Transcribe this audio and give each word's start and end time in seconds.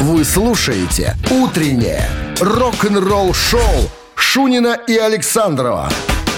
Вы 0.00 0.24
слушаете 0.24 1.16
«Утреннее 1.30 2.08
рок-н-ролл-шоу» 2.40 3.90
Шунина 4.14 4.78
и 4.86 4.96
Александрова 4.96 5.90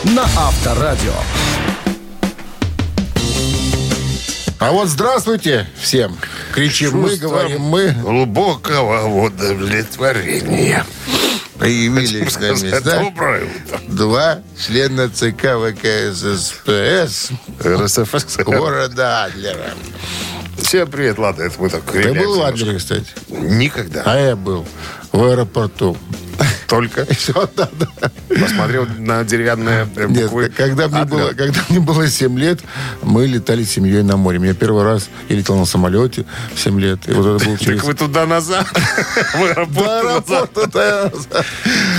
на 0.04 0.22
Авторадио. 0.36 1.12
А 4.58 4.70
вот 4.72 4.88
здравствуйте 4.88 5.66
всем. 5.80 6.16
Кричим 6.54 6.98
мы, 7.00 7.10
Чувство 7.10 7.28
говорим 7.28 7.62
мы. 7.62 7.90
Глубокого 7.90 9.06
удовлетворения. 9.26 10.84
Появились 11.58 12.36
на 12.38 12.50
места 12.52 13.00
Доброе 13.00 13.44
утро. 13.44 13.80
два 13.88 14.38
члена 14.66 15.08
ЦК 15.08 15.56
ВКССПС 15.56 17.30
РСФСР. 17.64 18.44
города 18.44 19.24
Адлера. 19.24 19.72
Всем 20.58 20.90
привет, 20.90 21.18
ладно, 21.18 21.42
это 21.42 21.60
мы 21.60 21.68
так 21.68 21.82
Ты 21.84 22.12
был 22.12 22.38
в. 22.38 22.42
Адлере, 22.42 22.78
кстати? 22.78 23.06
Никогда. 23.28 24.02
А 24.04 24.18
я 24.18 24.36
был 24.36 24.66
в 25.12 25.22
аэропорту. 25.22 25.96
Только 26.66 27.06
Все, 27.14 27.48
да, 27.56 27.68
да. 27.78 28.10
посмотрел 28.28 28.86
на 28.98 29.24
деревянные 29.24 29.88
э, 29.96 30.06
Нет, 30.08 30.24
буквы. 30.24 30.48
когда 30.48 30.88
мне, 30.88 31.04
было, 31.04 31.28
когда 31.32 31.60
мне 31.68 31.80
было 31.80 32.08
7 32.08 32.38
лет, 32.38 32.60
мы 33.02 33.26
летали 33.26 33.64
с 33.64 33.70
семьей 33.70 34.02
на 34.02 34.16
море. 34.16 34.40
Я 34.42 34.54
первый 34.54 34.82
раз 34.82 35.08
я 35.28 35.36
летал 35.36 35.56
на 35.56 35.64
самолете 35.64 36.24
в 36.54 36.58
7 36.60 36.80
лет. 36.80 37.08
И 37.08 37.12
вот 37.12 37.36
это 37.36 37.44
было 37.44 37.58
через... 37.58 37.78
Так 37.78 37.86
вы 37.86 37.94
туда-назад, 37.94 38.66
в 39.34 39.42
аэропорт. 39.42 40.26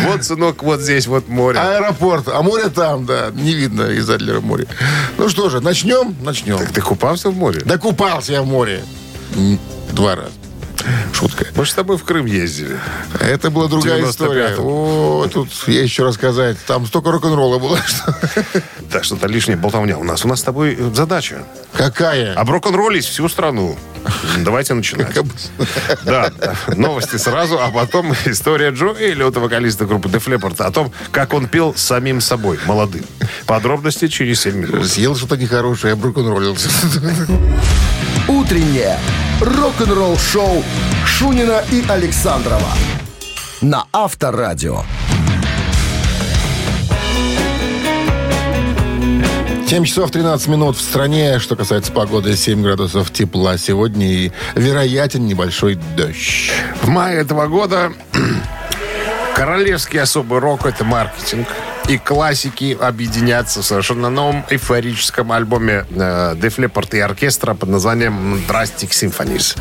Вот, 0.04 0.24
сынок, 0.24 0.64
вот 0.64 0.82
здесь 0.82 1.08
вот 1.08 1.28
море. 1.28 1.60
Аэропорт. 1.60 2.28
А 2.28 2.42
море 2.42 2.70
там, 2.70 3.06
да. 3.06 3.32
Не 3.34 3.54
видно 3.54 3.84
из 3.84 4.10
Адлера 4.10 4.42
море. 4.42 4.68
Ну 5.18 5.30
что 5.30 5.50
же, 5.50 5.62
начнем? 5.62 6.16
Начнем. 6.22 6.58
Так 6.58 6.72
ты 6.72 6.82
купался 6.82 7.30
в 7.30 7.38
море? 7.38 7.62
Да 7.66 7.78
купался 7.78 8.34
я 8.34 8.42
в 8.42 8.48
море. 8.48 8.84
Два 9.92 10.16
раза. 10.16 10.32
Шутка. 11.14 11.46
Мы 11.56 11.66
же 11.66 11.72
с 11.72 11.74
тобой 11.74 11.98
в 11.98 12.04
Крым 12.04 12.26
ездили. 12.26 12.78
Это 13.20 13.50
была 13.50 13.68
другая 13.68 14.00
95-м. 14.02 14.10
история. 14.10 14.56
О, 14.58 15.28
тут 15.32 15.50
есть 15.68 15.90
еще 15.92 16.04
рассказать. 16.04 16.58
Там 16.66 16.86
столько 16.86 17.12
рок-н-ролла 17.12 17.60
было. 17.60 17.78
что- 17.86 18.16
Так, 18.92 19.04
что-то 19.04 19.28
лишняя 19.28 19.58
болтовня 19.58 19.98
у 19.98 20.04
нас. 20.04 20.24
У 20.26 20.28
нас 20.28 20.40
с 20.40 20.44
тобой 20.44 20.76
э, 20.78 20.92
задача. 20.94 21.44
Какая? 21.74 22.34
Об 22.34 22.50
рок-н-ролле 22.50 23.02
всю 23.02 23.28
страну. 23.30 23.78
Давайте 24.40 24.74
начинать. 24.74 25.14
Да, 26.06 26.32
новости 26.76 27.18
сразу, 27.18 27.60
а 27.60 27.70
потом 27.70 28.14
история 28.26 28.70
Джо 28.70 28.94
Эллиота, 28.98 29.40
вокалиста 29.40 29.86
группы 29.86 30.08
Def 30.10 30.26
Leppard, 30.28 30.62
о 30.64 30.72
том, 30.72 30.92
как 31.12 31.34
он 31.34 31.48
пел 31.48 31.74
самим 31.76 32.22
собой, 32.22 32.60
молодым. 32.66 33.04
Подробности 33.46 34.08
через 34.08 34.42
7 34.42 34.56
минут. 34.56 34.88
Съел 34.88 35.16
что-то 35.16 35.38
нехорошее, 35.38 35.96
я 35.96 36.30
роллился. 36.30 36.70
«Утреннее 38.48 38.98
рок-н-ролл-шоу» 39.42 40.64
Шунина 41.06 41.66
и 41.70 41.84
Александрова 41.90 42.72
на 43.60 43.84
Авторадио. 43.92 44.84
7 49.68 49.84
часов 49.84 50.12
13 50.12 50.48
минут 50.48 50.78
в 50.78 50.82
стране. 50.82 51.40
Что 51.40 51.58
касается 51.58 51.92
погоды, 51.92 52.38
7 52.38 52.64
градусов 52.64 53.12
тепла 53.12 53.58
сегодня 53.58 54.08
и 54.08 54.32
вероятен 54.56 55.26
небольшой 55.26 55.78
дождь. 55.98 56.54
В 56.82 56.88
мае 56.88 57.20
этого 57.20 57.48
года 57.48 57.92
королевский 59.36 60.00
особый 60.00 60.40
рок– 60.40 60.66
это 60.66 60.86
маркетинг. 60.86 61.50
И 61.88 61.98
классики 61.98 62.78
объединятся 62.80 63.62
в 63.62 63.66
совершенно 63.66 64.10
новом 64.10 64.46
эйфорическом 64.50 65.32
альбоме 65.32 65.86
э, 65.90 66.36
Def 66.36 66.58
Leppard 66.58 66.98
и 66.98 67.00
оркестра 67.00 67.54
под 67.54 67.70
названием 67.70 68.44
Drastic 68.50 68.90
Symphonies. 68.90 69.58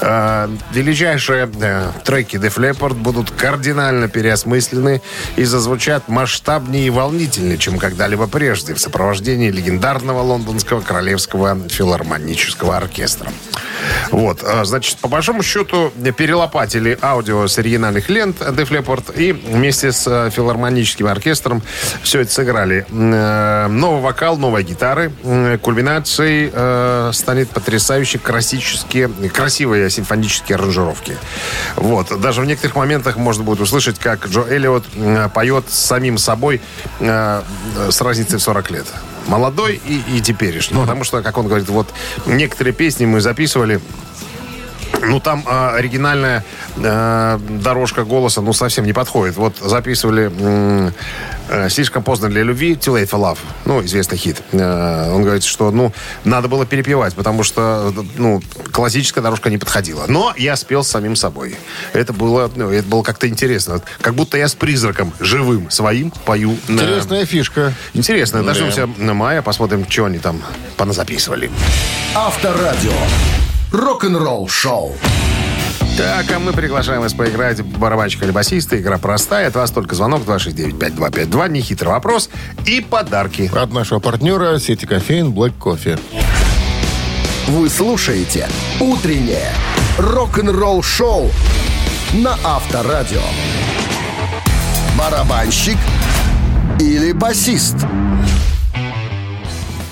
Э, 0.00 0.48
величайшие 0.72 1.50
э, 1.60 1.90
треки 2.04 2.36
Def 2.36 2.56
Leppard 2.56 2.94
будут 2.94 3.32
кардинально 3.32 4.06
переосмыслены 4.06 5.02
и 5.34 5.42
зазвучат 5.42 6.08
масштабнее 6.08 6.86
и 6.86 6.90
волнительнее, 6.90 7.58
чем 7.58 7.78
когда-либо 7.78 8.28
прежде 8.28 8.72
в 8.72 8.78
сопровождении 8.78 9.50
легендарного 9.50 10.22
лондонского 10.22 10.82
королевского 10.82 11.58
филармонического 11.68 12.76
оркестра. 12.76 13.32
Вот, 14.10 14.42
а, 14.44 14.64
значит, 14.64 14.98
по 14.98 15.08
большому 15.08 15.42
счету 15.42 15.92
перелопатили 16.16 16.96
аудио 17.02 17.46
с 17.48 17.58
оригинальных 17.58 18.08
лент 18.08 18.40
Def 18.40 18.70
Leppard 18.70 19.16
и 19.16 19.32
вместе 19.32 19.90
с 19.90 20.06
э, 20.06 20.30
филармоническим 20.30 21.06
оркестром 21.06 21.55
все 22.02 22.20
это 22.20 22.32
сыграли. 22.32 22.86
Э, 22.90 23.66
Новый 23.68 24.00
вокал, 24.00 24.36
новые 24.36 24.64
гитары. 24.64 25.12
М, 25.24 25.58
Кульминацией 25.58 26.50
э, 26.52 27.10
станет 27.12 27.50
потрясающе 27.50 28.18
классические, 28.18 29.08
красивые 29.32 29.88
симфонические 29.90 30.56
аранжировки. 30.56 31.16
Вот, 31.76 32.20
даже 32.20 32.40
в 32.40 32.46
некоторых 32.46 32.76
моментах 32.76 33.16
можно 33.16 33.44
будет 33.44 33.60
услышать, 33.60 33.98
как 33.98 34.26
Джо 34.26 34.44
Эллиот 34.48 34.84
поет 35.32 35.64
самим 35.70 36.18
собой 36.18 36.60
э, 37.00 37.42
с 37.90 38.00
разницей 38.00 38.38
в 38.38 38.42
40 38.42 38.70
лет 38.70 38.86
молодой 39.28 39.80
и, 39.84 40.02
и 40.16 40.20
теперешний. 40.20 40.78
Потому 40.78 41.04
что, 41.04 41.22
как 41.22 41.36
он 41.38 41.46
говорит, 41.46 41.68
вот 41.68 41.92
некоторые 42.26 42.74
песни 42.74 43.06
мы 43.06 43.20
записывали 43.20 43.80
ну, 45.02 45.20
там 45.20 45.44
э, 45.46 45.68
оригинальная 45.76 46.44
э, 46.76 47.38
дорожка 47.48 48.04
голоса, 48.04 48.40
ну, 48.40 48.52
совсем 48.52 48.84
не 48.86 48.92
подходит. 48.92 49.36
Вот 49.36 49.56
записывали 49.58 50.30
э, 51.48 51.68
«Слишком 51.70 52.02
поздно 52.02 52.28
для 52.28 52.42
любви», 52.42 52.74
«Too 52.74 52.94
late 52.94 53.08
for 53.10 53.20
love», 53.20 53.38
ну, 53.64 53.84
известный 53.84 54.18
хит. 54.18 54.42
Э, 54.52 55.12
он 55.12 55.22
говорит, 55.22 55.44
что, 55.44 55.70
ну, 55.70 55.92
надо 56.24 56.48
было 56.48 56.66
перепевать, 56.66 57.14
потому 57.14 57.42
что, 57.42 57.92
ну, 58.16 58.42
классическая 58.72 59.20
дорожка 59.20 59.50
не 59.50 59.58
подходила. 59.58 60.04
Но 60.08 60.32
я 60.36 60.56
спел 60.56 60.82
с 60.82 60.88
самим 60.88 61.14
собой. 61.16 61.56
Это 61.92 62.12
было, 62.12 62.50
ну, 62.54 62.70
это 62.70 62.86
было 62.88 63.02
как-то 63.02 63.28
интересно. 63.28 63.80
Как 64.00 64.14
будто 64.14 64.36
я 64.38 64.48
с 64.48 64.54
призраком 64.54 65.12
живым 65.20 65.70
своим 65.70 66.10
пою. 66.24 66.56
на- 66.68 66.72
Интересная 66.80 67.26
фишка. 67.26 67.72
Интересно. 67.94 68.42
Дождемся 68.42 68.88
на 68.96 69.14
мая, 69.14 69.42
посмотрим, 69.42 69.86
что 69.88 70.06
они 70.06 70.18
там 70.18 70.42
поназаписывали. 70.76 71.50
Авторадио. 72.14 72.92
Рок-н-ролл 73.76 74.48
шоу. 74.48 74.94
Так, 75.98 76.24
а 76.34 76.38
мы 76.38 76.54
приглашаем 76.54 77.02
вас 77.02 77.12
поиграть 77.12 77.60
в 77.60 77.78
барабанщика 77.78 78.24
или 78.24 78.32
басиста. 78.32 78.80
Игра 78.80 78.96
простая. 78.96 79.48
От 79.48 79.54
вас 79.54 79.70
только 79.70 79.94
звонок 79.94 80.22
269-5252. 80.26 81.48
Нехитрый 81.50 81.92
вопрос. 81.92 82.30
И 82.64 82.80
подарки. 82.80 83.50
От 83.54 83.74
нашего 83.74 83.98
партнера 83.98 84.58
сети 84.58 84.86
кофеин 84.86 85.30
Black 85.30 85.52
Кофе. 85.58 85.98
Вы 87.48 87.68
слушаете 87.68 88.48
«Утреннее 88.80 89.52
рок-н-ролл 89.98 90.82
шоу» 90.82 91.30
на 92.14 92.34
Авторадио. 92.44 93.20
Барабанщик 94.98 95.76
или 96.80 97.12
басист? 97.12 97.76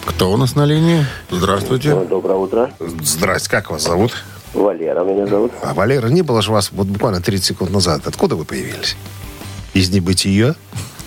Кто 0.06 0.30
у 0.30 0.36
нас 0.36 0.54
на 0.54 0.66
линии? 0.66 1.06
Здравствуйте. 1.30 1.94
Доброе 1.94 2.36
утро. 2.36 2.70
Здрасте, 2.78 3.48
как 3.50 3.70
вас 3.70 3.82
зовут? 3.82 4.12
Валера 4.52 5.02
меня 5.02 5.26
зовут. 5.26 5.52
А, 5.62 5.74
Валера, 5.74 6.08
не 6.08 6.22
было 6.22 6.42
же 6.42 6.52
вас 6.52 6.70
вот 6.72 6.86
буквально 6.86 7.20
30 7.20 7.44
секунд 7.44 7.70
назад. 7.72 8.06
Откуда 8.06 8.36
вы 8.36 8.44
появились? 8.44 8.96
Из 9.72 9.90
небытия? 9.90 10.54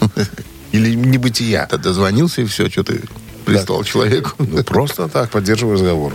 Или 0.72 0.96
небытия? 0.96 1.68
Ты 1.70 1.78
дозвонился 1.78 2.42
и 2.42 2.46
все, 2.46 2.70
что 2.70 2.84
ты 2.84 3.02
пристал 3.46 3.84
человеку. 3.84 4.32
Ну, 4.40 4.64
просто 4.64 5.08
так, 5.08 5.30
поддерживаю 5.30 5.76
разговор. 5.76 6.14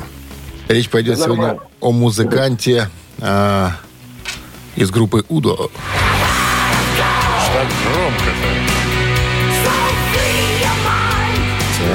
Речь 0.69 0.91
пойдет 0.91 1.19
сегодня 1.19 1.59
о 1.81 1.91
музыканте 1.93 2.91
а, 3.20 3.72
из 4.76 4.91
группы 4.91 5.25
Удо. 5.28 5.70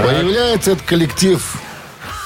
Появляется 0.04 0.72
этот 0.72 0.86
коллектив 0.86 1.42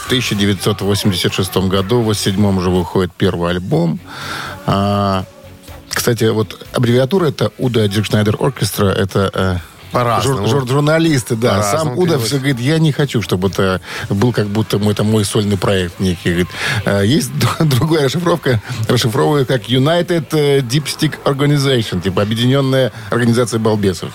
в 0.04 0.06
1986 0.08 1.58
году. 1.58 2.02
В 2.02 2.10
1987 2.10 2.58
уже 2.58 2.70
выходит 2.70 3.12
первый 3.14 3.52
альбом. 3.52 4.00
А, 4.66 5.26
кстати, 5.90 6.26
вот 6.26 6.66
аббревиатура 6.74 7.28
это 7.28 7.52
Уда 7.58 7.88
Дирк 7.88 8.06
Шнайдер 8.06 8.36
Оркестра. 8.40 8.88
Это 8.88 9.32
э. 9.34 9.58
Жур- 10.22 10.48
жур- 10.48 10.68
журналисты, 10.68 11.36
да. 11.36 11.62
Сам 11.64 11.90
переводится. 11.90 12.26
все 12.26 12.38
говорит, 12.38 12.60
я 12.60 12.80
не 12.80 12.92
хочу, 12.92 13.22
чтобы 13.22 13.50
это 13.50 13.82
был 14.10 14.32
как 14.32 14.48
будто 14.48 14.80
мой, 14.80 14.94
это 14.94 15.04
мой 15.04 15.26
сольный 15.26 15.58
проект 15.58 16.00
некий. 16.00 16.30
Говорит, 16.30 16.48
«Э, 16.86 17.04
есть 17.06 17.32
другая 17.60 18.06
расшифровка, 18.06 18.62
расшифровывает 18.88 19.48
как 19.48 19.64
United 19.70 20.28
э, 20.32 20.60
Deep 20.62 20.86
Stick 20.86 21.14
Organization, 21.26 22.02
типа 22.02 22.22
объединенная 22.22 22.92
организация 23.10 23.60
балбесов. 23.60 24.12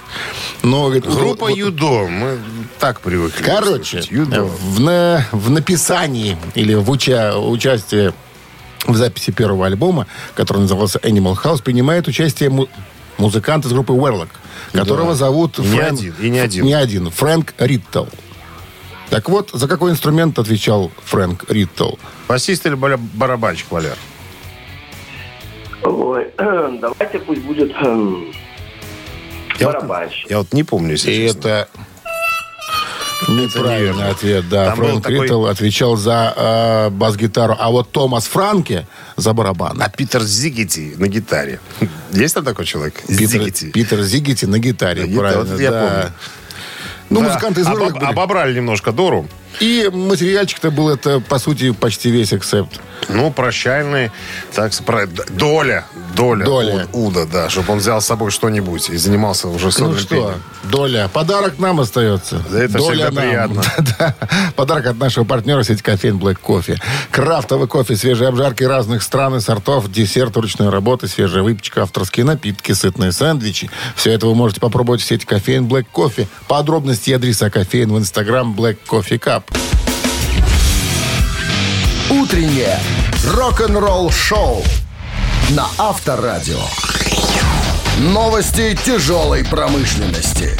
Но, 0.62 0.84
говорит, 0.84 1.04
Группа 1.06 1.46
вот- 1.46 1.56
Юдо. 1.56 2.06
Мы 2.08 2.38
так 2.78 3.00
привыкли. 3.00 3.42
Короче. 3.42 4.02
Юдо. 4.10 4.44
в, 4.44 4.80
на- 4.80 5.24
в 5.32 5.50
написании 5.50 6.36
или 6.54 6.74
в 6.74 6.90
уча- 6.90 7.36
участии 7.38 8.12
в 8.86 8.94
записи 8.96 9.32
первого 9.32 9.66
альбома, 9.66 10.06
который 10.34 10.58
назывался 10.58 10.98
Animal 11.00 11.34
House, 11.42 11.60
принимает 11.62 12.06
участие 12.08 12.50
му- 12.50 12.68
музыкант 13.18 13.64
из 13.66 13.72
группы 13.72 13.92
Warlock, 13.92 14.28
которого 14.72 15.14
зовут 15.14 15.58
И 15.58 15.62
не 15.62 15.76
Фрэнк- 15.78 15.98
один, 15.98 16.14
и 16.20 16.30
не 16.30 16.38
один. 16.38 16.64
Не 16.64 16.74
один. 16.74 17.10
Фрэнк 17.10 17.54
Риттл. 17.58 18.04
Так 19.10 19.28
вот, 19.28 19.50
за 19.52 19.68
какой 19.68 19.92
инструмент 19.92 20.38
отвечал 20.38 20.90
Фрэнк 21.04 21.44
Риттл? 21.48 21.94
Басист 22.28 22.66
или 22.66 22.74
бараб- 22.74 23.00
барабанщик, 23.14 23.70
Валер? 23.70 23.96
Ой, 25.84 26.26
давайте 26.38 27.18
пусть 27.20 27.42
будет 27.42 27.70
эм, 27.76 28.32
Я 29.60 29.66
вот, 29.66 29.74
барабанщик. 29.76 30.28
я 30.30 30.38
вот 30.38 30.52
не 30.52 30.64
помню, 30.64 30.92
если 30.92 31.12
И 31.12 31.26
честно. 31.28 31.38
это 31.38 31.68
неправильный 33.28 34.08
ответ, 34.10 34.48
да. 34.48 34.66
Там 34.66 34.76
Фрэнк 34.78 35.02
такой- 35.04 35.20
Ритл 35.22 35.46
отвечал 35.46 35.96
за 35.96 36.34
э, 36.36 36.90
бас-гитару, 36.90 37.56
а 37.58 37.70
вот 37.70 37.90
Томас 37.92 38.26
Франке 38.26 38.86
за 39.16 39.32
барабаны. 39.32 39.82
А 39.82 39.88
Питер 39.88 40.22
Зигити 40.22 40.94
на 40.98 41.08
гитаре. 41.08 41.60
Есть 42.12 42.34
там 42.34 42.44
такой 42.44 42.64
человек? 42.64 42.94
Питер, 43.06 43.26
Зигити. 43.28 43.70
Питер 43.70 44.02
Зигити 44.02 44.46
на 44.46 44.58
гитаре, 44.58 45.06
На 45.06 45.18
правильно, 45.18 45.44
вот 45.44 45.60
я 45.60 45.70
да. 45.70 45.80
помню. 45.80 46.12
Ну, 47.08 47.20
Да. 47.20 47.28
музыканты 47.28 47.60
из 47.60 47.66
Обоб-. 47.66 48.02
Обобрали 48.02 48.54
немножко 48.54 48.92
Дору. 48.92 49.28
И 49.60 49.88
материальчик-то 49.92 50.70
был 50.70 50.90
это, 50.90 51.20
по 51.20 51.38
сути, 51.38 51.72
почти 51.72 52.10
весь 52.10 52.32
акцепт. 52.32 52.80
Ну, 53.08 53.30
прощальный, 53.30 54.10
так 54.54 54.74
сказать, 54.74 55.08
доля, 55.36 55.86
доля, 56.14 56.44
Доля. 56.44 56.86
У- 56.92 57.06
Уда, 57.06 57.24
да, 57.26 57.48
чтобы 57.50 57.72
он 57.72 57.78
взял 57.78 58.00
с 58.00 58.06
собой 58.06 58.30
что-нибудь 58.30 58.88
и 58.90 58.96
занимался 58.96 59.48
уже 59.48 59.66
Ну 59.66 59.70
сольным 59.72 59.98
что, 59.98 60.08
пением. 60.08 60.42
доля. 60.64 61.08
Подарок 61.12 61.58
нам 61.58 61.80
остается. 61.80 62.42
Да 62.50 62.62
это 62.64 62.78
доля 62.78 63.06
всегда 63.06 63.20
приятно. 63.20 63.62
Да. 63.98 64.14
Подарок 64.56 64.86
от 64.86 64.98
нашего 64.98 65.24
партнера 65.24 65.62
сети 65.62 65.82
кофеин 65.82 66.18
Black 66.18 66.38
Coffee. 66.42 66.78
Крафтовый 67.10 67.68
кофе, 67.68 67.96
свежие 67.96 68.28
обжарки 68.28 68.62
разных 68.64 69.02
стран 69.02 69.36
и 69.36 69.40
сортов, 69.40 69.90
десерт 69.90 70.36
ручной 70.36 70.68
работы, 70.70 71.08
свежая 71.08 71.42
выпечка, 71.42 71.82
авторские 71.82 72.24
напитки, 72.26 72.72
сытные 72.72 73.12
сэндвичи. 73.12 73.70
Все 73.94 74.12
это 74.12 74.26
вы 74.26 74.34
можете 74.34 74.60
попробовать 74.60 75.00
в 75.00 75.04
сети 75.06 75.24
кофеин 75.24 75.66
Black 75.66 75.86
Coffee. 75.94 76.26
Подробности 76.48 77.10
и 77.10 77.12
адреса 77.14 77.50
кофеин 77.50 77.92
в 77.92 77.98
инстаграм 77.98 78.54
Black 78.54 78.78
Coffee 78.88 79.18
Cup. 79.18 79.44
Утреннее 82.10 82.78
рок-н-ролл-шоу 83.34 84.62
на 85.50 85.68
Авторадио. 85.78 86.58
Новости 87.98 88.76
тяжелой 88.84 89.44
промышленности. 89.44 90.58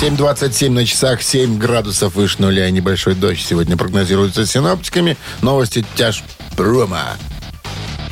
7.27 0.00 0.70
на 0.70 0.84
часах, 0.84 1.22
7 1.22 1.56
градусов 1.56 2.14
выше 2.14 2.42
нуля. 2.42 2.70
Небольшой 2.70 3.14
дождь 3.14 3.44
сегодня 3.44 3.78
прогнозируется 3.78 4.44
синоптиками. 4.44 5.16
Новости 5.40 5.84
тяж 5.94 6.22
прома. 6.56 7.16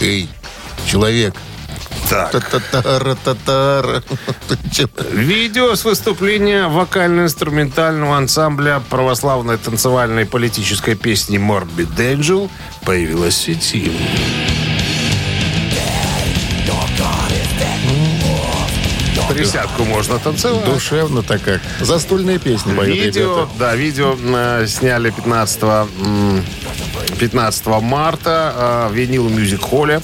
Эй, 0.00 0.28
человек. 0.86 1.34
Так. 2.08 2.32
Видео 5.12 5.74
с 5.74 5.84
выступления 5.84 6.68
вокально-инструментального 6.68 8.16
ансамбля 8.16 8.82
православной 8.88 9.58
танцевальной 9.58 10.24
политической 10.24 10.94
песни 10.94 11.38
Morbid 11.38 11.94
Angel 11.96 12.48
появилось 12.84 13.34
в 13.34 13.42
сети. 13.42 13.92
Присядку 19.34 19.84
можно 19.84 20.18
танцевать. 20.18 20.64
Душевно 20.64 21.22
так 21.22 21.42
как. 21.42 21.60
Застольные 21.80 22.38
песни 22.38 22.74
поют 22.74 22.96
Видео, 22.96 23.32
ребята. 23.34 23.48
да, 23.58 23.74
видео 23.76 24.16
э, 24.20 24.66
сняли 24.66 25.10
15, 25.10 25.62
м, 25.62 26.44
15 27.18 27.66
марта 27.80 28.86
э, 28.88 28.92
в 28.92 28.94
Винил 28.94 29.28
Мюзик 29.28 29.60
Холле. 29.62 30.00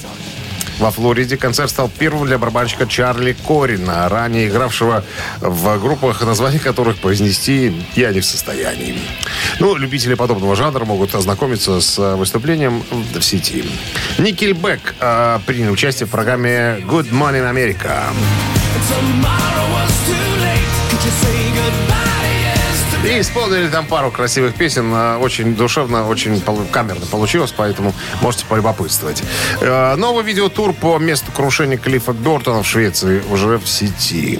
Во 0.79 0.91
Флориде 0.91 1.35
концерт 1.35 1.69
стал 1.71 1.89
первым 1.89 2.25
для 2.25 2.37
барабанщика 2.37 2.87
Чарли 2.87 3.35
Корина, 3.45 4.07
ранее 4.07 4.47
игравшего 4.47 5.03
в 5.41 5.77
группах, 5.77 6.21
названия 6.21 6.59
которых 6.59 6.99
произнести 6.99 7.73
я 7.95 8.13
не 8.13 8.21
в 8.21 8.25
состоянии. 8.25 8.97
Ну, 9.59 9.75
любители 9.75 10.13
подобного 10.13 10.55
жанра 10.55 10.85
могут 10.85 11.13
ознакомиться 11.15 11.81
с 11.81 11.99
э, 11.99 12.15
выступлением 12.15 12.81
в 12.91 13.21
сети. 13.21 13.65
Никельбек 14.19 14.95
э, 15.01 15.39
принял 15.45 15.73
участие 15.73 16.07
в 16.07 16.11
программе 16.11 16.79
Good 16.87 17.11
Morning 17.11 17.43
America. 17.51 18.03
И 23.05 23.21
исполнили 23.21 23.69
там 23.69 23.85
пару 23.85 24.11
красивых 24.11 24.55
песен. 24.55 24.93
э, 24.93 25.17
Очень 25.17 25.55
душевно, 25.55 26.07
очень 26.07 26.41
камерно 26.71 27.05
получилось, 27.05 27.53
поэтому 27.55 27.93
можете 28.21 28.45
полюбопытствовать. 28.45 29.23
Э, 29.61 29.95
Новый 29.95 30.23
видеотур 30.23 30.73
по 30.73 30.97
месту 30.97 31.31
крушения 31.31 31.77
Клиффа 31.77 32.13
Бертона 32.13 32.61
в 32.61 32.67
Швеции 32.67 33.23
уже 33.29 33.57
в 33.57 33.67
сети. 33.67 34.39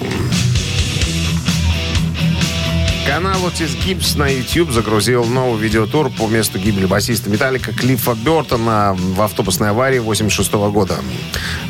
Канал 3.06 3.40
Otis 3.46 3.76
Gibbs 3.84 4.16
на 4.16 4.28
YouTube 4.28 4.70
загрузил 4.70 5.24
новый 5.24 5.60
видеотур 5.60 6.10
по 6.10 6.28
месту 6.28 6.58
гибели 6.58 6.86
басиста 6.86 7.28
Металлика 7.30 7.72
Клиффа 7.72 8.14
Бертона 8.14 8.94
в 8.96 9.20
автобусной 9.22 9.70
аварии 9.70 9.98
86 9.98 10.52
года 10.52 10.96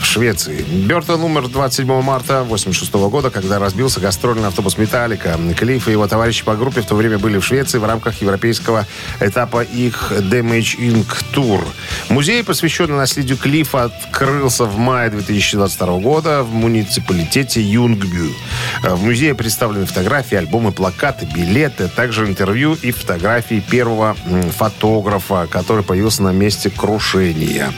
в 0.01 0.05
Швеции. 0.05 0.63
Бертон 0.63 1.23
умер 1.23 1.49
27 1.49 2.03
марта 2.03 2.43
86 2.43 2.93
года, 2.93 3.31
когда 3.31 3.59
разбился 3.59 4.01
гастрольный 4.01 4.49
автобус 4.49 4.77
Металлика. 4.77 5.39
Клифф 5.57 5.89
и 5.89 5.93
его 5.93 6.07
товарищи 6.09 6.45
по 6.45 6.57
группе 6.57 6.83
в 6.83 6.87
то 6.87 6.95
время 6.95 7.19
были 7.19 7.39
в 7.39 7.45
Швеции 7.45 7.79
в 7.79 7.85
рамках 7.85 8.21
европейского 8.21 8.87
этапа 9.21 9.63
их 9.63 10.13
Damage 10.13 10.79
Inc. 10.79 11.07
Tour. 11.33 11.65
Музей, 12.09 12.43
посвященный 12.45 12.97
наследию 12.97 13.39
Клиффа, 13.39 13.85
открылся 13.85 14.65
в 14.65 14.77
мае 14.77 15.11
2022 15.11 15.99
года 15.99 16.43
в 16.43 16.53
муниципалитете 16.53 17.63
Юнгбю. 17.63 18.35
В 18.83 19.03
музее 19.05 19.35
представлены 19.35 19.87
фотографии, 19.87 20.37
альбомы, 20.37 20.73
плакаты, 20.73 21.20
билеты, 21.27 21.89
также 21.89 22.27
интервью 22.27 22.77
и 22.83 22.91
фотографии 22.91 23.63
первого 23.71 24.17
фотографа, 24.57 25.47
который 25.51 25.85
появился 25.85 26.23
на 26.23 26.33
месте 26.33 26.71
крушения. 26.71 27.73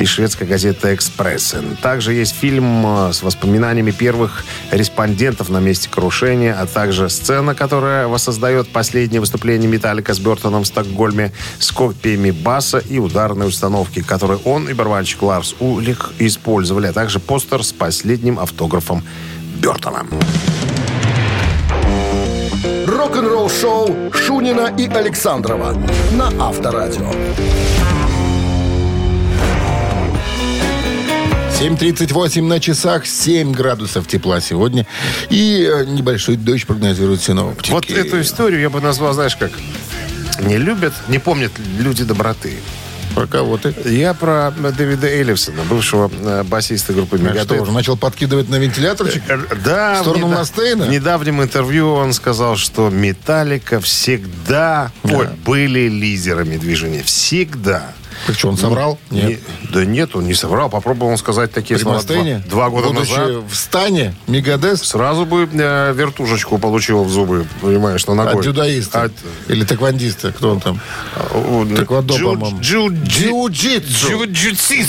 И 0.00 0.04
шведская 0.04 0.46
газета 0.46 0.94
«Экспрессен». 0.94 1.76
Также 1.82 2.14
есть 2.14 2.34
фильм 2.34 2.84
э, 2.86 3.12
с 3.12 3.22
воспоминаниями 3.22 3.90
первых 3.90 4.44
респондентов 4.70 5.48
на 5.48 5.58
месте 5.58 5.88
крушения, 5.88 6.56
а 6.58 6.66
также 6.66 7.08
сцена, 7.08 7.54
которая 7.54 8.06
воссоздает 8.06 8.68
последнее 8.68 9.20
выступление 9.20 9.68
Металлика 9.68 10.14
с 10.14 10.18
Бертоном 10.18 10.64
в 10.64 10.66
Стокгольме 10.66 11.32
с 11.58 11.70
копиями 11.72 12.30
баса 12.30 12.78
и 12.78 12.98
ударной 12.98 13.48
установки, 13.48 14.02
которые 14.02 14.38
он 14.44 14.68
и 14.68 14.72
барабанщик 14.72 15.22
Ларс 15.22 15.54
Улих 15.60 16.12
использовали, 16.18 16.86
а 16.86 16.92
также 16.92 17.18
постер 17.20 17.62
с 17.62 17.72
последним 17.72 18.38
автографом 18.38 19.04
Бертона. 19.60 20.06
Рок-н-ролл-шоу 23.08 24.12
Шунина 24.12 24.74
и 24.76 24.86
Александрова 24.86 25.72
на 26.12 26.26
Авторадио. 26.46 27.10
7.38 31.58 32.42
на 32.42 32.60
часах, 32.60 33.06
7 33.06 33.52
градусов 33.52 34.06
тепла 34.06 34.42
сегодня. 34.42 34.86
И 35.30 35.66
э, 35.66 35.86
небольшой 35.86 36.36
дождь 36.36 36.66
прогнозируют 36.66 37.22
синоптики. 37.22 37.70
Вот 37.70 37.88
эту 37.88 38.20
историю 38.20 38.60
я 38.60 38.68
бы 38.68 38.82
назвал, 38.82 39.14
знаешь, 39.14 39.36
как 39.36 39.52
не 40.42 40.58
любят, 40.58 40.92
не 41.08 41.18
помнят 41.18 41.52
люди 41.78 42.04
доброты. 42.04 42.58
Про 43.14 43.26
кого 43.26 43.56
ты? 43.58 43.74
Я 43.84 44.14
про 44.14 44.50
Дэвида 44.52 45.06
Эллифсона, 45.08 45.62
бывшего 45.68 46.10
э, 46.20 46.42
басиста 46.44 46.92
группы 46.92 47.16
А 47.16 47.18
что, 47.18 47.28
Мегадет. 47.28 47.60
уже 47.60 47.72
начал 47.72 47.96
подкидывать 47.96 48.48
на 48.48 48.56
вентиляторчик? 48.56 49.22
Э, 49.28 49.38
Да, 49.64 49.96
В 49.98 50.02
сторону 50.02 50.26
неда- 50.28 50.38
Мастейна? 50.38 50.84
В 50.84 50.88
недавнем 50.88 51.42
интервью 51.42 51.92
он 51.94 52.12
сказал, 52.12 52.56
что 52.56 52.90
Металлика 52.90 53.80
всегда 53.80 54.92
ой, 55.02 55.28
были 55.44 55.88
лидерами 55.88 56.56
движения. 56.56 57.02
Всегда. 57.02 57.92
Так 58.26 58.36
что, 58.38 58.48
он 58.48 58.56
соврал? 58.56 58.98
Нет. 59.10 59.28
Не- 59.28 59.38
да 59.72 59.84
нет, 59.84 60.14
он 60.16 60.26
не 60.26 60.34
соврал. 60.34 60.68
Попробовал 60.70 61.12
он 61.12 61.18
сказать 61.18 61.52
такие 61.52 61.76
При 61.76 61.82
слова 61.82 62.02
два, 62.02 62.16
Мастейне? 62.16 62.42
два 62.48 62.68
года 62.70 62.88
Будучи 62.88 63.10
назад. 63.10 63.30
в 63.50 63.54
стане, 63.54 64.14
Мегадес 64.26 64.82
Сразу 64.82 65.24
бы 65.26 65.48
э, 65.52 65.92
вертушечку 65.94 66.58
получил 66.58 67.04
в 67.04 67.10
зубы, 67.10 67.46
понимаешь, 67.60 68.00
что 68.00 68.14
ногой. 68.14 68.34
от 68.34 68.40
дзюдоиста. 68.42 69.02
От- 69.04 69.12
Или 69.48 69.64
тэквондиста. 69.64 70.32
Кто 70.32 70.50
он 70.52 70.60
там? 70.60 70.80
Тэквондо, 71.76 72.16
джу- 72.16 72.34
по-моему. 72.34 72.58
джу- 72.60 72.88
Джиу-джитсу. 72.88 74.08
Джиу-джитсист. 74.10 74.88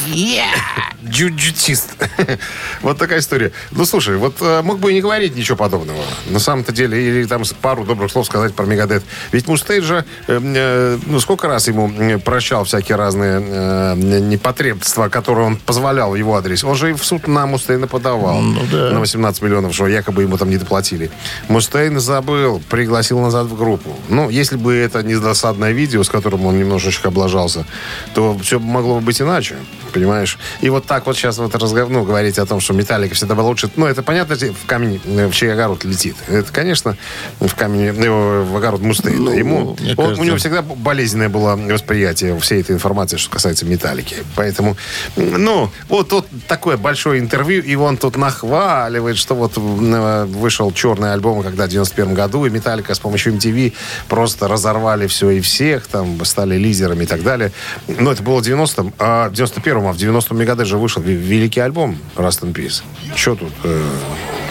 Джиу-джитсист. 1.06 1.86
Вот 2.82 2.98
такая 2.98 3.20
история. 3.20 3.52
Ну, 3.72 3.86
слушай, 3.86 4.16
вот 4.18 4.36
э, 4.42 4.62
мог 4.62 4.80
бы 4.80 4.92
и 4.92 4.94
не 4.94 5.02
говорить 5.02 5.36
ничего 5.36 5.58
подобного. 5.58 6.02
На 6.30 6.40
самом-то 6.40 6.72
деле, 6.72 7.02
или 7.02 7.26
там 7.26 7.44
пару 7.62 7.84
добрых 7.84 8.12
слов 8.12 8.26
сказать 8.26 8.54
про 8.54 8.66
Мегадет. 8.66 9.04
Ведь 9.32 9.48
Мустейн 9.48 9.84
же, 9.84 10.06
э, 10.28 10.40
э, 10.42 10.98
ну, 11.06 11.20
сколько 11.20 11.48
раз 11.48 11.68
ему 11.68 12.20
прощал 12.20 12.64
всякие 12.64 12.96
разные 12.96 13.19
э, 13.24 13.96
непотребства, 13.96 15.10
которые 15.10 15.48
он 15.48 15.56
позволял 15.58 16.12
в 16.12 16.16
его 16.16 16.36
адрес. 16.36 16.64
Он 16.64 16.76
же 16.76 16.92
и 16.92 16.94
в 16.94 17.04
суд 17.04 17.28
на 17.28 17.46
Мустейна 17.46 17.88
подавал. 17.88 18.40
Ну, 18.42 18.62
да. 18.72 18.92
На 18.92 19.00
18 19.00 19.42
миллионов, 19.42 19.74
что 19.74 19.88
якобы 19.88 20.24
ему 20.24 20.38
там 20.38 20.50
не 20.50 20.58
доплатили. 20.58 21.10
Мустейн 21.48 22.00
забыл, 22.00 22.62
пригласил 22.70 23.20
назад 23.20 23.48
в 23.48 23.58
группу. 23.58 23.96
Ну, 24.10 24.30
если 24.30 24.56
бы 24.58 24.76
это 24.76 25.04
не 25.04 25.16
досадное 25.16 25.72
видео, 25.72 26.04
с 26.04 26.10
которым 26.10 26.46
он 26.46 26.58
немножечко 26.60 27.10
облажался, 27.10 27.66
то 28.14 28.38
все 28.40 28.60
могло 28.60 28.96
бы 28.96 29.02
быть 29.02 29.22
иначе. 29.22 29.56
Понимаешь? 29.94 30.38
И 30.62 30.70
вот 30.70 30.86
так 30.86 31.06
вот 31.08 31.16
сейчас 31.18 31.38
вот 31.40 31.56
разговор, 31.56 31.90
ну, 31.92 32.04
говорить 32.04 32.38
о 32.38 32.46
том, 32.46 32.60
что 32.60 32.74
Металлика 32.74 33.16
всегда 33.16 33.36
была 33.36 33.48
лучше. 33.48 33.70
Ну, 33.76 33.86
это 33.88 34.04
понятно, 34.04 34.36
в 34.36 34.66
камень, 34.68 35.02
э, 35.06 35.28
в 35.28 35.34
чей 35.34 35.52
огород 35.52 35.84
летит. 35.84 36.16
Это, 36.28 36.52
конечно, 36.52 36.96
в 37.40 37.56
камень, 37.56 37.92
ну, 37.94 38.44
в 38.44 38.56
огород 38.56 38.82
Мустейна. 38.82 39.20
Ну, 39.20 39.32
Ему, 39.32 39.70
он- 39.72 39.76
кажется- 39.96 40.22
у 40.22 40.24
него 40.24 40.38
всегда 40.38 40.62
болезненное 40.62 41.30
было 41.30 41.56
восприятие 41.56 42.38
всей 42.40 42.62
этой 42.62 42.76
информации, 42.76 43.09
что 43.18 43.30
касается 43.32 43.66
Металлики. 43.66 44.18
Поэтому, 44.36 44.78
ну, 45.16 45.72
вот 45.88 46.10
тут 46.10 46.28
такое 46.48 46.78
большое 46.78 47.20
интервью, 47.20 47.62
и 47.64 47.76
он 47.76 47.98
тут 47.98 48.18
нахваливает, 48.18 49.18
что 49.18 49.36
вот 49.36 49.54
э, 49.58 50.26
вышел 50.26 50.72
черный 50.72 51.14
альбом, 51.14 51.44
когда 51.44 51.66
в 51.66 51.70
91 51.70 52.14
году, 52.14 52.46
и 52.46 52.50
Металлика 52.50 52.94
с 52.94 53.00
помощью 53.00 53.34
MTV 53.34 53.74
просто 54.08 54.48
разорвали 54.48 55.08
все 55.08 55.30
и 55.32 55.42
всех, 55.42 55.88
там, 55.88 56.24
стали 56.26 56.56
лидерами 56.58 57.04
и 57.04 57.08
так 57.08 57.24
далее. 57.24 57.52
Но 57.88 58.12
это 58.12 58.24
было 58.24 58.42
в 58.42 58.46
90-м, 58.46 58.94
а 59.00 59.30
в 59.30 59.34
91-м, 59.34 59.88
а 59.88 59.94
в 59.94 59.98
90-м 59.98 60.38
Мегадет 60.38 60.68
же 60.68 60.78
вышел 60.78 61.02
ве- 61.02 61.16
великий 61.16 61.60
альбом 61.60 61.98
Rust 62.16 62.42
in 62.42 62.54
Peace. 62.54 62.82
Что 63.16 63.36
тут 63.36 63.54
э, 63.64 63.90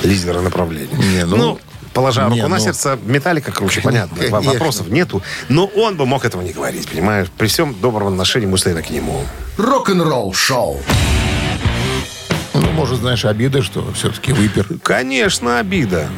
лидеры 0.02 0.40
направления? 0.40 0.88
Не, 0.96 1.24
ну, 1.24 1.58
положа 1.92 2.28
не, 2.28 2.40
руку 2.40 2.48
на 2.48 2.56
ну. 2.56 2.62
сердце, 2.62 2.98
Металлика 3.04 3.52
круче, 3.52 3.80
понятно. 3.80 4.16
Конечно. 4.16 4.40
Вопросов 4.40 4.88
нету. 4.88 5.22
Но 5.48 5.66
он 5.66 5.96
бы 5.96 6.06
мог 6.06 6.24
этого 6.24 6.42
не 6.42 6.52
говорить, 6.52 6.88
понимаешь? 6.88 7.28
При 7.36 7.46
всем 7.46 7.74
добром 7.80 8.08
отношении 8.08 8.46
Мустейна 8.46 8.82
к 8.82 8.90
нему. 8.90 9.22
Рок-н-ролл 9.56 10.32
шоу. 10.32 10.80
Ну, 12.54 12.70
может, 12.72 12.98
знаешь, 12.98 13.24
обида, 13.24 13.62
что 13.62 13.92
все-таки 13.92 14.32
выпер. 14.32 14.66
Конечно, 14.82 15.58
обида. 15.58 16.08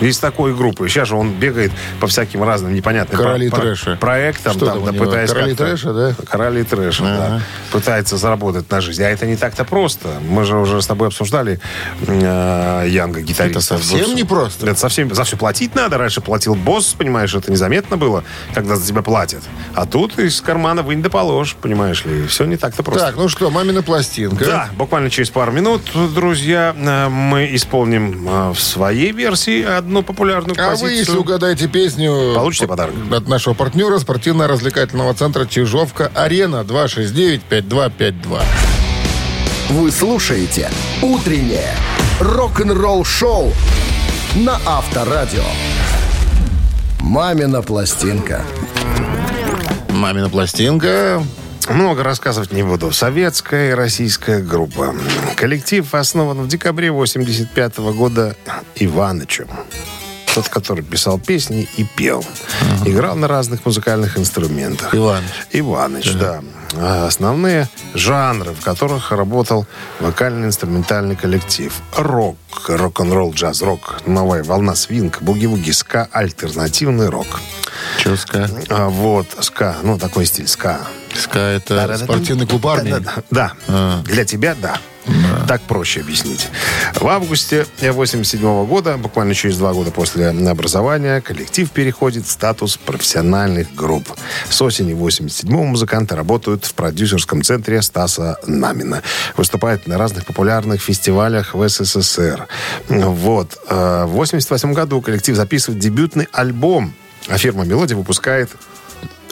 Из 0.00 0.18
такой 0.18 0.54
группы. 0.54 0.88
Сейчас 0.88 1.08
же 1.08 1.16
он 1.16 1.32
бегает 1.32 1.72
по 2.00 2.06
всяким 2.06 2.42
разным 2.42 2.74
непонятным 2.74 3.20
Короли 3.20 3.48
про- 3.48 3.60
трэша. 3.60 3.96
проектам. 3.96 4.52
Что 4.54 4.66
там, 4.66 4.84
да, 4.84 4.92
пытаясь 4.92 5.30
Короли 5.30 5.54
трэша, 5.54 5.92
да? 5.92 6.14
Короли 6.28 6.62
трэша, 6.64 7.02
да. 7.02 7.26
Ага. 7.26 7.42
Пытается 7.72 8.16
заработать 8.16 8.70
на 8.70 8.80
жизнь. 8.80 9.02
А 9.02 9.08
это 9.08 9.26
не 9.26 9.36
так-то 9.36 9.64
просто. 9.64 10.08
Мы 10.28 10.44
же 10.44 10.56
уже 10.56 10.80
с 10.82 10.86
тобой 10.86 11.08
обсуждали 11.08 11.60
э, 12.06 12.86
Янга, 12.88 13.20
гитариста. 13.20 13.44
Это 13.58 13.60
совсем 13.60 14.06
Вот, 14.08 14.16
непросто. 14.16 14.66
Это 14.66 14.78
совсем... 14.78 15.14
За 15.14 15.24
все 15.24 15.36
платить 15.36 15.74
надо. 15.74 15.98
Раньше 15.98 16.20
платил 16.20 16.54
босс, 16.54 16.94
понимаешь, 16.94 17.34
это 17.34 17.50
незаметно 17.50 17.96
было, 17.96 18.24
когда 18.54 18.76
за 18.76 18.86
тебя 18.86 19.02
платят. 19.02 19.42
А 19.74 19.86
тут 19.86 20.18
из 20.18 20.40
кармана 20.40 20.82
вынь 20.82 21.02
да 21.02 21.10
положь, 21.10 21.56
понимаешь 21.60 22.04
ли. 22.04 22.26
Все 22.26 22.44
не 22.44 22.56
так-то 22.56 22.82
просто. 22.82 23.06
Так, 23.06 23.16
ну 23.16 23.28
что, 23.28 23.50
мамина 23.50 23.82
пластинка. 23.82 24.44
Да, 24.44 24.68
буквально 24.76 25.10
через 25.10 25.30
пару 25.30 25.52
минут, 25.52 25.82
друзья, 26.14 26.74
э, 26.76 27.08
мы 27.08 27.54
исполним 27.54 28.28
э, 28.28 28.50
в 28.52 28.60
своей 28.60 29.12
версии 29.12 29.62
одну 29.84 30.02
популярную 30.02 30.54
А 30.54 30.56
композицию. 30.56 30.90
вы, 30.90 30.98
если 30.98 31.16
угадаете 31.16 31.68
песню... 31.68 32.32
Получите 32.34 32.66
подарок. 32.66 32.94
От 33.12 33.28
нашего 33.28 33.54
партнера 33.54 33.98
спортивно-развлекательного 33.98 35.14
центра 35.14 35.46
«Чижовка-Арена» 35.46 36.64
269-5252. 36.66 38.42
Вы 39.70 39.90
слушаете 39.90 40.70
«Утреннее 41.02 41.74
рок-н-ролл-шоу» 42.20 43.52
на 44.36 44.58
Авторадио. 44.66 45.44
«Мамина 47.00 47.62
пластинка». 47.62 48.42
Мамина 49.90 50.28
пластинка. 50.28 51.22
Много 51.68 52.02
рассказывать 52.02 52.52
не 52.52 52.62
буду. 52.62 52.92
Советская 52.92 53.70
и 53.70 53.74
российская 53.74 54.40
группа. 54.40 54.94
Коллектив 55.36 55.94
основан 55.94 56.42
в 56.42 56.48
декабре 56.48 56.90
85 56.90 57.78
года 57.78 58.36
Иванычем. 58.76 59.48
Тот, 60.34 60.48
который 60.48 60.82
писал 60.84 61.18
песни 61.18 61.68
и 61.76 61.84
пел. 61.84 62.24
Играл 62.84 63.14
на 63.14 63.28
разных 63.28 63.64
музыкальных 63.64 64.18
инструментах. 64.18 64.94
Иваныч. 64.94 65.30
Иваныч, 65.52 66.12
да. 66.14 66.42
А 66.76 67.06
Основные 67.06 67.68
жанры, 67.94 68.52
в 68.52 68.60
которых 68.60 69.12
работал 69.12 69.66
вокально-инструментальный 70.00 71.14
коллектив. 71.14 71.72
Рок, 71.96 72.36
рок-н-ролл, 72.66 73.32
джаз-рок, 73.32 74.00
новая 74.06 74.42
волна 74.42 74.74
свинг, 74.74 75.22
буги-вуги, 75.22 75.70
ска, 75.70 76.08
альтернативный 76.10 77.08
рок. 77.08 77.40
Че 77.98 78.16
ска? 78.16 78.50
А, 78.70 78.88
вот, 78.88 79.28
ска, 79.40 79.76
ну, 79.82 79.98
такой 79.98 80.26
стиль 80.26 80.48
ска. 80.48 80.80
Ска 81.14 81.38
это 81.38 81.96
спортивный 81.96 82.46
клуб 82.46 82.66
армии. 82.66 82.90
Да, 82.90 83.00
да, 83.30 83.52
да. 83.66 84.02
Для 84.04 84.24
тебя 84.24 84.54
да. 84.60 84.78
Так 85.46 85.60
проще 85.62 86.00
объяснить. 86.00 86.48
В 86.94 87.06
августе 87.06 87.66
87 87.80 88.66
года, 88.66 88.96
буквально 88.96 89.34
через 89.34 89.58
два 89.58 89.74
года 89.74 89.90
после 89.90 90.28
образования, 90.28 91.20
коллектив 91.20 91.70
переходит 91.70 92.24
в 92.24 92.30
статус 92.30 92.78
профессиональных 92.78 93.74
групп. 93.74 94.08
С 94.48 94.62
осени 94.62 94.94
87 94.94 95.50
музыканты 95.50 96.16
работают 96.16 96.64
в 96.64 96.72
продюсерском 96.72 97.42
центре 97.42 97.82
Стаса 97.82 98.38
Намина. 98.46 99.02
Выступают 99.36 99.86
на 99.86 99.98
разных 99.98 100.24
популярных 100.24 100.80
фестивалях 100.80 101.54
в 101.54 101.68
СССР. 101.68 102.46
Вот. 102.88 103.58
Э, 103.68 104.04
В 104.06 104.12
88 104.12 104.72
году 104.72 105.02
коллектив 105.02 105.36
записывает 105.36 105.80
дебютный 105.80 106.28
альбом, 106.32 106.94
а 107.28 107.36
фирма 107.36 107.64
«Мелодия» 107.64 107.96
выпускает 107.96 108.50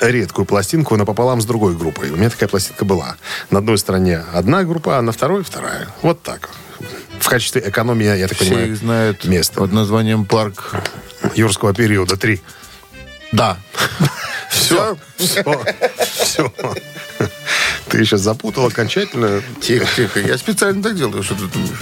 редкую 0.00 0.44
пластинку 0.46 0.96
напополам 0.96 1.40
с 1.40 1.44
другой 1.44 1.76
группой. 1.76 2.10
У 2.10 2.16
меня 2.16 2.30
такая 2.30 2.48
пластинка 2.48 2.84
была. 2.84 3.16
На 3.50 3.58
одной 3.58 3.78
стороне 3.78 4.24
одна 4.32 4.64
группа, 4.64 4.98
а 4.98 5.02
на 5.02 5.12
второй 5.12 5.44
вторая. 5.44 5.88
Вот 6.02 6.22
так. 6.22 6.50
В 7.20 7.28
качестве 7.28 7.62
экономии, 7.66 8.04
я 8.18 8.26
так 8.26 8.36
Все 8.36 8.46
понимаю, 8.46 8.72
их 8.72 8.76
знают 8.76 9.24
место. 9.24 9.54
под 9.60 9.72
названием 9.72 10.24
«Парк». 10.24 10.74
юрского 11.34 11.72
периода. 11.72 12.16
Три. 12.16 12.42
Да. 13.30 13.58
Все. 14.50 14.96
Все. 15.16 15.42
Все. 16.04 16.52
Ты 17.88 18.04
сейчас 18.04 18.20
запутал 18.20 18.66
окончательно. 18.66 19.42
Тихо, 19.60 19.86
тихо. 19.96 20.20
Я 20.20 20.36
специально 20.38 20.82
так 20.82 20.96
делаю, 20.96 21.22
что 21.22 21.34
ты 21.34 21.46
думаешь. 21.46 21.78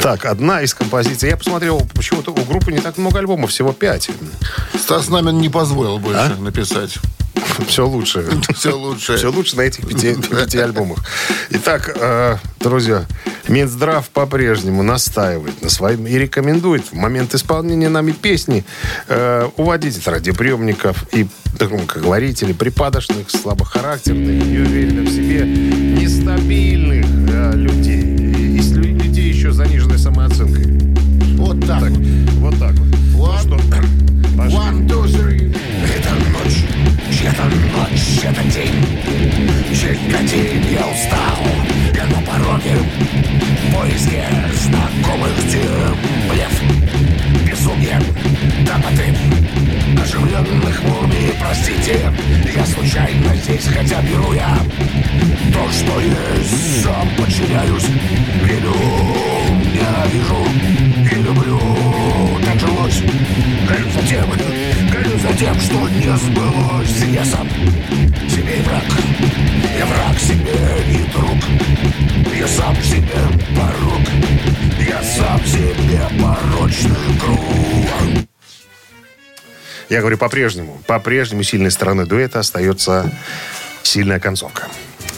Так, 0.00 0.24
одна 0.24 0.62
из 0.62 0.74
композиций. 0.74 1.28
Я 1.30 1.36
посмотрел, 1.36 1.86
почему-то 1.94 2.32
у 2.32 2.44
группы 2.44 2.72
не 2.72 2.80
так 2.80 2.98
много 2.98 3.18
альбомов, 3.18 3.50
всего 3.50 3.72
пять. 3.72 4.10
Стас 4.78 5.08
Намин 5.08 5.38
не 5.38 5.48
позволил 5.48 5.98
больше 5.98 6.34
написать. 6.36 6.98
Все 7.66 7.86
лучше. 7.86 8.26
Все 8.54 8.76
лучше. 8.76 9.16
Все 9.16 9.30
лучше 9.30 9.56
на 9.56 9.62
этих 9.62 9.86
пяти, 9.86 10.14
пяти 10.30 10.58
альбомах. 10.58 10.98
Итак, 11.50 11.96
э, 11.98 12.36
друзья, 12.60 13.06
Минздрав 13.48 14.08
по-прежнему 14.10 14.82
настаивает 14.82 15.62
на 15.62 15.68
своем 15.68 16.06
и 16.06 16.14
рекомендует 16.18 16.84
в 16.84 16.94
момент 16.94 17.34
исполнения 17.34 17.88
нами 17.88 18.12
песни 18.12 18.64
э, 19.08 19.48
уводить 19.56 19.98
от 19.98 20.08
радиоприемников 20.08 21.04
и 21.12 21.26
громкоговорителей, 21.58 22.54
припадочных, 22.54 23.30
слабохарактерных, 23.30 24.46
неуверенных 24.46 25.08
в 25.08 25.14
себе, 25.14 25.44
нестабильных 25.44 27.06
э, 27.32 27.52
людей. 27.56 28.02
И, 28.02 28.62
людей 28.72 29.28
еще 29.28 29.52
с 29.52 29.56
заниженной 29.56 29.98
самооценкой. 29.98 30.78
Вот 31.36 31.60
так. 31.66 31.80
Так, 31.80 31.92
это 38.32 38.44
день 38.50 38.72
день 40.32 40.64
я 40.72 40.86
устал. 40.86 41.38
Я 41.94 42.06
на 42.06 42.22
пороге 42.22 42.76
В 42.78 43.74
поиске 43.74 44.24
знакомых 44.54 45.36
тем 45.50 45.96
безумие, 47.44 48.00
топоты 48.66 49.14
Оживленных 50.02 50.82
мумий, 50.84 51.34
простите 51.38 52.00
Я 52.54 52.64
случайно 52.66 53.34
здесь, 53.36 53.66
хотя 53.66 54.00
беру 54.02 54.32
я 54.32 54.56
То, 55.52 55.70
что 55.70 56.00
есть, 56.00 56.82
сам 56.82 57.08
подчиняюсь 57.16 57.86
Верю, 58.44 58.74
ненавижу 59.74 60.46
и 61.10 61.22
люблю. 61.22 61.60
Так 62.44 62.58
жилось, 62.58 63.02
горю 63.68 63.90
за 63.90 64.61
тем 65.38 65.58
что 65.60 65.88
не 65.88 66.16
сбылось 66.16 67.04
Я 67.12 67.24
сам 67.24 67.48
себе 68.28 68.62
враг 68.64 68.84
Я 69.78 69.86
враг 69.86 70.18
себе 70.18 70.58
и 70.88 71.12
друг 71.12 72.34
Я 72.34 72.46
сам 72.46 72.74
себе 72.76 73.20
порог 73.56 74.00
Я 74.88 75.02
сам 75.02 75.40
себе 75.44 76.02
порочный 76.20 77.18
круг 77.20 78.26
Я 79.88 80.00
говорю 80.00 80.16
по-прежнему. 80.16 80.80
По-прежнему 80.86 81.42
сильной 81.42 81.70
стороной 81.70 82.06
дуэта 82.06 82.38
остается 82.38 83.12
сильная 83.82 84.20
концовка. 84.20 84.68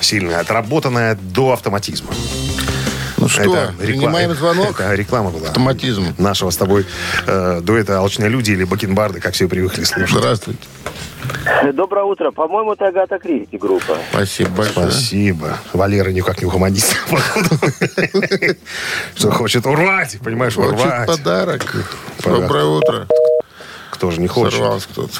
Сильная, 0.01 0.41
отработанная 0.41 1.15
до 1.15 1.53
автоматизма. 1.53 2.11
Ну 3.25 3.29
что, 3.31 3.43
Это 3.43 3.73
принимаем 3.79 4.35
звонок? 4.35 4.79
Это 4.81 4.95
реклама 4.95 5.31
была. 5.31 5.49
Автоматизм. 5.49 6.15
Нашего 6.19 6.51
с 6.51 6.57
тобой 6.59 6.85
э, 7.27 7.61
дуэта 7.63 7.99
«Алчные 7.99 8.29
люди» 8.29 8.51
или 8.51 8.65
«Бакенбарды», 8.65 9.19
как 9.21 9.33
все 9.33 9.49
привыкли 9.49 9.85
слушать. 9.85 10.11
Здравствуйте. 10.19 10.61
Доброе 11.73 12.05
утро. 12.05 12.31
По-моему, 12.33 12.75
это 12.75 12.89
Агата 12.89 13.19
Кристи 13.19 13.57
группа. 13.57 13.97
Спасибо 14.11 14.51
большое. 14.51 14.91
Спасибо. 14.91 15.59
Валера 15.73 16.11
никак 16.11 16.43
не 16.43 16.47
угомонится. 16.47 16.95
Что 19.15 19.31
хочет 19.31 19.65
урвать, 19.65 20.19
понимаешь, 20.23 20.55
Хочет 20.55 20.73
урвать. 20.73 21.07
подарок. 21.07 21.75
Подарок. 22.23 22.43
Доброе 22.43 22.65
утро. 22.67 23.07
Кто 23.91 24.11
же 24.11 24.21
не 24.21 24.27
хочет? 24.27 24.59
Сорвался 24.59 24.89
кто-то. 24.89 25.19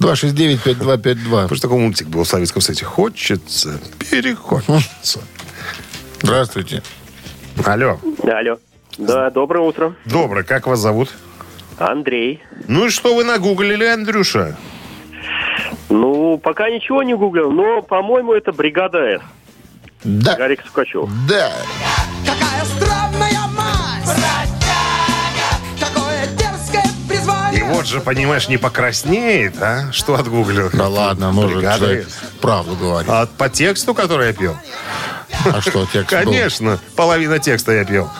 269-5252. 0.00 1.24
Потому 1.28 1.48
что 1.48 1.60
такой 1.60 1.78
мультик 1.78 2.06
был 2.06 2.24
в 2.24 2.28
Советском 2.28 2.62
Союзе. 2.62 2.86
Хочется, 2.86 3.78
перехочется. 4.10 5.20
Здравствуйте. 6.22 6.82
Алло. 7.64 7.98
Алло. 8.22 8.58
Да, 8.98 9.30
доброе 9.30 9.60
утро. 9.64 9.94
Добрый, 10.04 10.44
как 10.44 10.66
вас 10.66 10.78
зовут? 10.80 11.10
Андрей. 11.78 12.42
Ну 12.68 12.86
и 12.86 12.90
что 12.90 13.14
вы 13.14 13.24
нагуглили, 13.24 13.84
Андрюша? 13.84 14.56
Ну, 15.88 16.38
пока 16.38 16.70
ничего 16.70 17.02
не 17.02 17.14
гуглил, 17.14 17.50
но, 17.50 17.82
по-моему, 17.82 18.32
это 18.32 18.52
бригада 18.52 18.98
С. 19.18 19.22
Да. 20.04 20.36
Гарик 20.36 20.62
Сукачев. 20.66 21.08
Да. 21.28 21.52
Какая 22.24 22.64
странная 22.64 23.46
мать! 23.56 24.04
Бродяга! 24.04 25.80
Какое 25.80 26.26
дерзкое 26.36 26.84
И 26.84 27.08
призвание! 27.08 27.64
вот 27.64 27.86
же, 27.86 28.00
понимаешь, 28.00 28.48
не 28.48 28.56
покраснеет, 28.58 29.60
а? 29.62 29.90
Что 29.92 30.14
отгуглил? 30.14 30.70
Да 30.72 30.88
ладно, 30.88 31.32
может, 31.32 31.60
человек 31.62 32.08
правду 32.40 32.76
говорит. 32.76 33.10
А 33.10 33.26
по 33.26 33.48
тексту, 33.48 33.94
который 33.94 34.28
я 34.28 34.32
пел? 34.32 34.56
А 35.44 35.60
что, 35.60 35.86
текст? 35.86 36.10
Конечно, 36.10 36.78
половина 36.96 37.38
текста 37.38 37.72
я 37.72 37.84
пел. 37.84 38.10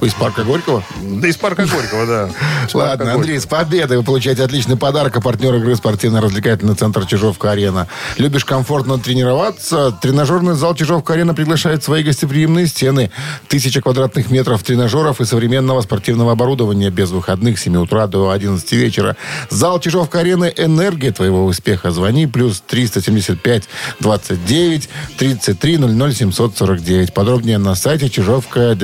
Из 0.00 0.14
парка 0.14 0.44
Горького? 0.44 0.82
Да 1.02 1.28
из 1.28 1.36
парка 1.36 1.66
Горького, 1.66 2.06
да. 2.06 2.30
Ладно. 2.72 3.12
Андрей, 3.14 3.38
с 3.38 3.44
победой 3.44 3.98
вы 3.98 4.02
получаете 4.02 4.42
отличный 4.42 4.76
подарок. 4.76 5.14
А 5.16 5.20
партнер 5.20 5.54
игры 5.56 5.76
спортивно-развлекательный 5.76 6.74
центр 6.74 7.04
Чижовка-Арена. 7.04 7.86
Любишь 8.16 8.46
комфортно 8.46 8.98
тренироваться? 8.98 9.92
Тренажерный 10.00 10.54
зал 10.54 10.74
Чижовка-Арена 10.74 11.34
приглашает 11.34 11.82
в 11.82 11.84
свои 11.84 12.02
гостеприимные 12.02 12.66
стены. 12.66 13.10
Тысяча 13.48 13.82
квадратных 13.82 14.30
метров 14.30 14.62
тренажеров 14.62 15.20
и 15.20 15.26
современного 15.26 15.82
спортивного 15.82 16.32
оборудования 16.32 16.88
без 16.88 17.10
выходных 17.10 17.58
с 17.58 17.62
7 17.62 17.76
утра 17.76 18.06
до 18.06 18.30
11 18.30 18.72
вечера. 18.72 19.16
Зал 19.50 19.80
Чижовка-Арены– 19.80 20.52
энергия 20.56 21.12
твоего 21.12 21.44
успеха. 21.44 21.90
Звони 21.90 22.26
плюс 22.26 22.62
375 22.66 23.64
29 24.00 24.88
33 25.18 25.76
00 25.78 26.14
749. 26.14 27.12
Подробнее 27.12 27.58
на 27.58 27.74
сайте 27.74 28.08
чижовка 28.08 28.74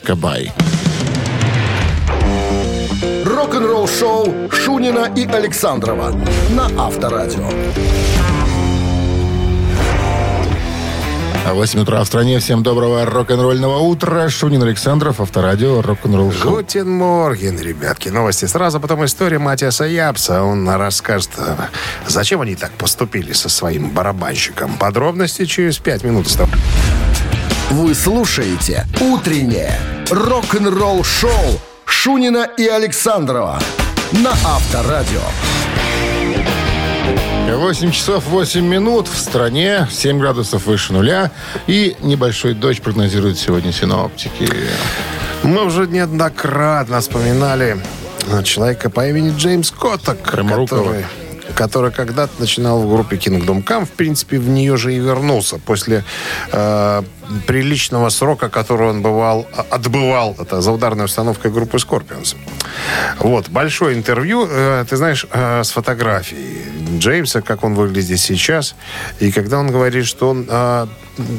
арена.бай. 0.00 0.52
Рок-н-ролл 3.24 3.88
шоу 3.88 4.50
Шунина 4.50 5.12
и 5.16 5.26
Александрова 5.26 6.14
на 6.50 6.66
Авторадио. 6.78 7.48
А 11.46 11.54
8 11.54 11.80
утра 11.80 12.04
в 12.04 12.06
стране. 12.06 12.38
Всем 12.38 12.62
доброго 12.62 13.04
рок-н-ролльного 13.06 13.78
утра. 13.78 14.28
Шунин 14.28 14.62
Александров, 14.62 15.20
Авторадио, 15.20 15.82
рок-н-ролл. 15.82 16.32
Гутен 16.44 16.88
Морген, 16.90 17.58
ребятки. 17.58 18.08
Новости 18.08 18.44
сразу, 18.44 18.78
потом 18.78 19.04
история 19.04 19.38
Матиаса 19.38 19.84
Япса. 19.84 20.42
Он 20.42 20.68
расскажет, 20.68 21.30
э, 21.38 21.56
зачем 22.06 22.42
они 22.42 22.54
так 22.54 22.70
поступили 22.72 23.32
со 23.32 23.48
своим 23.48 23.90
барабанщиком. 23.90 24.76
Подробности 24.78 25.44
через 25.46 25.78
пять 25.78 26.04
минут. 26.04 26.28
Стоп. 26.28 26.50
Вы 27.70 27.94
слушаете 27.94 28.84
«Утреннее 29.00 29.78
рок-н-ролл-шоу» 30.10 31.30
Шунина 31.84 32.48
и 32.58 32.66
Александрова 32.66 33.60
на 34.10 34.32
Авторадио. 34.32 35.20
8 37.48 37.92
часов 37.92 38.26
8 38.26 38.64
минут 38.64 39.06
в 39.06 39.16
стране, 39.16 39.86
7 39.88 40.18
градусов 40.18 40.66
выше 40.66 40.92
нуля 40.92 41.30
и 41.68 41.96
небольшой 42.00 42.54
дождь 42.54 42.82
прогнозируют 42.82 43.38
сегодня 43.38 43.70
синоптики. 43.70 44.48
Мы 45.44 45.64
уже 45.64 45.86
неоднократно 45.86 47.00
вспоминали 47.00 47.78
э, 48.32 48.42
человека 48.42 48.90
по 48.90 49.08
имени 49.08 49.32
Джеймс 49.36 49.70
Котток, 49.70 50.20
который, 50.22 51.04
который 51.54 51.92
когда-то 51.92 52.32
начинал 52.40 52.80
в 52.82 52.92
группе 52.92 53.14
Kingdom 53.14 53.64
Come, 53.64 53.84
в 53.84 53.90
принципе, 53.90 54.40
в 54.40 54.48
нее 54.48 54.76
же 54.76 54.92
и 54.92 54.98
вернулся 54.98 55.58
после 55.58 56.04
э, 56.50 57.02
приличного 57.46 58.08
срока, 58.08 58.48
который 58.48 58.88
он 58.88 59.02
бывал, 59.02 59.46
а, 59.56 59.66
отбывал 59.70 60.36
это, 60.38 60.60
за 60.60 60.72
ударной 60.72 61.04
установкой 61.04 61.50
группы 61.50 61.76
Scorpions. 61.78 62.36
Вот, 63.18 63.48
большое 63.48 63.96
интервью, 63.96 64.46
э, 64.50 64.84
ты 64.88 64.96
знаешь, 64.96 65.26
э, 65.30 65.62
с 65.64 65.70
фотографией 65.70 66.62
Джеймса, 66.98 67.40
как 67.40 67.64
он 67.64 67.74
выглядит 67.74 68.18
сейчас, 68.20 68.74
и 69.20 69.30
когда 69.32 69.58
он 69.58 69.70
говорит, 69.70 70.06
что 70.06 70.30
он 70.30 70.46
э, 70.48 70.86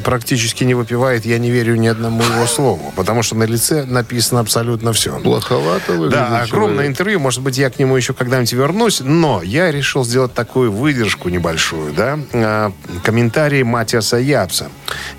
практически 0.04 0.64
не 0.64 0.74
выпивает, 0.74 1.26
я 1.26 1.38
не 1.40 1.50
верю 1.52 1.76
ни 1.76 1.88
одному 1.88 2.22
его 2.24 2.46
слову, 2.46 2.94
потому 2.96 3.24
что 3.24 3.36
на 3.36 3.44
лице 3.44 3.84
написано 3.86 4.40
абсолютно 4.42 4.94
все. 4.94 5.20
Плоховато 5.20 5.94
выглядит 5.94 6.12
Да, 6.12 6.42
огромное 6.42 6.76
человек. 6.76 6.92
интервью. 6.92 7.20
Может 7.20 7.42
быть, 7.42 7.58
я 7.58 7.70
к 7.70 7.80
нему 7.80 7.96
еще 7.98 8.14
когда-нибудь 8.14 8.54
вернусь. 8.54 9.02
Но 9.04 9.42
я 9.42 9.72
решил 9.72 10.06
сделать 10.06 10.34
такую 10.34 10.72
выдержку 10.72 11.30
небольшую, 11.30 11.94
да. 11.94 12.72
Комментарии 13.04 13.64
Матиаса 13.64 14.18
Япса, 14.18 14.70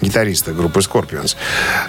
гитариста 0.00 0.52
группы 0.62 0.80
Scorpions. 0.80 1.36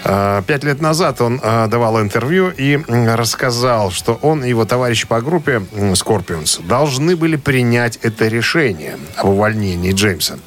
А, 0.03 0.41
Пять 0.41 0.63
лет 0.63 0.81
назад 0.81 1.21
он 1.21 1.39
а, 1.43 1.67
давал 1.67 2.01
интервью 2.01 2.49
и 2.49 2.79
рассказал, 2.87 3.91
что 3.91 4.13
он 4.21 4.43
и 4.43 4.49
его 4.49 4.65
товарищи 4.65 5.07
по 5.07 5.21
группе 5.21 5.61
Scorpions 5.93 6.65
должны 6.65 7.15
были 7.15 7.35
принять 7.35 7.99
это 8.01 8.27
решение 8.27 8.97
об 9.15 9.29
увольнении 9.29 9.93
Джеймса. 9.93 10.39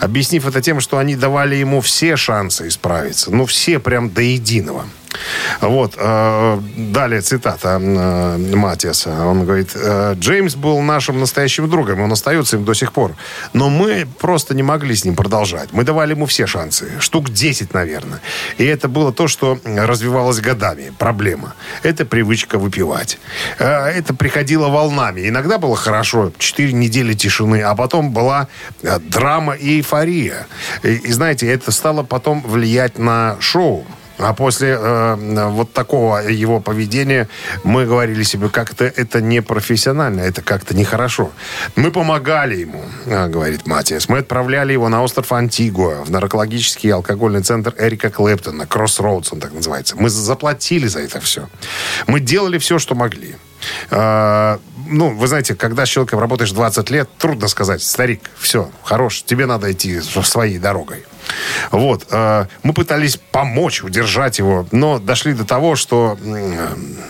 Объяснив 0.00 0.46
это 0.46 0.60
тем, 0.60 0.80
что 0.80 0.98
они 0.98 1.16
давали 1.16 1.56
ему 1.56 1.80
все 1.80 2.16
шансы 2.16 2.68
исправиться. 2.68 3.30
Ну, 3.30 3.46
все 3.46 3.78
прям 3.78 4.10
до 4.10 4.20
единого. 4.20 4.84
Вот, 5.60 5.94
э, 5.96 6.58
далее 6.76 7.20
цитата 7.20 7.78
э, 7.80 8.56
Матиаса. 8.56 9.10
Он 9.26 9.44
говорит, 9.44 9.70
«Э, 9.74 10.14
Джеймс 10.18 10.54
был 10.54 10.80
нашим 10.80 11.20
настоящим 11.20 11.68
другом, 11.68 12.00
он 12.00 12.12
остается 12.12 12.56
им 12.56 12.64
до 12.64 12.74
сих 12.74 12.92
пор. 12.92 13.14
Но 13.52 13.68
мы 13.68 14.06
просто 14.18 14.54
не 14.54 14.62
могли 14.62 14.94
с 14.94 15.04
ним 15.04 15.14
продолжать. 15.14 15.70
Мы 15.72 15.84
давали 15.84 16.12
ему 16.12 16.26
все 16.26 16.46
шансы, 16.46 16.90
штук 17.00 17.30
10, 17.30 17.74
наверное. 17.74 18.20
И 18.58 18.64
это 18.64 18.88
было 18.88 19.12
то, 19.12 19.28
что 19.28 19.58
развивалось 19.64 20.40
годами. 20.40 20.92
Проблема. 20.98 21.54
Это 21.82 22.04
привычка 22.04 22.58
выпивать. 22.58 23.18
Это 23.58 24.14
приходило 24.14 24.68
волнами. 24.68 25.28
Иногда 25.28 25.58
было 25.58 25.76
хорошо, 25.76 26.32
4 26.38 26.72
недели 26.72 27.14
тишины, 27.14 27.62
а 27.62 27.74
потом 27.74 28.10
была 28.10 28.48
драма 28.82 29.54
и 29.54 29.76
эйфория. 29.76 30.46
И, 30.82 30.94
и 30.94 31.12
знаете, 31.12 31.46
это 31.46 31.70
стало 31.72 32.02
потом 32.02 32.42
влиять 32.42 32.98
на 32.98 33.36
шоу. 33.40 33.86
А 34.22 34.34
после 34.34 34.76
э, 34.78 35.48
вот 35.48 35.72
такого 35.72 36.18
его 36.18 36.60
поведения 36.60 37.28
мы 37.64 37.86
говорили 37.86 38.22
себе, 38.22 38.48
как-то 38.48 38.84
это 38.84 39.20
не 39.20 39.40
профессионально, 39.42 40.20
это 40.20 40.42
как-то 40.42 40.76
нехорошо. 40.76 41.30
Мы 41.76 41.90
помогали 41.90 42.56
ему, 42.56 42.84
э, 43.06 43.28
говорит 43.28 43.66
Матиас. 43.66 44.08
Мы 44.08 44.18
отправляли 44.18 44.72
его 44.72 44.88
на 44.88 45.02
остров 45.02 45.32
Антигуа, 45.32 46.04
в 46.04 46.10
наркологический 46.10 46.92
алкогольный 46.92 47.42
центр 47.42 47.74
Эрика 47.78 48.10
Клэптона, 48.10 48.66
Кроссроудс 48.66 49.32
он 49.32 49.40
так 49.40 49.52
называется. 49.52 49.96
Мы 49.96 50.10
заплатили 50.10 50.86
за 50.86 51.00
это 51.00 51.20
все. 51.20 51.48
Мы 52.06 52.20
делали 52.20 52.58
все, 52.58 52.78
что 52.78 52.94
могли. 52.94 53.36
Э, 53.90 54.58
ну, 54.86 55.14
вы 55.14 55.26
знаете, 55.28 55.54
когда 55.54 55.86
с 55.86 55.88
человеком 55.88 56.18
работаешь 56.18 56.52
20 56.52 56.90
лет, 56.90 57.08
трудно 57.18 57.48
сказать, 57.48 57.82
старик, 57.82 58.22
все, 58.38 58.70
хорош, 58.82 59.22
тебе 59.22 59.46
надо 59.46 59.70
идти 59.72 60.00
своей 60.00 60.58
дорогой. 60.58 61.04
Вот. 61.70 62.06
э, 62.10 62.46
мы 62.62 62.72
пытались 62.72 63.16
помочь, 63.16 63.82
удержать 63.82 64.38
его, 64.38 64.66
но 64.72 64.98
дошли 64.98 65.32
до 65.32 65.44
того, 65.44 65.76
что... 65.76 66.18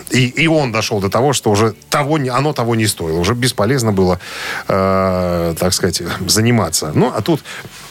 И, 0.09 0.25
и 0.27 0.47
он 0.47 0.71
дошел 0.71 0.99
до 0.99 1.09
того, 1.09 1.33
что 1.33 1.51
уже 1.51 1.73
того, 1.89 2.15
оно 2.15 2.53
того 2.53 2.75
не 2.75 2.87
стоило. 2.87 3.19
Уже 3.19 3.33
бесполезно 3.33 3.91
было, 3.91 4.19
э, 4.67 5.55
так 5.57 5.73
сказать, 5.73 6.01
заниматься. 6.27 6.91
Ну, 6.93 7.11
а 7.15 7.21
тут 7.21 7.41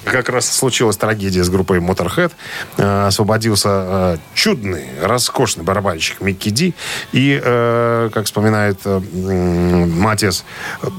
как 0.05 0.29
раз 0.29 0.51
случилась 0.51 0.97
трагедия 0.97 1.45
с 1.45 1.51
группой 1.51 1.79
Motorhead. 1.79 2.33
Э, 2.77 3.07
освободился 3.07 3.69
э, 3.69 4.17
чудный, 4.35 4.85
роскошный 5.03 5.65
барабанщик 5.65 6.21
Микки 6.21 6.49
Ди. 6.51 6.75
И, 7.13 7.41
э, 7.43 8.11
как 8.13 8.27
вспоминает 8.27 8.79
э, 8.85 9.01
м, 9.13 9.91
Матиас, 10.01 10.45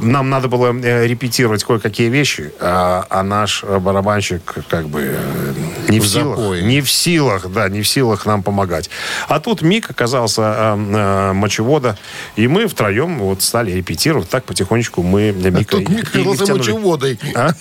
нам 0.02 0.30
надо 0.30 0.48
было 0.48 0.74
э, 0.74 1.08
репетировать 1.08 1.64
кое-какие 1.64 2.10
вещи, 2.10 2.52
а, 2.60 3.06
а 3.10 3.24
наш 3.24 3.64
барабанщик 3.64 4.42
как 4.70 4.88
бы 4.88 5.02
э, 5.16 5.54
не 5.90 6.00
в, 6.00 6.04
В 6.04 6.08
силах. 6.08 6.38
запое. 6.38 6.62
Не 6.62 6.82
в 6.82 6.92
силах, 6.92 7.52
да, 7.52 7.70
не 7.70 7.82
в 7.82 7.88
силах 7.88 8.26
нам 8.26 8.44
помогать. 8.44 8.90
А 9.28 9.40
тут 9.40 9.62
Мик 9.62 9.90
оказался 9.90 10.42
э, 10.42 10.78
э, 10.78 11.34
мочевода, 11.34 11.98
и 12.36 12.48
мы 12.48 12.68
втроем 12.68 13.20
вот 13.20 13.42
стали 13.42 13.72
репетировать. 13.72 14.30
Так 14.30 14.46
потихонечку 14.46 15.02
мы 15.04 15.32
Мика 15.32 15.72
Тут 15.78 15.90
Мик 15.90 16.10
оказался 16.16 16.56
мочеводой. 16.56 17.20
А? 17.36 17.52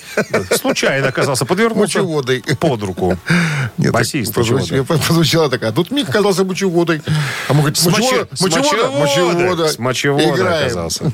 Случайно 0.57 1.09
оказался, 1.09 1.30
подвернулся 1.37 1.99
Мочеводой. 2.01 2.45
под 2.59 2.83
руку. 2.83 3.17
Нет, 3.79 3.93
Басист 3.93 4.35
прозвучало- 4.35 4.85
прозвучало 4.85 5.49
такая. 5.51 5.73
Тут 5.73 5.91
Мик 5.91 6.09
оказался 6.09 6.45
мочеводой. 6.45 7.03
А 7.49 7.53
мы 7.55 7.61
говорим, 7.63 7.77
мочевода, 7.93 8.29
мочевода, 8.41 8.91
мочеводой. 8.99 9.01
мочевода. 9.01 9.69
С 9.69 9.79
мочеводой 9.79 10.61
оказался. 10.65 11.13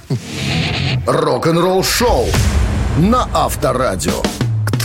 Рок-н-ролл 1.07 1.85
шоу 1.85 2.27
на 2.99 3.29
Авторадио. 3.33 4.23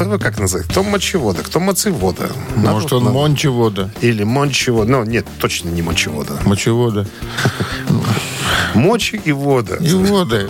Его 0.04 0.18
как 0.20 0.40
называет? 0.40 0.68
Кто 0.70 0.84
мочевода, 0.84 1.44
кто 1.44 1.60
мочевода? 1.60 2.30
Может, 2.56 2.94
он 2.94 3.06
мончевода, 3.06 3.92
Или 4.02 4.24
мончевода. 4.24 4.90
Ну, 4.92 5.04
нет, 5.04 5.26
точно 5.40 5.70
не 5.70 5.82
мочевода. 5.82 6.38
мочевода. 6.46 7.08
Мочи 8.74 9.22
и 9.24 9.32
вода. 9.34 9.76
И 9.78 9.94
воды. 9.94 10.48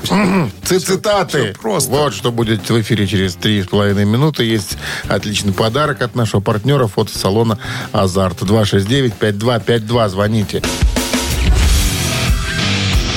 Ц- 0.63 0.79
Цитаты. 0.79 1.55
просто. 1.59 1.89
Вот 1.91 2.13
что 2.13 2.31
будет 2.31 2.69
в 2.69 2.81
эфире 2.81 3.07
через 3.07 3.33
три 3.35 3.63
с 3.63 3.67
половиной 3.67 4.05
минуты. 4.05 4.43
Есть 4.43 4.77
отличный 5.07 5.53
подарок 5.53 6.01
от 6.03 6.15
нашего 6.15 6.39
партнера 6.39 6.85
фотосалона 6.87 7.57
«Азарт». 7.91 8.41
269-5252. 8.43 10.09
Звоните. 10.09 10.61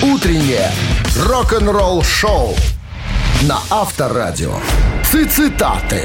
Утреннее 0.03 0.71
рок-н-ролл-шоу 1.27 2.55
на 3.49 3.59
Авторадио. 3.71 4.53
Цитаты. 5.05 6.03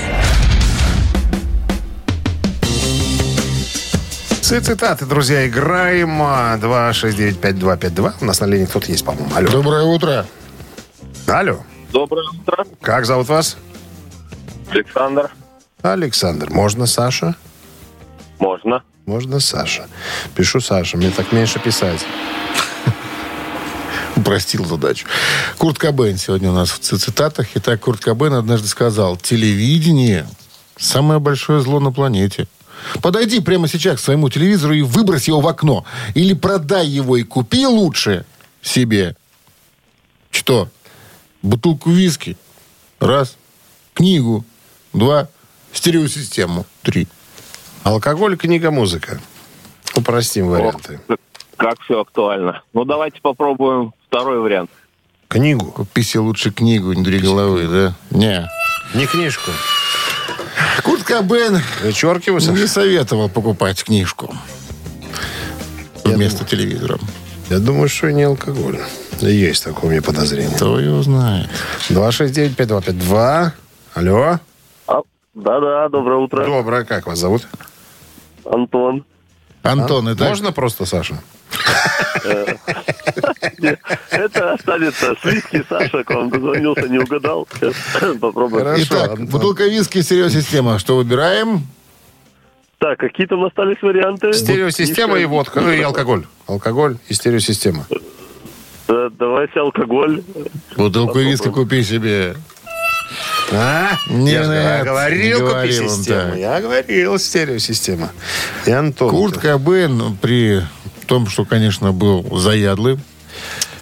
Ци- 4.42 4.62
Цитаты, 4.62 5.06
друзья, 5.06 5.48
играем. 5.48 6.22
А, 6.22 6.58
269-5252. 6.58 8.14
У 8.22 8.26
нас 8.26 8.40
на 8.42 8.46
линии 8.46 8.66
кто-то 8.66 8.92
есть, 8.92 9.06
по-моему. 9.06 9.30
Алло. 9.36 9.50
Доброе 9.50 9.84
утро. 9.84 10.26
Алло. 11.28 11.60
Доброе 11.92 12.28
утро, 12.30 12.66
Как 12.82 13.06
зовут 13.06 13.30
вас? 13.30 13.58
Александр. 14.70 15.32
Александр. 15.82 16.50
Можно 16.52 16.86
Саша? 16.86 17.36
Можно. 18.40 18.84
Можно 19.06 19.40
Саша. 19.40 19.88
Пишу 20.36 20.60
Саша. 20.62 20.98
Мне 20.98 21.10
так 21.10 21.32
меньше 21.32 21.60
писать. 21.60 22.06
Упростил 24.20 24.66
задачу. 24.66 25.08
Курт 25.58 25.78
Кобейн 25.78 26.18
сегодня 26.18 26.52
у 26.52 26.54
нас 26.54 26.72
в 26.72 26.80
ци- 26.80 26.98
цитатах. 26.98 27.48
Итак, 27.56 27.80
Курт 27.80 28.02
Кобейн 28.02 28.34
однажды 28.34 28.68
сказал, 28.68 29.16
телевидение– 29.16 30.28
самое 30.78 31.20
большое 31.22 31.62
зло 31.62 31.80
на 31.80 31.92
планете. 31.92 32.48
Подойди 33.02 33.40
прямо 33.40 33.68
сейчас 33.70 33.98
к 34.00 34.04
своему 34.04 34.30
телевизору 34.30 34.74
и 34.74 34.82
выбрось 34.82 35.28
его 35.30 35.40
в 35.40 35.48
окно. 35.48 35.86
Или 36.16 36.34
продай 36.34 36.86
его 36.88 37.16
и 37.18 37.24
купи 37.24 37.66
лучше 37.66 38.26
себе. 38.62 39.16
Что? 40.32 40.70
Бутылку 41.42 41.90
виски. 41.90 42.36
Раз. 43.00 43.38
Книгу. 43.94 44.44
Два. 44.94 45.30
Стереосистему. 45.72 46.66
Три. 46.82 47.08
Алкоголь, 47.84 48.36
книга, 48.38 48.70
музыка. 48.72 49.22
Упростим 49.96 50.48
варианты. 50.48 51.00
Ох, 51.08 51.18
как 51.60 51.82
все 51.82 52.02
актуально. 52.02 52.64
Ну, 52.74 52.86
давайте 52.86 53.20
попробуем 53.22 53.94
второй 54.08 54.40
вариант. 54.40 54.72
Книгу. 55.28 55.66
Купи 55.72 56.02
себе 56.02 56.22
лучше 56.22 56.52
книгу, 56.52 56.94
не 56.94 57.04
дури 57.04 57.20
головы, 57.20 57.68
да? 57.68 57.94
Не. 58.18 58.50
Не 58.96 59.06
книжку. 59.06 59.52
Курт 60.84 61.04
Кобейн 61.04 61.62
Вычеркивайся. 61.84 62.52
Не 62.54 62.66
советовал 62.66 63.30
покупать 63.30 63.84
книжку 63.84 64.34
вместо 66.04 66.46
телевизора. 66.46 66.98
Я 67.50 67.60
думаю, 67.60 67.90
что 67.90 68.08
и 68.08 68.14
не 68.14 68.24
алкоголь. 68.24 68.80
Есть 69.20 69.66
такое 69.66 69.90
у 69.90 69.92
меня 69.92 70.02
подозрение. 70.02 70.56
Кто 70.56 70.80
его 70.80 71.04
знает? 71.04 71.50
269-5252. 71.90 73.52
Алло. 73.96 74.40
А, 74.88 75.02
да-да, 75.34 75.90
доброе 75.90 76.20
утро. 76.20 76.46
Доброе. 76.46 76.86
Как 76.86 77.06
вас 77.06 77.20
зовут? 77.20 77.48
Антон. 78.46 79.04
Антон, 79.62 80.08
это 80.08 80.24
Можно 80.24 80.52
просто 80.52 80.86
Саша? 80.86 81.22
Это 84.12 84.54
останется 84.54 85.16
с 85.22 85.26
виски, 85.26 85.64
Саша, 85.68 86.04
к 86.04 86.10
вам 86.12 86.30
дозвонился, 86.30 86.88
не 86.88 87.00
угадал. 87.00 87.48
Попробуем. 88.20 88.64
Хорошо. 88.64 88.84
Итак, 88.84 89.20
бутылка 89.30 89.66
виски, 89.66 90.02
стереосистема. 90.02 90.80
Что 90.80 90.96
выбираем? 90.98 91.68
Так, 92.80 92.98
какие 92.98 93.28
там 93.28 93.44
остались 93.44 93.82
варианты? 93.82 94.32
Стереосистема 94.34 95.20
и 95.20 95.26
водка. 95.26 95.62
Ну 95.62 95.72
и 95.72 95.82
алкоголь. 95.82 96.26
Алкоголь 96.48 96.98
и 97.10 97.14
стереосистема. 97.14 97.86
Да, 98.88 99.10
Давайте 99.10 99.60
алкоголь. 99.60 100.24
Бутылку 100.78 101.20
виски 101.20 101.50
купи 101.50 101.84
себе. 101.84 102.36
А? 103.52 103.92
Нет, 104.10 104.46
я, 104.46 104.78
же 104.78 104.80
не 104.80 104.84
говорил, 104.86 105.48
купи 105.50 105.72
систему. 105.72 106.36
Я 106.36 106.62
говорил, 106.62 107.20
стереосистема. 107.20 108.12
И 108.66 108.72
Антон. 108.72 109.10
Курт 109.10 109.38
Кобейн 109.38 110.18
при 110.22 110.62
том, 111.10 111.28
что, 111.28 111.44
конечно, 111.44 111.92
был 111.92 112.38
заядлый 112.38 112.98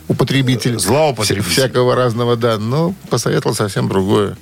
употребитель. 0.08 0.80
Злоупотребитель. 0.80 1.44
вся- 1.50 1.62
Всякого 1.64 1.94
разного, 1.96 2.36
да. 2.38 2.58
Но 2.58 2.94
посоветовал 3.10 3.56
совсем 3.56 3.88
другое. 3.90 4.38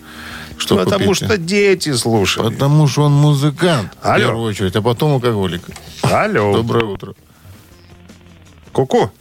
Что 0.57 0.77
Потому 0.77 1.05
купить. 1.07 1.25
что 1.25 1.37
дети 1.37 1.91
слушают. 1.93 2.53
Потому 2.53 2.87
что 2.87 3.01
он 3.03 3.11
музыкант, 3.11 3.91
в 4.01 4.05
Алло. 4.07 4.17
первую 4.19 4.43
очередь, 4.49 4.75
а 4.75 4.81
потом 4.81 5.13
алкоголик. 5.13 5.63
Алло. 6.03 6.53
Доброе 6.55 6.85
утро. 6.85 7.13
Ку-ку. 8.71 9.11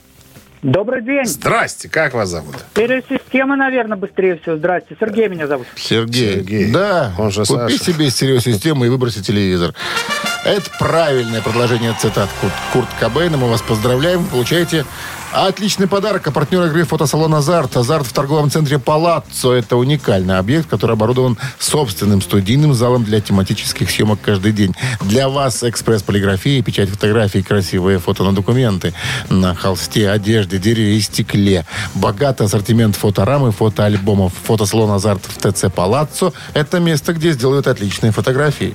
Добрый 0.63 1.03
день. 1.03 1.27
Здрасте. 1.27 1.89
Как 1.89 2.15
вас 2.15 2.29
зовут? 2.31 2.55
Стереосистема, 2.73 3.57
наверное, 3.57 3.97
быстрее 3.99 4.39
всего. 4.39 4.57
Здрасте. 4.57 4.97
Сергей 5.01 5.29
меня 5.29 5.47
зовут. 5.47 5.67
Сергей. 5.77 6.35
Сергей. 6.37 6.71
Да, 6.73 7.13
Он 7.19 7.31
же 7.31 7.45
купи 7.45 7.55
Саша. 7.77 7.79
себе 7.85 8.11
стереосистему 8.11 8.85
и 8.85 8.89
выброси 8.89 9.23
телевизор. 9.23 9.75
Это 10.45 10.71
правильное 10.79 11.41
продолжение 11.41 11.97
цитат 11.99 12.29
Курт, 12.43 12.53
Курт 12.75 12.89
Кобейна. 13.01 13.39
Мы 13.39 13.49
вас 13.49 13.63
поздравляем. 13.63 14.23
Вы 14.25 14.29
получаете 14.29 14.85
отличный 15.33 15.89
подарок. 15.89 16.27
А 16.27 16.31
партнер 16.33 16.67
игры 16.67 16.85
фотосалон 16.85 17.35
«Азарт». 17.35 17.75
«Азарт» 17.79 18.07
в 18.07 18.13
торговом 18.13 18.51
центре 18.51 18.79
«Палаццо». 18.79 19.55
Это 19.55 19.79
уникальный 19.79 20.37
объект, 20.37 20.69
который 20.69 20.93
оборудован 20.93 21.39
собственным 21.59 22.21
студийным 22.21 22.75
залом 22.75 23.05
для 23.05 23.23
тематических 23.23 23.91
съемок 23.91 24.21
каждый 24.21 24.53
день. 24.53 24.75
Для 25.01 25.31
вас 25.31 25.63
экспресс-полиграфия, 25.63 26.63
печать 26.63 26.91
фотографий, 26.91 27.43
красивые 27.43 27.99
фото 27.99 28.23
на 28.23 28.35
документы, 28.35 28.93
на 29.31 29.55
холсте, 29.55 30.11
одежде, 30.11 30.59
дереве 30.59 30.99
и 30.99 31.01
стекле. 31.01 31.65
Богатый 31.95 32.45
ассортимент 32.47 32.97
фоторам 32.97 33.49
и 33.49 33.51
фотоальбомов. 33.51 34.35
Фотосалон 34.45 34.91
«Азарт» 34.91 35.23
в 35.25 35.39
ТЦ 35.39 35.73
«Палаццо»– 35.75 36.35
это 36.53 36.81
место, 36.81 37.15
где 37.15 37.33
сделают 37.33 37.67
отличные 37.67 38.13
фотографии. 38.13 38.75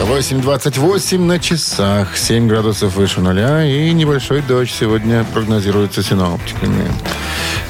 8.28 0.00 1.18
на 1.18 1.38
часах, 1.38 2.16
7 2.16 2.48
градусов 2.48 2.94
выше 2.94 3.20
нуля 3.20 3.64
и 3.64 3.92
небольшой 3.92 4.40
дождь 4.40 4.72
сегодня 4.72 5.24
прогнозируется 5.34 6.02
синоптиками. 6.02 6.90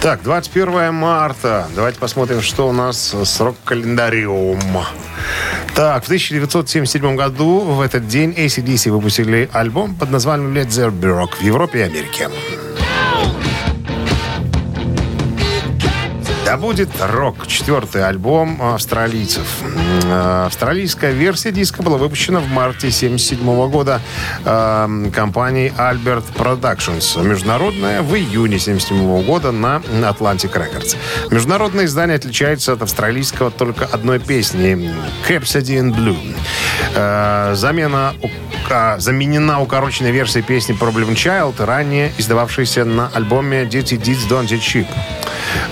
Так, 0.00 0.22
21 0.22 0.94
марта. 0.94 1.66
Давайте 1.74 1.98
посмотрим, 1.98 2.40
что 2.40 2.68
у 2.68 2.72
нас 2.72 3.12
с 3.12 3.40
рок-календариум. 3.40 4.60
Так, 5.74 6.04
в 6.04 6.06
1977 6.06 7.16
году 7.16 7.60
в 7.60 7.80
этот 7.80 8.06
день 8.06 8.30
ACDC 8.30 8.90
выпустили 8.90 9.50
альбом 9.52 9.94
под 9.96 10.10
названием 10.10 10.54
Led 10.54 10.68
Zeppelin 10.68 11.28
в 11.36 11.42
Европе 11.42 11.80
и 11.80 11.82
Америке. 11.82 12.28
Да 16.50 16.56
будет 16.56 16.88
рок. 17.00 17.46
Четвертый 17.46 18.04
альбом 18.04 18.60
австралийцев. 18.60 19.46
М, 19.62 20.46
Австралийская 20.46 21.12
версия 21.12 21.52
диска 21.52 21.80
была 21.80 21.96
выпущена 21.96 22.40
в 22.40 22.48
марте 22.48 22.88
1977 22.88 23.70
года 23.70 24.00
э, 24.44 25.10
компанией 25.14 25.72
Albert 25.78 26.24
Productions. 26.36 27.22
Международная 27.22 28.02
в 28.02 28.16
июне 28.16 28.56
1977 28.56 29.22
года 29.24 29.52
на 29.52 29.76
Atlantic 29.76 30.52
Records. 30.52 30.96
Международное 31.30 31.84
издание 31.84 32.16
отличается 32.16 32.72
от 32.72 32.82
австралийского 32.82 33.52
только 33.52 33.84
одной 33.84 34.18
песни 34.18 34.92
Capsody 35.28 35.78
in 35.78 35.94
Blue. 35.94 36.36
Э, 36.96 37.54
замена 37.54 38.14
а, 38.72 38.98
заменена 38.98 39.60
укороченной 39.60 40.12
версией 40.12 40.44
песни 40.44 40.76
Problem 40.76 41.14
Child, 41.14 41.64
ранее 41.64 42.12
издававшейся 42.18 42.84
на 42.84 43.08
альбоме 43.08 43.62
Dirty 43.62 44.00
Deeds 44.00 44.28
Don't 44.28 44.46
Get 44.46 44.60
Cheap. 44.60 44.86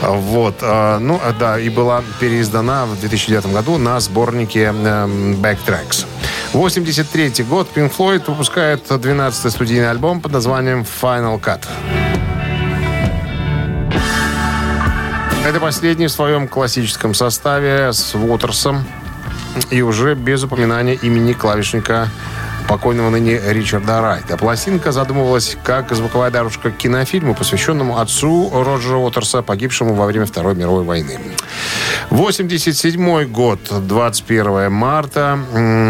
Вот. 0.02 0.56
э, 0.62 0.98
Ну, 0.98 1.20
э, 1.22 1.32
да, 1.38 1.58
и 1.58 1.68
была 1.68 2.02
переиздана 2.20 2.86
в 2.86 2.98
2009 3.00 3.52
году 3.52 3.78
на 3.78 3.98
сборнике 4.00 4.64
эм, 4.64 5.34
Backtracks. 5.34 6.06
83 6.52 7.44
год 7.44 7.68
Pink 7.74 7.92
Floyd 7.96 8.22
выпускает 8.26 8.90
12-й 8.90 9.50
студийный 9.50 9.90
альбом 9.90 10.20
под 10.20 10.32
названием 10.32 10.84
Final 11.02 11.40
Cut. 11.40 11.60
Это 15.46 15.60
последний 15.60 16.06
в 16.08 16.10
своем 16.10 16.48
классическом 16.48 17.14
составе 17.14 17.92
с 17.92 18.14
Уотерсом 18.14 18.84
и 19.70 19.82
уже 19.82 20.14
без 20.14 20.42
упоминания 20.42 20.94
имени 20.94 21.32
клавишника 21.32 22.08
покойного 22.68 23.10
ныне 23.10 23.40
Ричарда 23.44 24.00
Райта. 24.00 24.36
Пластинка 24.36 24.92
задумывалась 24.92 25.56
как 25.64 25.92
звуковая 25.94 26.30
дорожка 26.30 26.70
к 26.70 26.76
кинофильму, 26.76 27.34
посвященному 27.34 27.98
отцу 27.98 28.50
Роджера 28.52 28.96
Уотерса, 28.98 29.42
погибшему 29.42 29.94
во 29.94 30.06
время 30.06 30.26
Второй 30.26 30.54
мировой 30.54 30.84
войны. 30.84 31.18
87 32.10 33.24
год, 33.24 33.58
21 33.70 34.70
марта. 34.70 35.38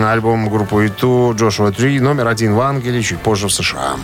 Альбом 0.07 0.49
группы 0.49 0.87
Иту 0.87 1.35
Джошуа 1.37 1.73
3, 1.73 2.01
номер 2.01 2.29
один 2.29 2.55
в 2.55 2.61
Англии, 2.61 3.03
чуть 3.03 3.19
позже 3.19 3.49
в 3.49 3.53
США. 3.53 3.97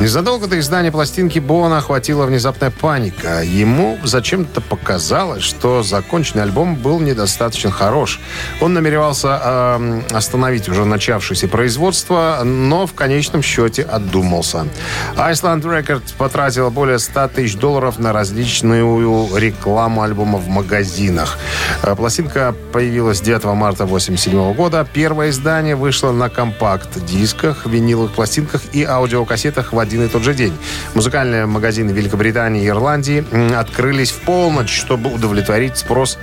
Незадолго 0.00 0.46
до 0.46 0.58
издания 0.58 0.90
пластинки 0.90 1.38
Бона 1.38 1.76
охватила 1.76 2.24
внезапная 2.24 2.70
паника. 2.70 3.42
Ему 3.42 3.98
зачем-то 4.02 4.62
показалось, 4.62 5.42
что 5.42 5.82
законченный 5.82 6.44
альбом 6.44 6.74
был 6.74 7.00
недостаточно 7.00 7.70
хорош. 7.70 8.18
Он 8.62 8.72
намеревался 8.72 9.38
эм, 9.78 10.02
остановить 10.10 10.70
уже 10.70 10.86
начавшееся 10.86 11.48
производство, 11.48 12.40
но 12.44 12.86
в 12.86 12.94
конечном 12.94 13.42
счете 13.42 13.82
отдумался. 13.82 14.68
Iceland 15.16 15.64
Records 15.64 16.14
потратила 16.16 16.70
более 16.70 16.98
100 16.98 17.28
тысяч 17.28 17.56
долларов 17.56 17.98
на 17.98 18.14
различную 18.14 19.36
рекламу 19.36 20.00
альбома 20.00 20.38
в 20.38 20.48
магазинах. 20.48 21.36
Э, 21.82 21.94
Пластинка 21.94 22.54
появилась 22.72 23.20
9 23.20 23.44
марта 23.54 23.84
1987 23.84 24.54
года. 24.54 24.88
Первое 24.90 25.28
издание 25.28 25.76
вышло 25.76 26.10
на 26.10 26.30
компакт-дисках, 26.30 27.66
виниловых 27.66 28.12
пластинках 28.12 28.62
и 28.72 28.82
аудиокассетах 28.82 29.74
в 29.74 29.78
один 29.90 30.04
и 30.04 30.08
тот 30.08 30.22
же 30.22 30.34
день. 30.34 30.56
Музыкальные 30.94 31.46
магазины 31.46 31.90
Великобритании 31.90 32.62
и 32.62 32.68
Ирландии 32.68 33.24
открылись 33.56 34.12
в 34.12 34.20
полночь, 34.20 34.70
чтобы 34.70 35.12
удовлетворить 35.12 35.76
спрос 35.76 36.16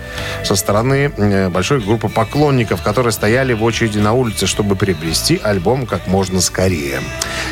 со 0.45 0.55
стороны 0.55 1.09
большой 1.49 1.81
группы 1.81 2.07
поклонников, 2.07 2.81
которые 2.81 3.11
стояли 3.11 3.51
в 3.51 3.63
очереди 3.63 3.99
на 3.99 4.13
улице, 4.13 4.47
чтобы 4.47 4.77
приобрести 4.77 5.41
альбом 5.43 5.85
как 5.85 6.07
можно 6.07 6.39
скорее. 6.39 7.01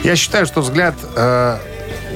Я 0.04 0.16
считаю, 0.16 0.46
что 0.46 0.62
взгляд 0.62 0.96
э, 1.18 1.58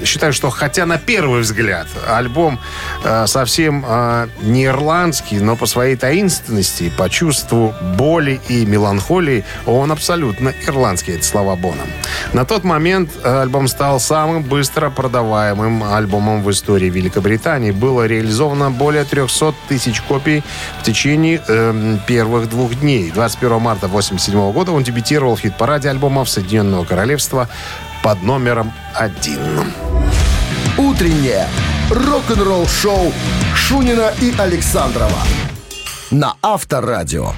считаю, 0.05 0.33
что 0.33 0.49
хотя 0.49 0.85
на 0.85 0.97
первый 0.97 1.41
взгляд 1.41 1.87
альбом 2.07 2.59
э, 3.03 3.27
совсем 3.27 3.85
э, 3.87 4.27
не 4.41 4.65
ирландский, 4.65 5.39
но 5.39 5.55
по 5.55 5.65
своей 5.65 5.95
таинственности, 5.95 6.91
по 6.97 7.09
чувству 7.09 7.73
боли 7.97 8.39
и 8.47 8.65
меланхолии, 8.65 9.45
он 9.65 9.91
абсолютно 9.91 10.53
ирландский, 10.67 11.13
это 11.13 11.25
слова 11.25 11.55
Бона. 11.55 11.83
На 12.33 12.45
тот 12.45 12.63
момент 12.63 13.11
э, 13.23 13.41
альбом 13.41 13.67
стал 13.67 13.99
самым 13.99 14.43
быстро 14.43 14.89
продаваемым 14.89 15.83
альбомом 15.83 16.43
в 16.43 16.51
истории 16.51 16.89
Великобритании. 16.89 17.71
Было 17.71 18.05
реализовано 18.05 18.71
более 18.71 19.03
300 19.03 19.53
тысяч 19.67 20.01
копий 20.01 20.43
в 20.79 20.83
течение 20.83 21.41
э, 21.47 21.97
первых 22.07 22.49
двух 22.49 22.75
дней. 22.75 23.11
21 23.11 23.59
марта 23.59 23.85
1987 23.85 24.51
года 24.51 24.71
он 24.71 24.83
дебютировал 24.83 25.35
в 25.35 25.41
хит-параде 25.41 25.89
альбомов 25.89 26.29
Соединенного 26.29 26.85
Королевства 26.85 27.49
под 28.03 28.21
номером 28.23 28.71
один. 28.95 29.39
Утреннее 30.77 31.47
рок-н-ролл-шоу 31.89 33.11
Шунина 33.55 34.13
и 34.21 34.33
Александрова 34.37 35.23
на 36.11 36.35
Авторадио. 36.41 37.33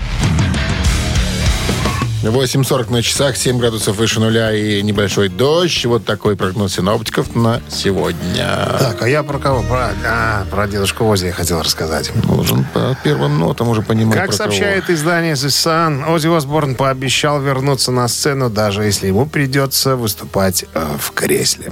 8.40 2.29 2.91
на 2.91 3.01
часах, 3.01 3.35
7 3.35 3.57
градусов 3.57 3.97
выше 3.97 4.19
нуля 4.19 4.53
и 4.53 4.81
небольшой 4.83 5.27
дождь. 5.27 5.85
Вот 5.85 6.05
такой 6.05 6.35
прогноз 6.35 6.75
синоптиков 6.75 7.35
на 7.35 7.61
сегодня. 7.67 8.77
Так, 8.79 9.01
а 9.01 9.09
я 9.09 9.23
про 9.23 9.39
кого? 9.39 9.63
Про, 9.63 9.89
а, 10.05 10.45
про 10.51 10.67
дедушку 10.67 11.05
Ози 11.05 11.27
я 11.27 11.33
хотел 11.33 11.61
рассказать. 11.61 12.11
Должен 12.27 12.63
по 12.73 12.95
первым 13.03 13.39
нотам 13.39 13.69
уже 13.69 13.81
понимать, 13.81 14.15
Как 14.15 14.29
про 14.29 14.37
кого. 14.37 14.49
сообщает 14.51 14.89
издание 14.91 15.33
The 15.33 15.47
Sun, 15.47 16.13
Оззи 16.13 16.27
Осборн 16.27 16.75
пообещал 16.75 17.41
вернуться 17.41 17.91
на 17.91 18.07
сцену, 18.07 18.51
даже 18.51 18.83
если 18.83 19.07
ему 19.07 19.25
придется 19.25 19.95
выступать 19.95 20.65
э, 20.75 20.97
в 20.99 21.11
кресле. 21.13 21.71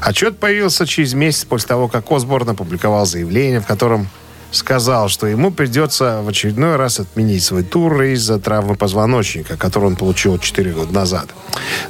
Отчет 0.00 0.38
появился 0.38 0.84
через 0.86 1.14
месяц 1.14 1.44
после 1.44 1.68
того, 1.68 1.86
как 1.86 2.10
Осборн 2.10 2.50
опубликовал 2.50 3.06
заявление, 3.06 3.60
в 3.60 3.66
котором 3.66 4.08
сказал, 4.56 5.08
что 5.08 5.26
ему 5.26 5.50
придется 5.50 6.20
в 6.22 6.28
очередной 6.28 6.76
раз 6.76 7.00
отменить 7.00 7.44
свой 7.44 7.62
тур 7.62 8.02
из-за 8.02 8.38
травмы 8.38 8.74
позвоночника, 8.74 9.56
которую 9.56 9.90
он 9.90 9.96
получил 9.96 10.38
4 10.38 10.72
года 10.72 10.92
назад. 10.92 11.28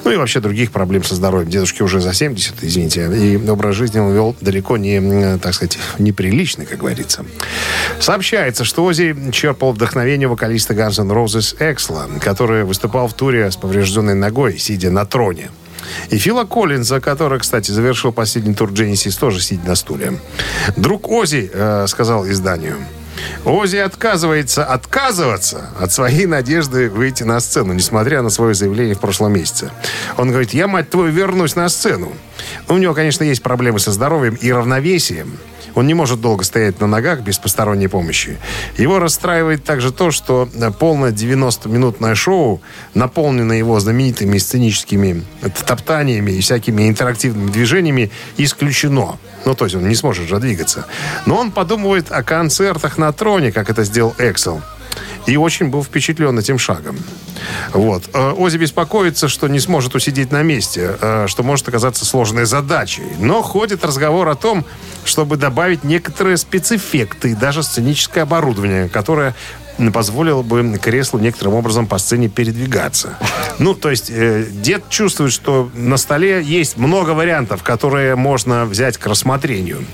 Ну 0.05 0.11
и 0.11 0.17
вообще 0.17 0.41
других 0.41 0.73
проблем 0.73 1.05
со 1.05 1.15
здоровьем. 1.15 1.49
Дедушке 1.49 1.85
уже 1.85 2.01
за 2.01 2.13
70, 2.13 2.63
извините, 2.63 3.11
и 3.17 3.37
образ 3.49 3.77
жизни 3.77 3.99
он 3.99 4.13
вел 4.13 4.37
далеко 4.41 4.77
не, 4.77 5.39
так 5.39 5.55
сказать, 5.55 5.79
неприличный, 5.99 6.67
как 6.67 6.79
говорится. 6.79 7.25
Сообщается, 8.01 8.65
что 8.65 8.85
Ози 8.85 9.17
черпал 9.33 9.73
вдохновение 9.73 10.29
вокалиста 10.29 10.75
Guns 10.75 11.01
N' 11.01 11.11
Roses 11.11 11.57
Эксла, 11.59 12.07
который 12.21 12.65
выступал 12.65 13.09
в 13.09 13.15
туре 13.15 13.51
с 13.51 13.57
поврежденной 13.57 14.15
ногой, 14.15 14.59
сидя 14.59 14.91
на 14.91 15.07
троне. 15.07 15.51
И 16.11 16.18
Фила 16.18 16.44
Коллинза, 16.44 17.01
который, 17.01 17.38
кстати, 17.38 17.70
завершил 17.70 18.12
последний 18.12 18.55
тур 18.55 18.72
Дженнисис, 18.72 19.16
тоже 19.16 19.40
сидя 19.40 19.68
на 19.68 19.75
стуле. 19.75 20.18
Друг 20.77 21.11
Ози 21.11 21.51
э, 21.53 21.87
сказал 21.88 22.27
изданию, 22.29 22.77
Ози 23.44 23.77
отказывается 23.77 24.64
отказываться 24.64 25.70
от 25.81 25.92
своей 25.92 26.27
надежды 26.27 26.90
выйти 26.90 27.22
на 27.22 27.40
сцену, 27.40 27.72
несмотря 27.72 28.22
на 28.22 28.31
свое 28.31 28.55
заявление 28.55 28.94
в 28.94 29.01
прошлом 29.01 29.33
месяце. 29.33 29.70
Он 30.16 30.31
говорит, 30.31 30.53
я, 30.53 30.66
мать 30.66 30.90
твою, 30.90 31.11
вернусь 31.11 31.57
на 31.57 31.68
сцену. 31.68 32.12
У 32.68 32.77
него, 32.77 32.94
конечно, 32.94 33.25
есть 33.25 33.42
проблемы 33.42 33.79
со 33.79 33.92
здоровьем 33.92 34.35
и 34.35 34.51
равновесием. 34.51 35.38
Он 35.77 35.87
не 35.87 35.95
может 35.95 36.23
долго 36.23 36.43
стоять 36.43 36.81
на 36.81 36.87
ногах 36.87 37.21
без 37.21 37.39
посторонней 37.39 37.87
помощи. 37.87 38.39
Его 38.79 38.99
расстраивает 38.99 39.62
также 39.62 39.93
то, 39.93 40.11
что 40.11 40.49
э, 40.53 40.71
полное 40.71 41.12
90-минутное 41.12 42.15
шоу, 42.15 42.62
наполненное 42.95 43.59
его 43.59 43.79
знаменитыми 43.79 44.39
сценическими 44.39 45.23
топтаниями 45.67 46.33
и 46.33 46.41
всякими 46.41 46.89
интерактивными 46.89 47.51
движениями, 47.51 48.11
исключено. 48.39 49.19
Ну, 49.45 49.55
то 49.55 49.67
есть 49.67 49.77
он 49.77 49.87
не 49.87 49.95
сможет 49.95 50.27
же 50.27 50.41
двигаться. 50.41 50.87
Но 51.27 51.37
он 51.37 51.53
подумывает 51.53 52.11
о 52.11 52.23
концертах 52.23 52.97
на 52.97 53.12
троне, 53.12 53.53
как 53.53 53.69
это 53.69 53.85
сделал 53.85 54.15
Эксел. 54.19 54.62
И 55.27 55.37
очень 55.37 55.69
был 55.69 55.83
впечатлен 55.83 56.39
этим 56.39 56.59
шагом. 56.59 56.99
Вот. 57.73 58.05
Э, 58.15 58.33
Ози 58.33 58.57
беспокоится, 58.57 59.29
что 59.29 59.49
не 59.49 59.61
сможет 59.61 59.95
усидеть 59.95 60.33
на 60.33 60.43
месте, 60.43 60.97
э, 61.01 61.27
что 61.29 61.43
может 61.43 61.69
оказаться 61.69 62.05
сложной 62.05 62.47
задачей. 62.47 63.05
Но 63.19 63.43
ходит 63.43 63.85
разговор 63.85 64.29
о 64.29 64.35
том, 64.35 64.65
чтобы 65.05 65.37
добавить 65.37 65.85
некоторые 65.85 66.37
спецэффекты 66.37 67.33
и 67.33 67.35
даже 67.35 67.63
сценическое 67.63 68.23
оборудование, 68.23 68.89
которое 68.89 69.35
позволило 69.93 70.43
бы 70.43 70.79
креслу 70.79 71.19
некоторым 71.19 71.55
образом 71.55 71.87
по 71.87 71.99
сцене 71.99 72.29
передвигаться. 72.29 73.17
Ну, 73.59 73.75
то 73.75 73.91
есть 73.91 74.11
э, 74.11 74.47
дед 74.51 74.89
чувствует, 74.89 75.33
что 75.33 75.71
на 75.75 75.97
столе 75.97 76.43
есть 76.43 76.77
много 76.77 77.11
вариантов, 77.11 77.62
которые 77.62 78.17
можно 78.17 78.65
взять 78.65 78.97
к 78.99 79.07
рассмотренению. 79.07 79.85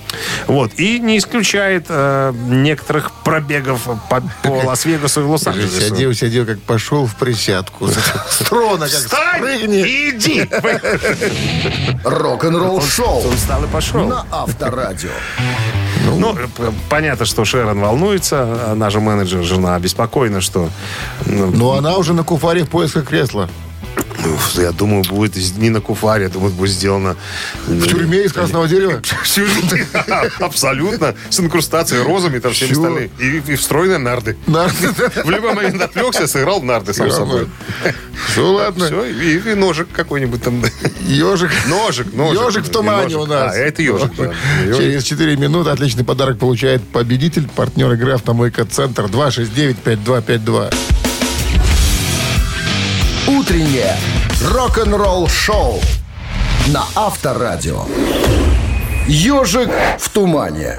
Вот. 0.47 0.73
И 0.77 0.99
не 0.99 1.19
исключает 1.19 1.87
э, 1.89 2.33
некоторых 2.49 3.13
пробегов 3.25 3.89
по, 4.09 4.23
по 4.43 4.49
Лас-Вегасу 4.67 5.23
и 5.23 5.25
Лос-Анджелесу. 5.25 5.81
Сидел, 5.81 6.13
сидел, 6.15 6.47
как 6.47 6.61
пошел 6.61 7.07
в 7.07 7.15
присядку. 7.17 7.89
С 7.89 8.39
трона, 8.49 8.89
как 8.89 8.99
Встань 8.99 9.73
и 9.73 10.11
иди! 10.11 10.49
Рок-н-ролл-шоу 12.05 13.29
Он 13.29 13.37
встал 13.37 13.65
и 13.65 13.69
пошел. 13.69 14.07
на 14.07 14.27
Авторадио. 14.31 15.11
Ну, 16.23 16.35
п- 16.35 16.73
понятно, 16.89 17.27
что 17.27 17.45
Шерон 17.45 17.81
волнуется, 17.81 18.71
она 18.73 18.91
же 18.91 19.01
менеджер, 19.01 19.43
жена 19.43 19.75
обеспокоена, 19.75 20.41
что... 20.41 20.69
ну, 21.27 21.51
Но 21.51 21.73
она 21.73 21.97
уже 21.97 22.13
на 22.15 22.23
куфаре 22.25 22.65
в 22.65 22.69
поисках 22.71 23.09
кресла. 23.09 23.49
Ну, 24.19 24.63
я 24.63 24.73
думаю, 24.73 25.05
будет 25.05 25.37
из- 25.37 25.57
не 25.57 25.71
на 25.71 25.81
куфаре, 25.81 26.25
я 26.25 26.29
думаю, 26.29 26.53
будет 26.53 26.71
сделано... 26.71 27.17
В 27.67 27.87
тюрьме 27.87 28.25
из 28.25 28.33
красного 28.33 28.69
дерева. 28.69 29.01
Абсолютно. 30.41 31.15
С 31.31 31.41
инкрустацией, 31.41 32.03
розами 32.03 32.39
там 32.39 32.53
всеми 32.53 32.73
остальными. 32.73 33.11
И, 33.19 33.57
встроенные 33.57 33.99
нарды. 33.99 34.37
Да. 34.47 34.69
В 35.25 35.31
любой 35.31 35.55
момент 35.55 35.81
отвлекся, 35.83 36.27
сыграл 36.27 36.61
в 36.61 36.65
нарды 36.65 36.93
сам 36.93 37.11
собой. 37.11 37.49
Все, 38.29 38.47
ладно. 38.47 38.87
Все, 38.87 39.05
и, 39.05 39.55
ножик 39.55 39.89
какой-нибудь 39.93 40.43
там. 40.43 40.63
Ежик. 41.01 41.51
Ножик, 41.67 42.13
ножик. 42.13 42.41
Ежик 42.43 42.65
в 42.65 42.71
тумане 42.71 43.17
у 43.17 43.27
нас. 43.27 43.55
А, 43.55 43.57
это 43.57 43.83
ежик. 43.83 44.13
Через 44.77 45.05
4 45.05 45.37
минуты 45.37 45.71
отличный 45.71 46.05
подарок 46.05 46.39
получает 46.39 46.83
победитель, 46.83 47.49
партнер 47.49 47.93
игры 47.93 48.13
«Автомойка 48.13 48.65
Центр» 48.65 49.05
269-5252. 49.05 51.02
Утреннее 53.43 53.97
рок-н-ролл-шоу 54.53 55.81
на 56.69 56.85
Авторадио. 56.95 57.87
Ежик 59.09 59.69
в 59.99 60.09
тумане. 60.11 60.77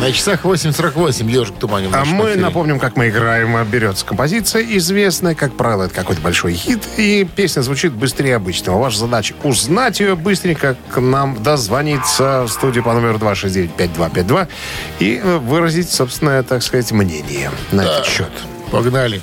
На 0.00 0.10
часах 0.12 0.46
8.48 0.46 1.30
ежик 1.30 1.56
в 1.56 1.58
тумане. 1.58 1.90
А 1.92 2.06
мы 2.06 2.30
эфире. 2.30 2.40
напомним, 2.40 2.78
как 2.78 2.96
мы 2.96 3.10
играем. 3.10 3.62
Берется 3.66 4.06
композиция 4.06 4.62
известная, 4.62 5.34
как 5.34 5.54
правило, 5.54 5.82
это 5.82 5.94
какой-то 5.94 6.22
большой 6.22 6.54
хит, 6.54 6.82
и 6.96 7.28
песня 7.36 7.60
звучит 7.60 7.92
быстрее 7.92 8.36
обычного. 8.36 8.80
Ваша 8.80 9.00
задача 9.00 9.34
узнать 9.42 10.00
ее 10.00 10.16
быстренько, 10.16 10.78
к 10.88 10.98
нам 11.02 11.42
дозвониться 11.42 12.44
в 12.44 12.48
студию 12.48 12.82
по 12.82 12.94
номеру 12.94 13.18
269-5252 13.18 14.48
и 15.00 15.20
выразить 15.22 15.90
собственное, 15.90 16.42
так 16.42 16.62
сказать, 16.62 16.90
мнение 16.92 17.50
на 17.72 17.82
этот 17.82 18.06
счет. 18.06 18.30
Погнали. 18.70 19.20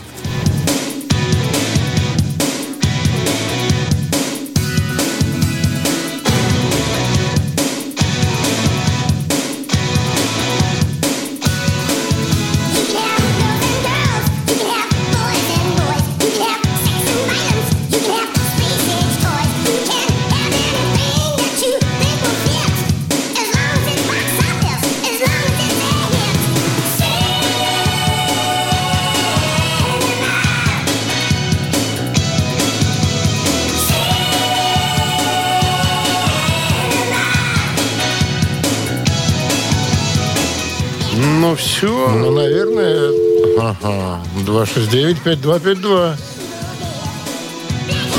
Ну 41.83 42.07
все. 42.07 42.09
Ну, 42.17 42.31
наверное. 42.31 43.11
Ага. 43.59 44.21
269-5252. 44.45 46.15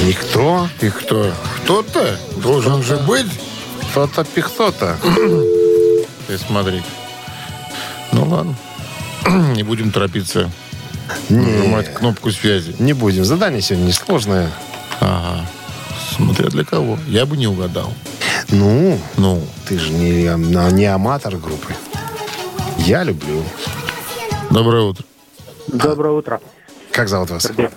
Никто. 0.07 0.69
И 0.81 0.91
кто? 0.91 1.33
Кто-то 1.65 2.19
должен 2.37 2.83
же 2.83 2.97
быть. 2.99 3.27
Кто-то 3.91 4.25
пихто-то. 4.25 4.97
Ты 6.27 6.39
смотри. 6.39 6.83
Ну 8.13 8.25
ладно. 8.29 8.55
Не 9.55 9.63
будем 9.63 9.91
торопиться. 9.93 10.51
Нажимать 11.29 11.93
кнопку 11.95 12.31
связи. 12.33 12.75
Не 12.79 12.93
будем. 12.93 13.25
Задание 13.25 13.63
сегодня 13.63 13.87
несложное. 13.89 14.51
Ага. 15.01 15.47
Смотря 16.17 16.49
для 16.49 16.65
кого. 16.65 16.99
Я 17.09 17.25
бы 17.27 17.37
не 17.37 17.47
угадал. 17.47 17.93
Ну, 18.51 18.99
Ну, 19.17 19.43
ты 19.69 19.79
же 19.79 19.91
не, 19.91 20.27
ам- 20.27 20.51
не 20.77 20.85
аматор 20.87 21.37
группы. 21.37 21.75
Я 22.85 23.03
люблю. 23.05 23.43
доброе 24.51 24.83
утро. 24.85 25.05
Доброе 25.69 26.13
утро. 26.13 26.41
Как 26.93 27.09
зовут 27.09 27.31
вас? 27.31 27.43
Сергей. 27.45 27.69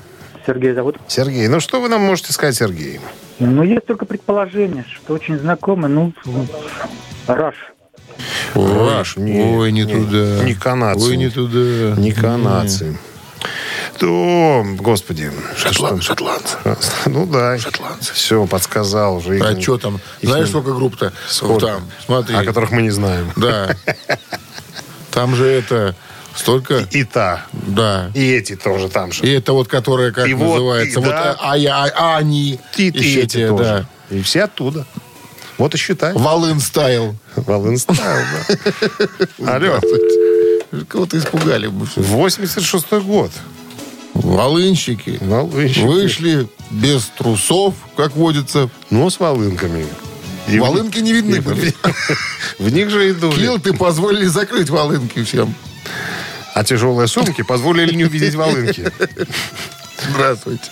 Сергей 0.46 0.74
зовут. 0.74 0.98
Сергей. 1.08 1.48
Ну, 1.48 1.60
что 1.60 1.82
вы 1.82 1.90
нам 1.90 2.02
можете 2.02 2.34
сказать, 2.34 2.56
Сергей? 2.56 3.00
Ну, 3.40 3.64
есть 3.64 3.86
только 3.86 4.06
предположение, 4.06 4.86
что 4.94 5.14
очень 5.14 5.38
знакомый, 5.40 5.90
ну, 5.90 6.14
Раш. 7.28 7.56
Ой, 8.56 8.90
Раш, 8.90 9.18
не, 9.18 9.42
ой, 9.42 9.72
не, 9.72 9.84
не, 9.84 9.94
туда. 9.94 10.44
не 10.44 10.54
канадцы. 10.56 11.06
Ой, 11.06 11.18
не 11.18 11.30
туда. 11.30 11.96
Не 12.00 12.12
канадцы. 12.12 12.98
То, 14.00 14.64
господи. 14.80 15.32
Шотланд- 15.56 16.02
что- 16.02 16.16
шотландцы. 16.16 16.58
Ну 17.06 17.26
да. 17.26 17.58
Шотландцы. 17.58 18.14
Все, 18.14 18.46
подсказал 18.46 19.18
уже. 19.18 19.40
А 19.40 19.52
Их- 19.54 19.62
что 19.62 19.78
там? 19.78 19.96
их 20.22 20.30
Знаешь, 20.30 20.50
сколько 20.50 20.74
групп-то? 20.74 21.14
Сколько? 21.28 21.66
Там, 21.68 21.82
смотри. 22.06 22.36
О 22.36 22.44
которых 22.44 22.72
мы 22.72 22.82
не 22.84 22.92
знаем. 22.92 23.32
Да. 23.36 23.76
Там 25.18 25.36
же 25.36 25.48
это 25.48 25.96
столько... 26.36 26.88
И 26.92 27.04
та. 27.04 27.48
Да. 27.52 28.12
И 28.14 28.34
эти 28.34 28.56
тоже 28.56 28.88
там 28.88 29.12
же. 29.12 29.24
И 29.24 29.32
это 29.32 29.54
вот, 29.54 29.68
которая, 29.68 30.12
как 30.12 30.28
И 30.28 30.36
вот, 30.36 30.50
называется, 30.50 31.00
и 31.00 31.04
вот 31.04 31.10
да. 31.10 31.36
а, 31.40 31.58
я, 31.58 31.86
а, 31.86 32.18
они. 32.18 32.60
И, 32.78 32.90
и 32.90 33.00
еще 33.00 33.22
эти 33.22 33.48
тоже. 33.48 33.64
да. 33.64 34.16
И 34.16 34.22
все 34.22 34.44
оттуда. 34.44 34.86
Вот 35.58 35.74
и 35.74 35.78
считай. 35.80 36.14
Волын 36.14 36.60
стайл. 36.60 37.16
Волын 37.36 37.80
стайл, 37.80 37.98
да. 39.40 39.56
Алло. 39.56 39.82
Кого-то 40.88 41.18
испугали. 41.18 41.66
всё. 41.88 42.02
86-й 42.02 43.02
год. 43.02 43.32
Волынщики 44.14 45.18
Волынщики. 45.20 45.84
вышли 45.84 46.48
без 46.70 47.06
трусов, 47.18 47.74
как 47.96 48.16
водится. 48.16 48.70
Но 48.92 49.10
с 49.10 49.20
волынками. 49.20 49.88
И 50.48 50.60
Волынки 50.60 51.00
не 51.00 51.14
видны 51.14 51.42
были. 51.42 51.74
В, 52.58 52.60
в 52.60 52.70
них 52.74 52.90
же 52.90 53.10
и 53.10 53.14
дули. 53.14 53.36
Килты 53.40 53.74
позволили 53.74 54.26
закрыть 54.26 54.70
волынки 54.70 55.24
всем. 55.24 55.54
А 56.54 56.64
тяжелые 56.64 57.08
сумки 57.08 57.44
позволили 57.44 57.94
не 57.94 58.06
увидеть 58.06 58.36
волынки. 58.36 58.92
Здравствуйте. 60.10 60.72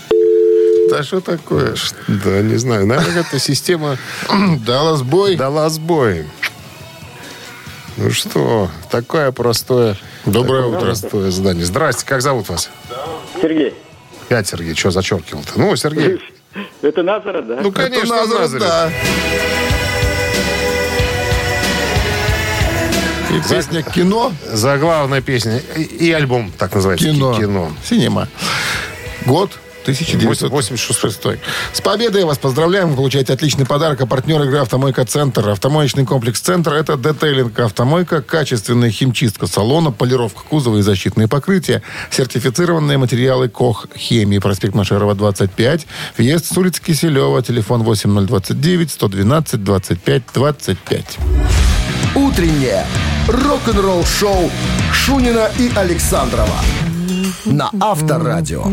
Да 0.89 1.03
что 1.03 1.19
такое? 1.19 1.75
Да, 2.07 2.41
не 2.41 2.55
знаю. 2.57 2.85
Наверное, 2.85 3.21
эта 3.21 3.39
система 3.39 3.97
Дала 4.65 4.95
сбой. 4.97 5.35
дала 5.35 5.69
сбой. 5.69 6.25
Ну 7.97 8.11
что, 8.11 8.69
такое 8.91 9.31
простое... 9.31 9.97
Доброе 10.25 10.63
такое 10.63 10.77
утро. 10.77 10.85
Простое 10.87 11.31
задание. 11.31 11.65
Здрасте, 11.65 12.05
как 12.05 12.21
зовут 12.21 12.49
вас? 12.49 12.69
Сергей, 13.41 13.73
Пять, 14.27 14.47
Сергей, 14.47 14.75
что 14.75 14.91
зачеркивал-то? 14.91 15.53
Ну, 15.59 15.75
Сергей. 15.75 16.19
это 16.81 17.03
Назарет, 17.03 17.47
да? 17.47 17.59
Ну, 17.61 17.71
конечно, 17.71 18.13
Это 18.13 18.59
да. 18.59 18.91
И 23.31 23.49
песня 23.49 23.81
«Кино». 23.81 24.31
Заглавная 24.45 25.21
песня 25.21 25.61
и, 25.75 25.81
и 25.81 26.11
альбом, 26.11 26.51
так 26.57 26.73
называется. 26.73 27.05
Кино. 27.05 27.37
Кино. 27.37 27.71
Синема. 27.83 28.29
Год 29.25 29.59
1986. 29.85 31.39
С 31.73 31.81
победой 31.81 32.23
вас 32.25 32.37
поздравляем. 32.37 32.89
Вы 32.89 32.95
получаете 32.95 33.33
отличный 33.33 33.65
подарок. 33.65 34.01
А 34.01 34.05
партнер 34.05 34.41
игры 34.41 34.57
«Автомойка 34.57 35.05
Центр». 35.05 35.47
Автомоечный 35.49 36.05
комплекс 36.05 36.39
«Центр»— 36.39 36.73
это 36.75 36.97
детейлинг 36.97 37.59
«Автомойка», 37.59 38.21
качественная 38.21 38.89
химчистка 38.89 39.47
салона, 39.47 39.91
полировка 39.91 40.41
кузова 40.49 40.77
и 40.77 40.81
защитные 40.81 41.27
покрытия, 41.27 41.81
сертифицированные 42.09 42.97
материалы 42.97 43.47
КОХ 43.47 43.87
«Хемии». 43.95 44.39
Проспект 44.39 44.73
Машерова, 44.73 45.13
25. 45.13 45.85
Въезд 46.17 46.45
с 46.51 46.57
улицы 46.57 46.81
Киселева. 46.81 47.41
Телефон 47.43 47.83
8029 47.83 48.91
112 48.91 49.63
25 49.63 50.23
25. 50.33 51.17
Утреннее 52.15 52.85
рок-н-ролл-шоу 53.27 54.49
Шунина 54.91 55.49
и 55.59 55.71
Александрова 55.75 56.59
на 57.45 57.69
Авторадио. 57.79 58.65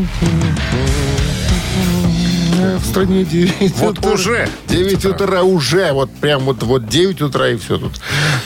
В 2.79 2.85
стране 2.87 3.25
9 3.25 3.73
Вот 3.79 3.99
утра. 3.99 4.11
уже 4.13 4.49
9 4.69 5.05
утра 5.07 5.43
уже. 5.43 5.93
Вот 5.93 6.11
прям 6.15 6.43
вот, 6.45 6.63
вот 6.63 6.89
9 6.89 7.21
утра 7.23 7.49
и 7.49 7.57
все 7.57 7.79
тут. 7.79 7.93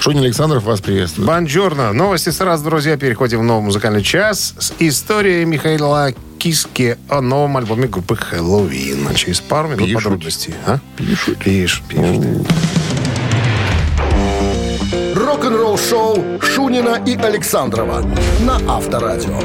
Шунин 0.01 0.25
Александров 0.25 0.65
вас 0.65 0.81
приветствует. 0.81 1.27
Бонжорно. 1.29 1.93
Новости 1.93 2.31
сразу, 2.31 2.65
друзья. 2.65 2.97
Переходим 2.97 3.41
в 3.41 3.43
новый 3.45 3.65
музыкальный 3.65 4.03
час 4.03 4.55
с 4.59 4.73
историей 4.79 5.45
Михаила 5.45 6.13
Киски 6.39 6.97
о 7.09 7.21
новом 7.21 7.57
альбоме 7.57 7.89
группы 7.89 8.17
Хэллоуин. 8.17 9.15
Через 9.15 9.41
пару 9.41 9.69
минут 9.69 9.87
Пишут. 9.87 10.03
подробностей. 10.05 10.55
А? 10.67 10.79
Пишут. 10.97 11.39
Пишут, 11.39 11.85
пишут. 11.89 12.25
Рок-н-ролл-шоу 15.15 16.41
Шунина 16.41 17.03
и 17.07 17.17
Александрова 17.17 18.03
на 18.41 18.57
Авторадио. 18.77 19.41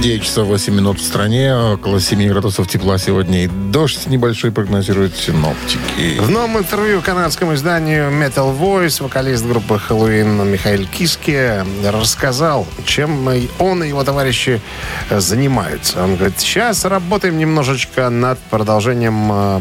9 0.00 0.22
часов 0.22 0.48
8 0.48 0.74
минут 0.74 0.98
в 0.98 1.04
стране. 1.04 1.54
Около 1.54 2.00
7 2.00 2.26
градусов 2.28 2.66
тепла 2.66 2.96
сегодня. 2.96 3.44
И 3.44 3.46
дождь 3.48 4.06
небольшой 4.06 4.50
прогнозируют 4.50 5.14
синоптики. 5.14 6.18
В 6.18 6.30
новом 6.30 6.58
интервью 6.58 7.02
канадскому 7.02 7.54
изданию 7.54 8.10
Metal 8.10 8.58
Voice 8.58 9.02
вокалист 9.02 9.44
группы 9.44 9.78
Хэллоуин 9.78 10.50
Михаил 10.50 10.86
Киски 10.86 11.62
рассказал, 11.86 12.66
чем 12.86 13.28
он 13.58 13.84
и 13.84 13.88
его 13.88 14.02
товарищи 14.02 14.62
э, 15.10 15.20
занимаются. 15.20 16.02
Он 16.02 16.16
говорит, 16.16 16.40
сейчас 16.40 16.86
работаем 16.86 17.36
немножечко 17.36 18.08
над 18.08 18.38
продолжением, 18.38 19.30
э, 19.30 19.60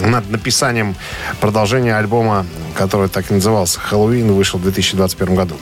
над 0.00 0.30
написанием 0.30 0.96
продолжения 1.40 1.96
альбома, 1.96 2.46
который 2.76 3.08
так 3.08 3.30
и 3.30 3.34
назывался 3.34 3.80
«Хэллоуин», 3.80 4.32
вышел 4.32 4.58
в 4.58 4.62
2021 4.62 5.34
году. 5.34 5.56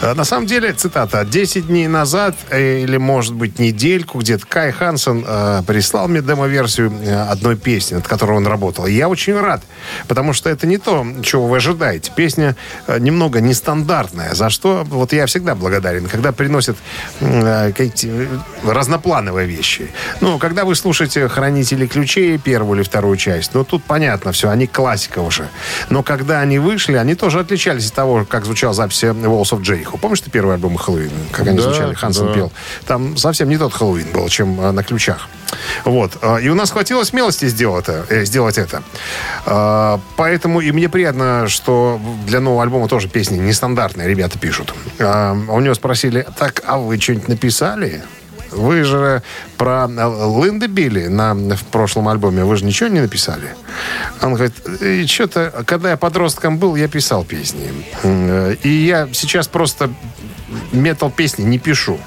Э, 0.00 0.14
На 0.14 0.24
самом 0.24 0.46
деле, 0.46 0.72
цитата, 0.72 1.20
«10 1.22 1.62
дней 1.66 1.86
назад, 1.88 2.34
э, 2.50 2.80
или, 2.80 2.96
может 2.96 3.34
быть, 3.34 3.58
недельку, 3.58 4.18
где-то 4.18 4.46
Кай 4.46 4.72
Хансен 4.72 5.24
э, 5.26 5.62
прислал 5.66 6.08
мне 6.08 6.22
демо-версию 6.22 6.92
э, 7.02 7.14
одной 7.30 7.56
песни, 7.56 7.96
над 7.96 8.06
которой 8.08 8.36
он 8.36 8.46
работал. 8.46 8.86
Я 8.86 9.08
очень 9.08 9.38
рад, 9.38 9.62
потому 10.08 10.32
что 10.32 10.48
это 10.50 10.66
не 10.66 10.78
то, 10.78 11.06
чего 11.22 11.46
вы 11.46 11.56
ожидаете. 11.56 12.12
Песня 12.16 12.56
немного 12.98 13.40
нестандартная, 13.40 14.34
за 14.34 14.50
что 14.50 14.84
вот 14.88 15.12
я 15.12 15.26
всегда 15.26 15.54
благодарен, 15.54 16.06
когда 16.06 16.32
приносят 16.32 16.76
э, 17.20 17.72
какие-то 17.72 18.28
разноплановые 18.64 19.46
вещи. 19.46 19.90
Ну, 20.20 20.38
когда 20.38 20.64
вы 20.64 20.74
слушаете 20.74 21.28
«Хранители 21.28 21.86
ключей», 21.86 22.38
первую 22.38 22.78
или 22.78 22.84
вторую 22.84 23.16
часть, 23.16 23.54
ну, 23.54 23.64
тут 23.66 23.84
понятно 23.84 24.32
все, 24.32 24.48
они 24.50 24.66
классика 24.66 25.20
уже. 25.20 25.48
Но 25.90 26.02
когда 26.02 26.40
они 26.40 26.58
вышли, 26.58 26.96
они 26.96 27.14
тоже 27.14 27.40
отличались 27.40 27.88
от 27.88 27.94
того, 27.94 28.24
как 28.28 28.44
звучала 28.44 28.72
запись 28.74 29.02
Walls 29.04 29.50
of 29.52 29.60
Jericho. 29.62 29.98
Помнишь 29.98 30.20
ты 30.20 30.30
первый 30.30 30.54
альбом 30.54 30.76
Хэллоуин, 30.76 31.10
как 31.32 31.46
они 31.46 31.56
Да, 31.56 31.62
звучали, 31.64 31.94
Хансен 31.94 32.26
да. 32.26 32.32
пел? 32.34 32.52
Там 32.86 33.16
совсем 33.16 33.48
не 33.48 33.58
тот 33.58 33.72
Хэллоуин 33.74 34.10
был, 34.12 34.28
чем 34.28 34.60
э, 34.60 34.70
на 34.72 34.82
ключах. 34.82 35.28
Вот. 35.84 36.16
Э, 36.22 36.40
И 36.42 36.48
у 36.48 36.54
нас 36.54 36.70
хватило 36.70 37.04
смелости 37.04 37.46
сделать 37.48 37.88
это. 37.88 38.24
сделать 38.24 38.58
это. 38.58 38.82
Э, 39.46 39.98
Поэтому 40.16 40.60
и 40.60 40.72
мне 40.72 40.88
приятно, 40.88 41.46
что 41.48 42.00
для 42.26 42.40
нового 42.40 42.62
альбома 42.62 42.88
тоже 42.88 43.08
песни 43.08 43.38
нестандартные 43.38 44.08
ребята 44.08 44.38
пишут. 44.38 44.74
Э, 44.98 45.32
У 45.32 45.60
него 45.60 45.74
спросили, 45.74 46.26
так, 46.38 46.62
а 46.66 46.78
вы 46.78 46.98
что-нибудь 46.98 47.28
написали? 47.28 48.02
Вы 48.56 48.84
же 48.84 49.22
про 49.56 49.86
э, 49.88 50.44
Линда 50.44 50.66
Билли 50.68 51.06
на, 51.08 51.34
в 51.34 51.64
прошлом 51.70 52.08
альбоме, 52.08 52.44
вы 52.44 52.56
же 52.56 52.64
ничего 52.64 52.88
не 52.88 53.00
написали? 53.00 53.54
Он 54.22 54.34
говорит, 54.34 54.54
что-то, 55.10 55.64
когда 55.66 55.90
я 55.90 55.96
подростком 55.96 56.58
был, 56.58 56.76
я 56.76 56.88
писал 56.88 57.24
песни. 57.24 57.68
Э, 58.02 58.54
И 58.62 58.68
я 58.68 59.08
сейчас 59.12 59.48
просто 59.48 59.90
метал 60.72 61.10
песни 61.10 61.44
не 61.44 61.58
пишу. 61.58 61.98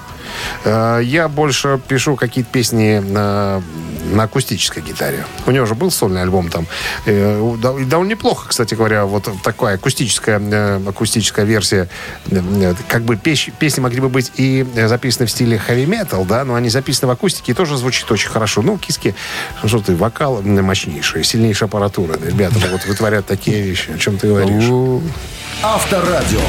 Э, 0.65 0.99
Я 1.03 1.27
больше 1.27 1.79
пишу 1.87 2.15
какие-то 2.15 2.51
песни 2.51 3.01
э, 3.05 3.61
на 4.09 4.23
акустической 4.23 4.81
гитаре. 4.83 5.25
У 5.45 5.51
него 5.51 5.65
же 5.65 5.75
был 5.75 5.91
сольный 5.91 6.21
альбом 6.21 6.49
там. 6.49 6.67
Э, 7.05 7.55
да- 7.61 7.79
и 7.79 7.83
довольно 7.85 8.11
неплохо, 8.11 8.49
кстати 8.49 8.73
говоря, 8.75 9.05
вот 9.05 9.29
такая 9.43 9.75
акустическая, 9.75 10.39
э, 10.39 10.81
акустическая 10.87 11.45
версия. 11.45 11.89
Э, 12.31 12.73
Как 12.87 13.03
бы 13.03 13.15
песни, 13.15 13.53
песни 13.57 13.81
могли 13.81 14.01
бы 14.01 14.09
быть 14.09 14.31
и 14.35 14.65
записаны 14.87 15.25
в 15.25 15.31
стиле 15.31 15.61
heavy 15.67 15.85
metal, 15.85 16.25
да, 16.25 16.43
но 16.43 16.55
они 16.55 16.69
записаны 16.69 17.07
в 17.07 17.11
акустике 17.11 17.51
и 17.51 17.55
тоже 17.55 17.77
звучит 17.77 18.09
очень 18.11 18.29
хорошо. 18.29 18.61
Ну, 18.61 18.77
киски, 18.77 19.15
что 19.65 19.79
ты, 19.79 19.95
вокал 19.95 20.41
мощнейший, 20.41 21.23
сильнейшая 21.23 21.67
аппаратура. 21.69 22.17
Ребята 22.23 22.59
могут 22.59 22.85
вытворять 22.85 23.25
такие 23.25 23.61
вещи, 23.61 23.91
о 23.91 23.97
чем 23.97 24.17
ты 24.17 24.27
говоришь. 24.27 24.65
Авторадио. 25.61 26.39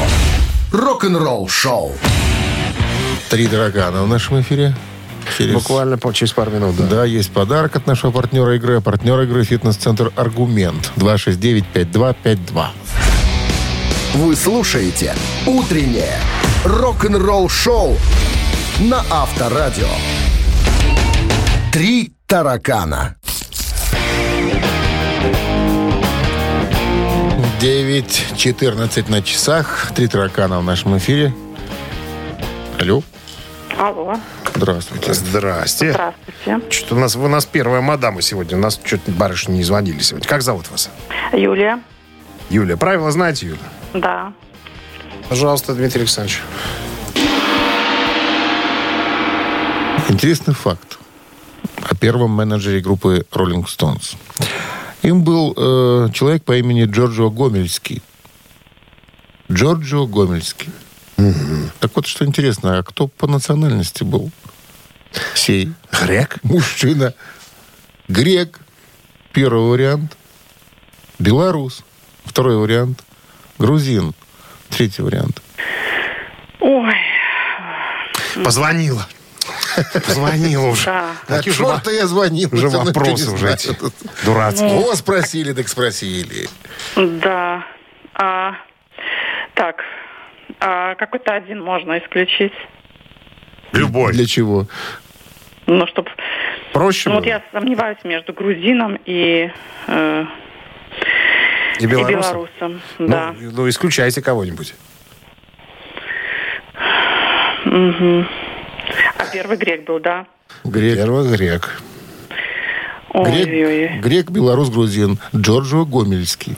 Рок-н-ролл 0.71 1.47
шоу. 1.49 1.93
Три 3.29 3.47
таракана 3.47 4.03
в 4.03 4.07
нашем 4.07 4.41
эфире. 4.41 4.73
Через- 5.37 5.53
Буквально 5.53 5.97
по- 5.97 6.13
через 6.13 6.33
пару 6.33 6.51
минут, 6.51 6.75
да. 6.77 6.85
Да, 6.85 7.05
есть 7.05 7.31
подарок 7.31 7.75
от 7.75 7.87
нашего 7.87 8.11
партнера 8.11 8.55
игры. 8.55 8.77
А 8.77 8.81
Партнер 8.81 9.19
игры 9.21 9.43
«Фитнес-центр 9.43 10.11
Аргумент». 10.15 10.91
269-5252. 10.97 12.67
Вы 14.15 14.35
слушаете 14.35 15.15
«Утреннее 15.45 16.17
рок-н-ролл 16.65 17.47
шоу» 17.49 17.97
на 18.79 19.03
Авторадио. 19.09 19.87
Три 21.71 22.11
таракана. 22.27 23.15
9.14 27.61 29.09
на 29.09 29.21
часах. 29.21 29.91
Три 29.95 30.07
таракана 30.07 30.59
в 30.59 30.63
нашем 30.63 30.97
эфире. 30.97 31.33
Алло. 32.79 33.03
Алло, 33.77 34.15
Здравствуйте. 34.61 35.13
Здрасте. 35.15 35.91
здравствуйте. 35.91 36.69
Что-то 36.69 36.95
у 36.95 36.99
нас, 36.99 37.15
у 37.15 37.27
нас 37.27 37.47
первая 37.47 37.81
мадама 37.81 38.21
сегодня. 38.21 38.57
У 38.57 38.59
нас 38.59 38.79
что-то 38.83 39.09
барышни 39.11 39.53
не 39.53 39.63
звонили 39.63 39.99
сегодня. 40.01 40.29
Как 40.29 40.43
зовут 40.43 40.69
вас? 40.69 40.91
Юлия, 41.33 41.81
Юля. 42.51 42.77
Правила 42.77 43.09
знаете, 43.09 43.47
Юля? 43.47 43.57
да. 43.95 44.33
Пожалуйста, 45.29 45.73
Дмитрий 45.73 46.01
Александрович. 46.01 46.41
Интересный 50.09 50.53
факт 50.53 50.99
о 51.81 51.95
первом 51.95 52.29
менеджере 52.29 52.81
группы 52.81 53.25
Rolling 53.31 53.65
Stones. 53.65 54.15
Им 55.01 55.23
был 55.23 55.55
э, 55.57 56.09
человек 56.13 56.43
по 56.43 56.55
имени 56.55 56.85
Джорджо 56.85 57.29
Гомельский. 57.29 58.03
Джорджо 59.51 60.05
Гомельский. 60.05 60.69
Так 61.79 61.95
вот, 61.95 62.05
что 62.05 62.25
интересно, 62.25 62.77
а 62.77 62.83
кто 62.83 63.07
по 63.07 63.25
национальности 63.25 64.03
был? 64.03 64.31
Сей. 65.35 65.73
Грек? 65.91 66.37
Мужчина. 66.43 67.13
Грек. 68.07 68.59
Первый 69.33 69.69
вариант. 69.69 70.17
Белорус. 71.19 71.83
Второй 72.25 72.57
вариант. 72.57 73.03
Грузин. 73.57 74.13
Третий 74.69 75.01
вариант. 75.01 75.41
Ой, 76.59 76.93
Позвонила. 78.43 79.07
Позвонила 79.93 80.67
уже. 80.67 80.85
да. 81.27 81.41
Же 81.41 81.53
чёрта 81.53 81.91
я 81.91 82.07
звонил. 82.07 82.49
уже 82.51 82.69
вопросы 82.69 83.27
не 83.27 83.33
уже 83.33 83.53
эти 83.53 83.75
дурацкие. 84.25 84.69
О, 84.79 84.95
спросили, 84.95 85.53
так 85.53 85.67
спросили. 85.67 86.47
Да. 86.95 87.65
А, 88.13 88.55
так, 89.53 89.77
а 90.59 90.95
какой-то 90.95 91.33
один 91.33 91.61
можно 91.61 91.97
исключить. 91.99 92.53
Любой. 93.73 94.13
Для 94.13 94.25
чего? 94.25 94.67
Ну, 95.67 95.87
чтоб... 95.87 96.09
Проще 96.73 97.09
Ну, 97.09 97.15
вот 97.15 97.23
было? 97.25 97.29
я 97.33 97.41
сомневаюсь 97.51 97.97
между 98.03 98.33
грузином 98.33 98.97
и, 99.05 99.51
э, 99.87 100.25
И 101.79 101.83
и 101.83 101.85
белорусом? 101.87 102.21
белорусом. 102.21 102.81
Ну, 102.97 103.07
Да. 103.07 103.35
ну, 103.39 103.67
исключайте 103.69 104.21
кого-нибудь. 104.21 104.73
Мгм. 107.65 108.27
А 109.17 109.25
первый 109.31 109.57
грек 109.57 109.85
был, 109.85 109.99
да? 109.99 110.25
Грек. 110.63 110.95
Первый 110.97 111.29
грек. 111.35 111.81
Ой-ой-ой. 113.13 113.87
Грек, 113.87 114.01
грек, 114.03 114.29
белорус, 114.31 114.69
грузин. 114.69 115.19
Джорджо 115.35 115.83
Гомельский. 115.85 116.55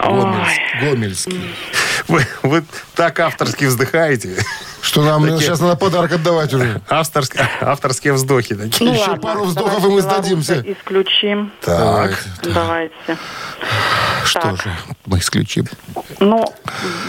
Гомельский. 0.00 0.80
Гомельский. 0.80 1.40
Вы, 2.08 2.22
вы 2.42 2.64
так 2.96 3.18
авторски 3.20 3.64
вздыхаете. 3.66 4.36
Что 4.82 5.04
нам 5.04 5.22
Такие- 5.22 5.38
сейчас 5.38 5.60
надо 5.60 5.76
подарок 5.76 6.12
отдавать 6.12 6.52
уже? 6.52 6.80
Авторские, 6.88 7.48
авторские 7.60 8.12
вздохи 8.14 8.56
такие. 8.56 8.88
Ну, 8.90 8.92
Еще 8.94 9.10
ладно, 9.10 9.16
пару 9.22 9.44
вздохов, 9.44 9.74
давайте 9.80 9.88
и 9.88 9.94
мы 9.94 10.02
сдадимся. 10.02 10.64
Исключим. 10.66 11.52
Так. 11.60 12.24
Давайте. 12.42 13.16
Что 14.24 14.40
Так. 14.40 14.56
же, 14.62 14.72
мы 15.06 15.18
исключим. 15.20 15.66
Ну, 16.18 16.44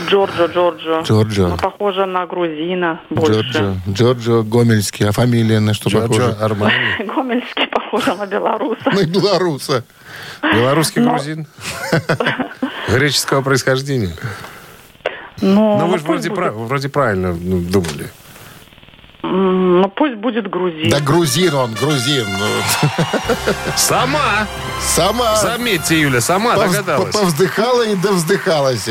Джорджо, 0.08 0.46
Джорджо. 0.46 1.02
Джорджо. 1.02 1.48
Ну, 1.48 1.58
похоже 1.58 2.06
на 2.06 2.28
грузина 2.28 3.02
больше. 3.10 3.42
Джорджо, 3.42 3.76
Джорджо 3.90 4.44
Гомельский. 4.44 5.08
А 5.10 5.12
фамилия 5.12 5.60
на 5.60 5.74
что 5.74 5.90
Джорджо 5.90 6.08
похожа? 6.08 6.38
Армани. 6.46 6.74
Гомельский 7.00 7.68
похоже 7.68 8.14
на 8.14 8.28
белоруса. 8.28 8.92
На 8.92 9.04
белоруса. 9.04 9.84
Белорусский 10.44 11.02
грузин. 11.02 11.48
Греческого 12.88 13.42
происхождения. 13.42 14.14
Ну, 15.42 15.78
Ну, 15.80 15.88
вы 15.88 15.98
же 15.98 16.04
вроде, 16.06 16.30
прав- 16.30 16.54
вроде 16.56 16.90
правильно 16.90 17.36
ну, 17.42 17.60
думали. 17.60 18.10
Ну, 19.26 19.90
пусть 19.96 20.16
будет 20.16 20.50
грузин. 20.50 20.90
Да 20.90 21.00
грузин 21.00 21.54
он, 21.56 21.74
грузин. 21.74 22.28
Сама! 23.78 24.48
Сама. 24.82 25.38
Заметьте, 25.38 26.00
Юля, 26.00 26.20
сама 26.20 26.56
Повз- 26.56 26.72
догадалась. 26.72 27.16
Повздыхала 27.16 27.88
и 27.88 27.96
довздыхалась. 27.96 28.90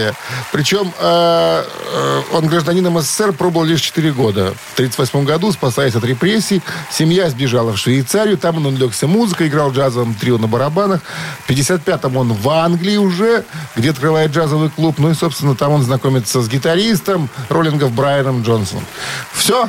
Причем 0.50 0.90
э, 0.98 1.64
э, 1.94 2.22
он 2.32 2.46
гражданином 2.46 2.98
СССР 3.00 3.34
пробовал 3.34 3.66
лишь 3.66 3.82
4 3.82 4.12
года. 4.12 4.54
В 4.70 4.74
1938 4.74 5.24
году, 5.26 5.52
спасаясь 5.52 5.94
от 5.94 6.04
репрессий, 6.04 6.62
семья 6.90 7.28
сбежала 7.28 7.72
в 7.72 7.78
Швейцарию. 7.78 8.38
Там 8.38 8.56
он 8.56 8.66
увлекся 8.66 9.06
музыкой, 9.06 9.48
играл 9.48 9.68
в 9.68 9.74
джазовом 9.74 10.14
трио 10.14 10.38
на 10.38 10.46
барабанах. 10.46 11.02
В 11.46 11.50
1955-м 11.50 12.16
он 12.16 12.32
в 12.32 12.48
Англии 12.48 12.96
уже, 12.96 13.44
где 13.76 13.90
открывает 13.90 14.30
джазовый 14.32 14.70
клуб. 14.70 14.96
Ну 14.98 15.10
и, 15.10 15.14
собственно, 15.14 15.54
там 15.54 15.72
он 15.72 15.82
знакомится 15.82 16.40
с 16.40 16.48
гитаристом 16.48 17.28
роллингов 17.50 17.92
Брайаном 17.92 18.42
Джонсоном. 18.42 18.86
Все. 19.32 19.68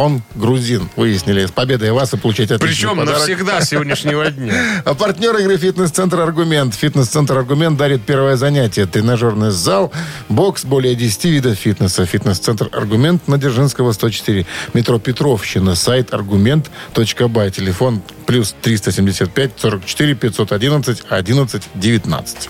Он 0.00 0.22
грузин, 0.34 0.88
выяснили. 0.96 1.44
С 1.44 1.50
победой 1.50 1.92
вас 1.92 2.14
и 2.14 2.16
получать 2.16 2.50
отличный 2.50 2.88
Причем 2.88 2.98
подарок. 3.00 3.18
навсегда 3.18 3.60
с 3.60 3.68
сегодняшнего 3.68 4.30
дня. 4.30 4.54
А 4.86 4.94
партнер 4.94 5.36
игры 5.36 5.58
«Фитнес-центр 5.58 6.20
Аргумент». 6.20 6.74
«Фитнес-центр 6.74 7.36
Аргумент» 7.36 7.76
дарит 7.76 8.00
первое 8.00 8.36
занятие. 8.36 8.86
Тренажерный 8.86 9.50
зал, 9.50 9.92
бокс, 10.30 10.64
более 10.64 10.94
10 10.94 11.24
видов 11.26 11.58
фитнеса. 11.58 12.06
«Фитнес-центр 12.06 12.70
Аргумент» 12.72 13.28
на 13.28 13.36
Дзержинского, 13.36 13.92
104. 13.92 14.46
Метро 14.72 14.98
Петровщина. 14.98 15.74
Сайт 15.74 16.14
аргумент.бай. 16.14 17.50
Телефон 17.50 18.00
плюс 18.24 18.54
375 18.62 19.50
44 19.58 20.14
511 20.14 21.02
11 21.10 21.62
19. 21.74 22.48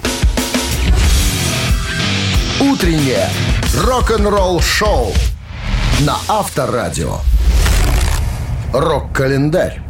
Утреннее 2.60 3.28
рок-н-ролл 3.74 4.60
шоу 4.60 5.12
на 6.00 6.16
Авторадио. 6.28 7.18
Рок-календарь. 8.72 9.80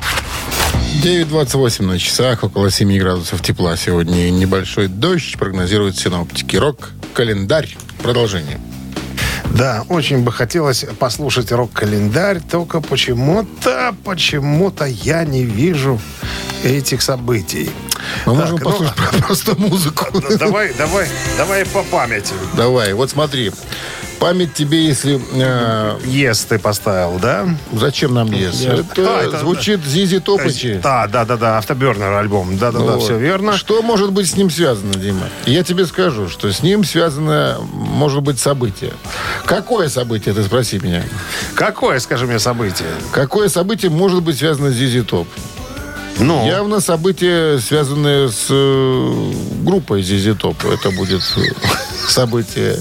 9.28 1.02 1.82
на 1.84 1.98
часах, 1.98 2.44
около 2.44 2.70
7 2.70 2.98
градусов 2.98 3.42
тепла. 3.42 3.76
Сегодня 3.76 4.30
небольшой 4.30 4.88
дождь, 4.88 5.36
прогнозируют 5.38 5.98
синоптики. 5.98 6.56
Рок-календарь. 6.56 7.76
Продолжение. 8.02 8.58
Да, 9.50 9.84
очень 9.88 10.22
бы 10.22 10.32
хотелось 10.32 10.86
послушать 10.98 11.52
рок-календарь, 11.52 12.40
только 12.40 12.80
почему-то, 12.80 13.94
почему-то 14.04 14.86
я 14.86 15.24
не 15.24 15.44
вижу 15.44 16.00
этих 16.64 17.02
событий. 17.02 17.70
Мы 18.26 18.34
Так, 18.34 18.42
можем 18.42 18.56
ну, 18.56 18.70
послушать 18.70 19.24
просто 19.26 19.54
музыку. 19.56 20.06
Ну, 20.12 20.22
Давай, 20.38 20.72
давай, 20.74 21.06
давай 21.36 21.66
по 21.66 21.82
памяти. 21.82 22.32
Давай, 22.56 22.92
вот 22.94 23.10
смотри. 23.10 23.52
Память 24.20 24.52
тебе, 24.52 24.84
если... 24.84 25.18
э, 25.32 25.98
Ес 26.04 26.44
ты 26.44 26.58
поставил, 26.58 27.18
да? 27.18 27.48
зачем 27.72 28.12
нам 28.12 28.30
ЕС? 28.30 28.60
Я- 28.60 28.74
Это, 28.74 28.84
А, 28.98 29.22
это- 29.22 29.38
звучит 29.38 29.82
Зизи 29.82 30.18
Топычи. 30.20 30.78
Да, 30.82 31.06
да, 31.06 31.24
да, 31.24 31.38
да, 31.38 31.56
автобернер 31.58 32.12
альбом. 32.12 32.58
Да, 32.58 32.70
да, 32.70 32.80
да, 32.80 32.84
Вот. 32.84 33.02
все 33.02 33.16
верно. 33.16 33.56
Что 33.56 33.80
может 33.80 34.12
быть 34.12 34.28
с 34.28 34.36
ним 34.36 34.50
связано, 34.50 34.92
Дима? 34.94 35.26
Я 35.46 35.64
тебе 35.64 35.86
скажу, 35.86 36.28
что 36.28 36.52
с 36.52 36.62
ним 36.62 36.84
связано, 36.84 37.56
может 37.72 38.20
быть, 38.22 38.38
событие. 38.38 38.92
Какое 39.46 39.88
событие, 39.88 40.34
ты 40.34 40.42
спроси 40.44 40.78
меня? 40.78 41.02
Какое, 41.54 41.98
скажи 41.98 42.26
мне, 42.26 42.38
событие? 42.38 42.88
Какое 43.12 43.48
событие 43.48 43.90
может 43.90 44.22
быть 44.22 44.36
связано 44.36 44.70
с 44.70 44.74
Зизи 44.74 45.00
Топ? 45.00 45.28
Ну, 46.18 46.46
Явно 46.46 46.80
событие, 46.80 47.58
связанное 47.60 48.28
с 48.28 48.48
э, 48.50 49.32
группой 49.62 50.02
Зизи 50.02 50.34
Топ. 50.34 50.62
Это 50.66 50.90
будет 50.90 51.22
э, 51.38 51.40
событие. 52.06 52.78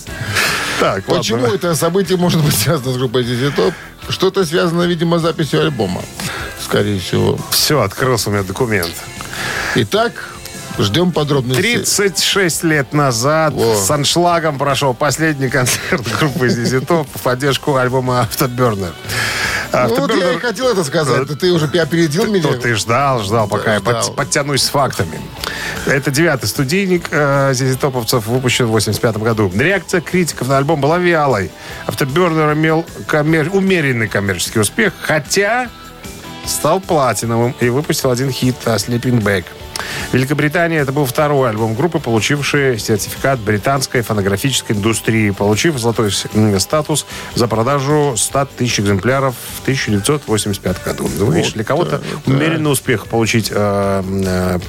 Так, 0.80 1.04
Почему 1.06 1.44
ладно. 1.44 1.56
это 1.56 1.76
событие 1.76 2.18
может 2.18 2.42
быть 2.44 2.56
связано 2.56 2.94
с 2.94 2.98
группой 2.98 3.24
ZZ 3.24 3.56
Top? 3.56 3.74
Что-то 4.10 4.46
связано, 4.46 4.84
видимо, 4.84 5.20
с 5.20 5.22
записью 5.22 5.62
альбома. 5.62 6.02
скорее 6.64 7.00
всего. 7.00 7.38
Все, 7.52 7.82
открылся 7.82 8.30
у 8.30 8.34
меня 8.34 8.44
документ. 8.44 8.92
Итак, 9.76 10.30
ждем 10.80 11.12
подробностей. 11.12 11.62
36 11.84 12.64
лет 12.64 12.94
назад 12.94 13.54
Во. 13.54 13.76
с 13.76 13.90
аншлагом 13.92 14.58
прошел 14.58 14.94
последний 14.94 15.50
концерт 15.50 16.04
группы 16.20 16.48
ZZ 16.48 16.86
Top 16.86 17.08
в 17.14 17.22
поддержку 17.22 17.76
альбома 17.76 18.28
Afterburner. 19.72 19.88
Ну, 19.90 20.00
вот 20.08 20.16
я 20.16 20.34
и 20.34 20.38
хотел 20.40 20.68
это 20.70 20.84
сказать. 20.84 21.28
Да 21.28 21.36
Ты 21.36 21.52
уже 21.52 21.66
опередил 21.66 22.26
меня. 22.26 22.50
Ну, 22.52 22.60
ты 22.60 22.74
ждал, 22.76 23.22
ждал, 23.24 23.48
пока 23.48 23.74
я 23.76 23.80
ждал. 23.80 24.04
под- 24.08 24.16
подтянусь 24.16 24.64
с 24.64 24.70
фактами. 24.70 25.20
Это 25.86 26.10
девятый 26.12 26.50
студийник 26.50 27.06
э, 27.12 27.52
ZZ 27.52 27.78
Топовцев, 27.78 28.26
выпущен 28.28 28.66
в 28.66 28.70
85 28.70 29.18
году. 29.18 29.52
Реакция 29.56 30.02
критиков 30.02 30.48
на 30.48 30.58
альбом 30.58 30.82
была 30.82 30.98
вялой. 30.98 31.52
Afterburner 31.88 32.54
имел 32.54 32.86
коммер- 33.08 33.50
умеренный 33.56 34.08
коммерческий 34.08 34.60
успех, 34.60 34.94
хотя 35.02 35.70
стал 36.46 36.80
платиновым 36.82 37.54
и 37.60 37.70
выпустил 37.70 38.10
один 38.12 38.32
хит 38.32 38.56
э, 38.66 38.76
«Sleeping 38.76 39.22
Bag». 39.22 39.46
В 40.12 40.14
Великобритании 40.14 40.80
это 40.80 40.92
был 40.92 41.06
второй 41.06 41.50
альбом 41.50 41.76
группы, 41.76 42.00
получивший 42.00 42.80
сертификат 42.80 43.40
британской 43.40 44.02
фонографической 44.02 44.76
индустрии, 44.76 45.30
получив 45.32 45.78
золотой 45.78 46.12
статус 46.60 47.06
за 47.36 47.48
продажу 47.48 48.16
100 48.18 48.48
тысяч 48.58 48.80
экземпляров 48.80 49.36
в 49.58 49.62
1985 49.62 50.84
году. 50.84 51.10
Ну, 51.20 51.32
видишь, 51.32 51.54
для 51.54 51.64
кого-то 51.64 52.02
умеренный 52.26 52.72
успех 52.72 53.08
получить 53.08 53.52
э, 53.54 54.04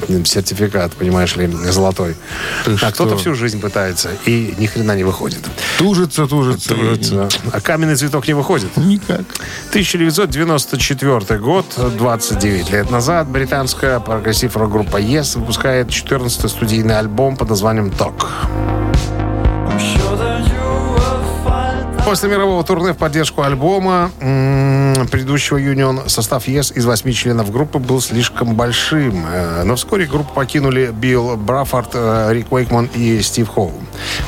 э, 0.09 0.25
сертификат, 0.25 0.93
понимаешь 0.93 1.37
ли, 1.37 1.47
золотой. 1.47 2.17
Ты 2.65 2.77
а 2.83 2.93
кто-то 2.93 3.17
всю 3.17 3.35
жизнь 3.35 3.61
пытается 3.61 4.11
и 4.27 4.55
ни 4.59 4.67
хрена 4.67 4.97
не 4.97 5.05
выходит. 5.05 5.41
Тужится, 5.79 6.27
тужится. 6.27 6.75
Тужится. 6.75 7.29
А 7.53 7.61
каменный 7.61 7.97
цветок 7.97 8.27
не 8.27 8.35
выходит. 8.35 8.77
Никак. 8.77 9.25
1994 9.71 11.41
год, 11.41 11.67
29 11.77 12.71
лет 12.71 12.91
назад, 12.91 13.29
британская 13.29 14.01
прогрессив-рок 14.01 14.71
группа 14.71 14.99
Yes 15.01 15.39
выпускает 15.39 15.89
14-й 15.89 16.49
студийный 16.49 16.99
альбом 16.99 17.37
под 17.37 17.51
названием 17.51 17.89
«Talk». 17.89 18.27
После 22.05 22.29
мирового 22.29 22.65
турне 22.65 22.93
в 22.93 22.97
поддержку 22.97 23.43
альбома 23.43 24.11
предыдущего 25.11 25.59
Union 25.59 26.09
состав 26.09 26.49
Yes 26.49 26.75
из 26.75 26.85
восьми 26.85 27.13
членов 27.13 27.53
группы 27.53 27.79
был 27.79 28.01
слишком 28.01 28.55
большим. 28.55 29.25
Э, 29.31 29.63
Но 29.65 29.77
вскоре 29.77 30.07
группу 30.07 30.33
покинули 30.35 30.91
Билл 30.93 31.37
Браффорд, 31.37 31.91
э, 31.95 32.33
Рик 32.33 32.51
Уэйкман 32.51 32.89
и 32.95 33.21
Стив 33.23 33.49
Хоу. 33.49 33.73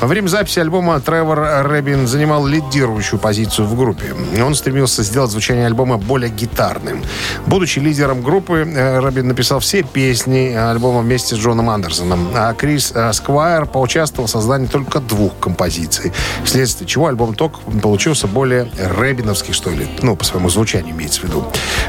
Во 0.00 0.06
время 0.06 0.28
записи 0.28 0.58
альбома 0.58 1.00
Тревор 1.00 1.64
Рэббин 1.64 2.06
занимал 2.06 2.46
лидирующую 2.46 3.18
позицию 3.18 3.66
в 3.66 3.76
группе. 3.76 4.14
Он 4.42 4.54
стремился 4.54 5.02
сделать 5.02 5.30
звучание 5.30 5.66
альбома 5.66 5.98
более 5.98 6.30
гитарным. 6.30 7.02
Будучи 7.46 7.78
лидером 7.78 8.22
группы, 8.22 8.66
э, 8.66 8.98
Рэббин 9.00 9.28
написал 9.28 9.60
все 9.60 9.82
песни 9.82 10.54
альбома 10.54 11.00
вместе 11.00 11.36
с 11.36 11.38
Джоном 11.38 11.70
Андерсоном. 11.70 12.28
А 12.34 12.52
Крис 12.54 12.92
э, 12.94 13.12
Сквайр 13.12 13.66
поучаствовал 13.66 14.26
в 14.26 14.30
создании 14.30 14.66
только 14.66 15.00
двух 15.00 15.38
композиций. 15.38 16.12
Вследствие 16.44 16.88
чего 16.88 17.06
альбом 17.06 17.34
«Ток» 17.34 17.60
получился 17.82 18.26
более 18.26 18.70
рэббиновский, 18.78 19.52
что 19.52 19.70
ли. 19.70 19.88
Ну, 20.02 20.16
по 20.16 20.24
своему 20.24 20.48
звучанию 20.48 20.94
имеется 20.94 21.20
в 21.20 21.24
виду. 21.24 21.44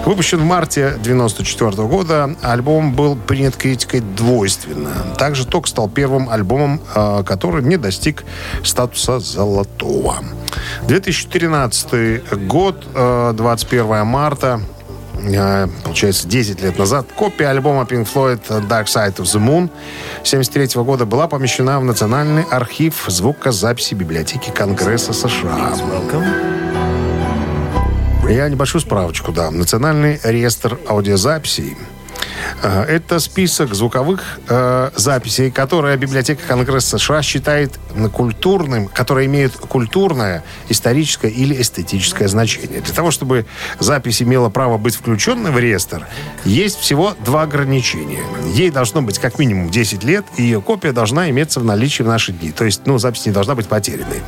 Выпущен 0.05 0.39
в 0.39 0.45
марте 0.45 0.87
1994 0.87 1.87
года, 1.87 2.35
альбом 2.41 2.93
был 2.93 3.15
принят 3.15 3.55
критикой 3.55 4.01
двойственно. 4.01 4.91
Также 5.17 5.45
«Ток» 5.45 5.67
стал 5.67 5.89
первым 5.89 6.29
альбомом, 6.29 6.81
э, 6.95 7.23
который 7.25 7.63
не 7.73 7.77
достиг 7.77 8.23
статуса 8.63 9.19
золотого. 9.19 10.23
2013 10.87 12.47
год, 12.47 12.85
э, 12.93 13.33
21 13.35 14.05
марта, 14.05 14.61
э, 15.17 15.67
получается, 15.83 16.27
10 16.27 16.61
лет 16.61 16.77
назад, 16.77 17.07
копия 17.15 17.47
альбома 17.47 17.83
Pink 17.83 18.07
Floyd 18.13 18.41
Dark 18.69 18.85
Side 18.85 19.15
of 19.15 19.23
the 19.23 19.39
Moon 19.39 19.69
73 20.23 20.83
года 20.83 21.05
была 21.05 21.27
помещена 21.27 21.79
в 21.79 21.83
Национальный 21.83 22.43
архив 22.43 23.05
звукозаписи 23.07 23.95
библиотеки 23.95 24.51
Конгресса 24.51 25.13
США. 25.13 25.73
Я 28.29 28.49
небольшую 28.49 28.81
справочку 28.81 29.31
дам. 29.31 29.57
Национальный 29.57 30.19
реестр 30.23 30.77
аудиозаписей 30.87 31.75
Э, 31.75 31.92
Это 32.61 33.19
список 33.19 33.73
звуковых 33.73 34.39
э, 34.49 34.91
записей, 34.95 35.51
которые 35.51 35.97
библиотека 35.97 36.41
Конгресса 36.47 36.97
США 36.97 37.21
считает 37.21 37.79
культурным, 38.13 38.87
которые 38.87 39.27
имеют 39.27 39.53
культурное, 39.53 40.43
историческое 40.69 41.29
или 41.29 41.61
эстетическое 41.61 42.27
значение. 42.27 42.81
Для 42.81 42.93
того, 42.93 43.11
чтобы 43.11 43.45
запись 43.79 44.21
имела 44.21 44.49
право 44.49 44.77
быть 44.77 44.95
включенной 44.95 45.51
в 45.51 45.59
реестр, 45.59 46.07
есть 46.45 46.79
всего 46.79 47.15
два 47.25 47.43
ограничения. 47.43 48.23
Ей 48.53 48.69
должно 48.71 49.01
быть 49.01 49.19
как 49.19 49.39
минимум 49.39 49.69
10 49.69 50.03
лет, 50.03 50.25
и 50.37 50.43
ее 50.43 50.61
копия 50.61 50.91
должна 50.91 51.29
иметься 51.29 51.59
в 51.59 51.65
наличии 51.65 52.03
в 52.03 52.07
наши 52.07 52.31
дни. 52.31 52.51
То 52.51 52.65
есть, 52.65 52.81
ну, 52.85 52.97
запись 52.97 53.25
не 53.25 53.31
должна 53.31 53.55
быть 53.55 53.67
потерянной. 53.67 54.21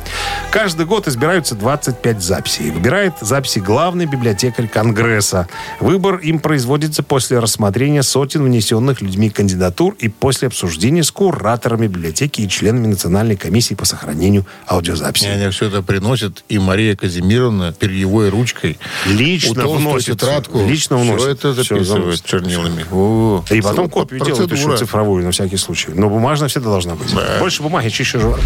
Каждый 0.50 0.86
год 0.86 1.08
избираются 1.08 1.54
25 1.54 2.22
записей. 2.22 2.70
Выбирает 2.70 3.14
записи 3.20 3.58
главный 3.58 4.06
библиотекарь 4.06 4.68
Конгресса. 4.68 5.48
Выбор 5.80 6.16
им 6.16 6.38
производится 6.38 7.02
после 7.02 7.38
рассмотрения 7.38 8.02
сотен 8.06 8.42
внесенных 8.44 9.00
людьми 9.02 9.28
кандидатур 9.30 9.94
и 9.98 10.08
после 10.08 10.48
обсуждения 10.48 11.02
с 11.02 11.10
кураторами 11.10 11.86
библиотеки 11.86 12.42
и 12.42 12.48
членами 12.48 12.86
Национальной 12.86 13.36
комиссии 13.36 13.74
по 13.74 13.84
сохранению 13.84 14.42
И 14.42 14.72
аудиозаписей. 14.72 15.34
они 15.34 15.50
все 15.50 15.66
это 15.66 15.82
приносят, 15.82 16.44
и 16.48 16.58
Мария 16.58 16.96
Казимировна 16.96 17.72
перьевой 17.72 18.28
ручкой 18.30 18.78
Лично 19.06 19.66
вносит. 19.66 20.18
тетрадку. 20.20 20.58
Лично 20.66 20.96
Все 20.98 21.06
вносит. 21.12 21.28
это 21.28 21.52
Всё 21.52 21.62
записывает 21.62 21.86
заносит. 21.86 22.24
чернилами. 22.24 22.86
О, 22.90 23.44
И 23.50 23.60
потом 23.60 23.90
копию 23.90 24.24
делают, 24.24 24.50
пишут 24.50 24.78
цифровую 24.78 25.24
на 25.24 25.32
всякий 25.32 25.56
случай. 25.56 25.88
Но 25.94 26.08
бумажная 26.08 26.48
всегда 26.48 26.70
должна 26.70 26.94
быть. 26.94 27.12
Больше 27.40 27.62
бумаги, 27.62 27.88
чище 27.88 28.18
жура. 28.18 28.38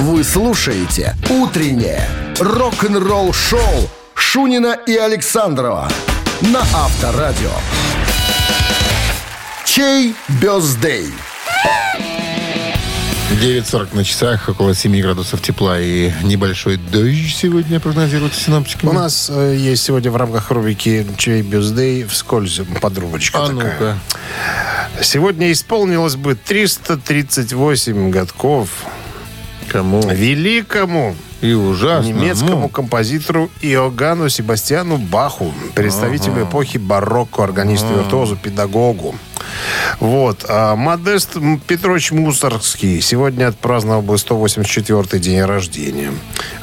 Вы 0.00 0.22
слушаете 0.24 1.16
«Утреннее 1.28 2.08
рок-н-ролл-шоу» 2.38 3.90
Шунина 4.14 4.76
и 4.86 4.94
Александрова 4.96 5.88
на 6.40 6.60
Авторадио. 6.60 7.50
Чей 9.64 10.14
бездей? 10.40 11.06
9.40 13.42 13.94
на 13.94 14.04
часах, 14.04 14.48
около 14.48 14.74
7 14.74 15.00
градусов 15.00 15.40
тепла 15.42 15.78
и 15.78 16.10
небольшой 16.24 16.76
дождь 16.76 17.36
сегодня 17.36 17.78
прогнозируется 17.78 18.40
синоптиками. 18.40 18.90
У 18.90 18.92
нас 18.92 19.30
э, 19.32 19.54
есть 19.56 19.84
сегодня 19.84 20.10
в 20.10 20.16
рамках 20.16 20.50
рубрики 20.50 21.06
«Чей 21.18 21.42
бюздей» 21.42 22.04
вскользь 22.04 22.60
подрубочка 22.80 23.44
А 23.44 23.48
такая. 23.48 23.72
ну-ка. 23.78 23.98
Сегодня 25.04 25.52
исполнилось 25.52 26.16
бы 26.16 26.34
338 26.34 28.10
годков 28.10 28.70
Кому? 29.72 30.00
великому 30.02 31.14
И 31.40 31.54
ужасно. 31.54 32.08
немецкому 32.08 32.62
Ну, 32.62 32.68
композитору 32.68 33.48
Иоганну 33.62 34.28
Себастьяну 34.28 34.96
Баху, 34.96 35.52
представителю 35.74 36.44
эпохи 36.44 36.78
барокко, 36.78 37.42
органисту, 37.44 37.86
виртуозу, 37.94 38.36
педагогу. 38.36 39.14
Вот. 40.00 40.44
А 40.48 40.76
Модест 40.76 41.36
Петрович 41.66 42.10
Мусоргский 42.12 43.00
сегодня 43.00 43.48
отпраздновал 43.48 44.02
бы 44.02 44.14
184-й 44.14 45.18
день 45.18 45.42
рождения. 45.42 46.12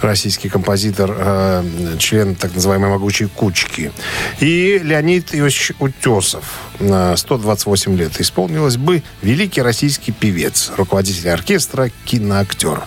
Российский 0.01 0.49
композитор, 0.49 1.15
э, 1.17 1.63
член 1.99 2.35
так 2.35 2.53
называемой 2.53 2.89
«Могучей 2.89 3.27
кучки». 3.27 3.91
И 4.39 4.79
Леонид 4.83 5.33
Иосифович 5.33 5.71
Утесов, 5.79 6.43
на 6.79 7.15
128 7.15 7.97
лет. 7.97 8.19
Исполнилось 8.19 8.77
бы 8.77 9.03
великий 9.21 9.61
российский 9.61 10.11
певец, 10.11 10.71
руководитель 10.77 11.29
оркестра, 11.29 11.89
киноактер. 12.05 12.83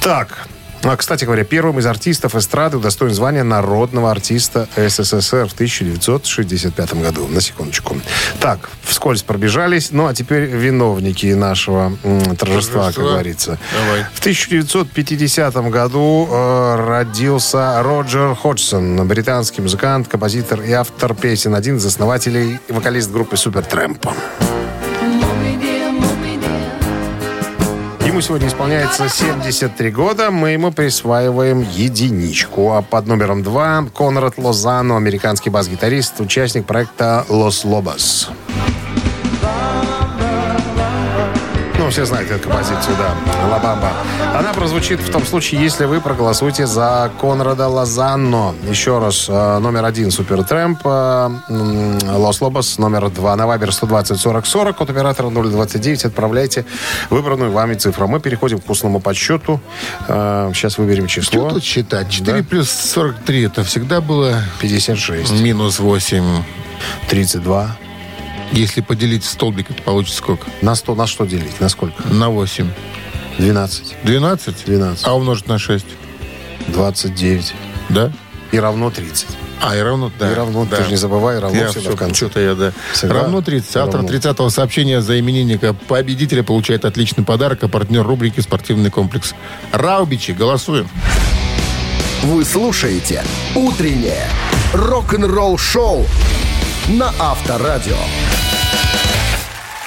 Так, 0.00 0.48
а, 0.84 0.96
кстати 0.96 1.24
говоря, 1.24 1.44
первым 1.44 1.78
из 1.78 1.86
артистов 1.86 2.34
эстрады 2.34 2.76
удостоен 2.76 3.14
звания 3.14 3.42
народного 3.42 4.10
артиста 4.10 4.68
СССР 4.76 5.48
в 5.48 5.54
1965 5.54 6.94
году. 6.94 7.26
На 7.28 7.40
секундочку. 7.40 7.96
Так, 8.40 8.70
вскользь 8.82 9.22
пробежались. 9.22 9.90
Ну, 9.90 10.06
а 10.06 10.14
теперь 10.14 10.44
виновники 10.44 11.26
нашего 11.32 11.92
м, 12.02 12.36
торжества, 12.36 12.92
как 12.92 13.04
говорится. 13.04 13.58
Давай. 13.72 14.04
В 14.12 14.20
1950 14.20 15.54
году 15.70 16.28
э, 16.30 16.76
родился 16.76 17.82
Роджер 17.82 18.34
Ходжсон, 18.34 19.06
британский 19.08 19.62
музыкант, 19.62 20.08
композитор 20.08 20.60
и 20.60 20.72
автор 20.72 21.14
песен. 21.14 21.54
Один 21.54 21.76
из 21.76 21.86
основателей 21.86 22.58
и 22.68 22.72
вокалист 22.72 23.10
группы 23.10 23.36
Супертрэмп. 23.36 24.06
Ему 28.14 28.22
сегодня 28.22 28.46
исполняется 28.46 29.08
73 29.08 29.90
года. 29.90 30.30
Мы 30.30 30.50
ему 30.50 30.70
присваиваем 30.70 31.62
единичку. 31.62 32.70
А 32.70 32.80
под 32.80 33.08
номером 33.08 33.42
два 33.42 33.84
Конрад 33.92 34.38
Лозано, 34.38 34.96
американский 34.96 35.50
бас-гитарист, 35.50 36.20
участник 36.20 36.64
проекта 36.64 37.26
«Лос 37.28 37.64
Лобос». 37.64 38.30
Все 41.94 42.04
знают 42.06 42.28
эту 42.28 42.48
композицию, 42.48 42.96
да. 42.98 43.14
Лабамба. 43.52 43.92
Она 44.36 44.52
прозвучит 44.52 44.98
в 44.98 45.12
том 45.12 45.24
случае, 45.24 45.62
если 45.62 45.84
вы 45.84 46.00
проголосуете 46.00 46.66
за 46.66 47.08
Конрада 47.20 47.68
Лозанно. 47.68 48.52
Еще 48.68 48.98
раз, 48.98 49.26
э, 49.28 49.58
номер 49.60 49.84
один 49.84 50.10
Супертрэмп, 50.10 50.80
э, 50.84 51.30
м, 51.50 51.98
Лос 52.16 52.40
Лобос, 52.40 52.78
номер 52.78 53.10
два 53.10 53.36
на 53.36 53.46
Вайбер 53.46 53.70
120 53.72 54.18
40 54.18 54.44
40, 54.44 54.80
от 54.80 54.90
оператора 54.90 55.30
029. 55.30 56.04
Отправляйте 56.04 56.64
выбранную 57.10 57.52
вами 57.52 57.74
цифру. 57.74 58.08
Мы 58.08 58.18
переходим 58.18 58.58
к 58.58 58.64
вкусному 58.64 58.98
подсчету. 58.98 59.60
Э, 60.08 60.50
Сейчас 60.52 60.78
выберем 60.78 61.08
Что 61.08 61.20
число. 61.22 61.48
тут 61.50 61.62
считать? 61.62 62.10
4 62.10 62.38
Да. 62.42 62.48
плюс 62.48 62.70
43 62.70 63.44
это 63.44 63.62
всегда 63.62 64.00
было 64.00 64.42
56. 64.60 65.30
минус 65.40 65.78
8. 65.78 66.42
32. 67.08 67.76
Если 68.54 68.82
поделить 68.82 69.24
столбик, 69.24 69.70
это 69.70 69.82
получится 69.82 70.18
сколько? 70.18 70.46
На 70.62 70.76
100, 70.76 70.94
на 70.94 71.06
что 71.08 71.24
делить? 71.24 71.60
На 71.60 71.68
сколько? 71.68 72.00
На 72.08 72.30
8. 72.30 72.70
12. 73.38 73.96
12? 74.04 74.64
12. 74.66 75.06
А 75.06 75.14
умножить 75.14 75.48
на 75.48 75.58
6? 75.58 75.84
29. 76.68 77.52
Да? 77.88 78.12
И 78.52 78.58
равно 78.60 78.92
30. 78.92 79.26
А, 79.60 79.76
и 79.76 79.80
равно, 79.80 80.12
да. 80.20 80.30
И 80.30 80.34
равно, 80.34 80.66
да. 80.70 80.76
ты 80.76 80.84
же 80.84 80.90
не 80.90 80.96
забывай, 80.96 81.40
равно 81.40 81.58
Я 81.58 81.66
всегда 81.68 81.80
все, 81.80 81.96
в 81.96 81.98
конце. 81.98 82.14
что-то 82.14 82.38
я, 82.38 82.54
да. 82.54 82.72
Всегда 82.92 83.14
равно 83.14 83.42
30. 83.42 83.76
Автор 83.76 84.02
равно. 84.02 84.08
30-го 84.08 84.50
сообщения 84.50 85.00
за 85.00 85.18
именинника 85.18 85.74
победителя 85.74 86.44
получает 86.44 86.84
отличный 86.84 87.24
подарок, 87.24 87.64
а 87.64 87.68
партнер 87.68 88.06
рубрики 88.06 88.38
«Спортивный 88.38 88.90
комплекс». 88.90 89.34
Раубичи, 89.72 90.30
голосуем. 90.30 90.88
Вы 92.22 92.44
слушаете 92.44 93.24
«Утреннее 93.56 94.28
рок-н-ролл-шоу» 94.74 96.06
на 96.88 97.12
Авторадио. 97.18 97.96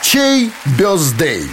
Чей 0.01 0.51
бездей? 0.77 1.47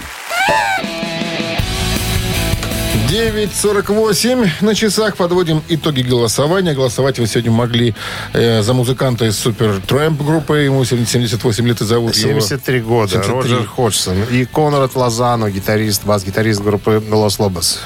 9.48 3.08 4.48
на 4.60 4.74
часах. 4.74 5.16
Подводим 5.16 5.62
итоги 5.68 6.02
голосования. 6.02 6.74
Голосовать 6.74 7.18
вы 7.18 7.26
сегодня 7.26 7.50
могли 7.52 7.94
э, 8.32 8.62
за 8.62 8.74
музыканта 8.74 9.26
из 9.26 9.38
Супер 9.38 9.80
Трэмп 9.86 10.20
группы. 10.22 10.58
Ему 10.58 10.84
78 10.84 11.66
лет 11.68 11.80
и 11.80 11.84
зовут 11.84 12.16
его... 12.16 12.40
73 12.40 12.80
года. 12.80 13.10
73. 13.12 13.32
Роджер 13.32 13.66
Ходжсон. 13.66 14.22
И 14.30 14.44
Конрад 14.46 14.94
Лозано, 14.96 15.50
гитарист, 15.50 16.04
бас-гитарист 16.04 16.60
группы 16.62 17.02
Лос 17.10 17.38
Лобос. 17.38 17.80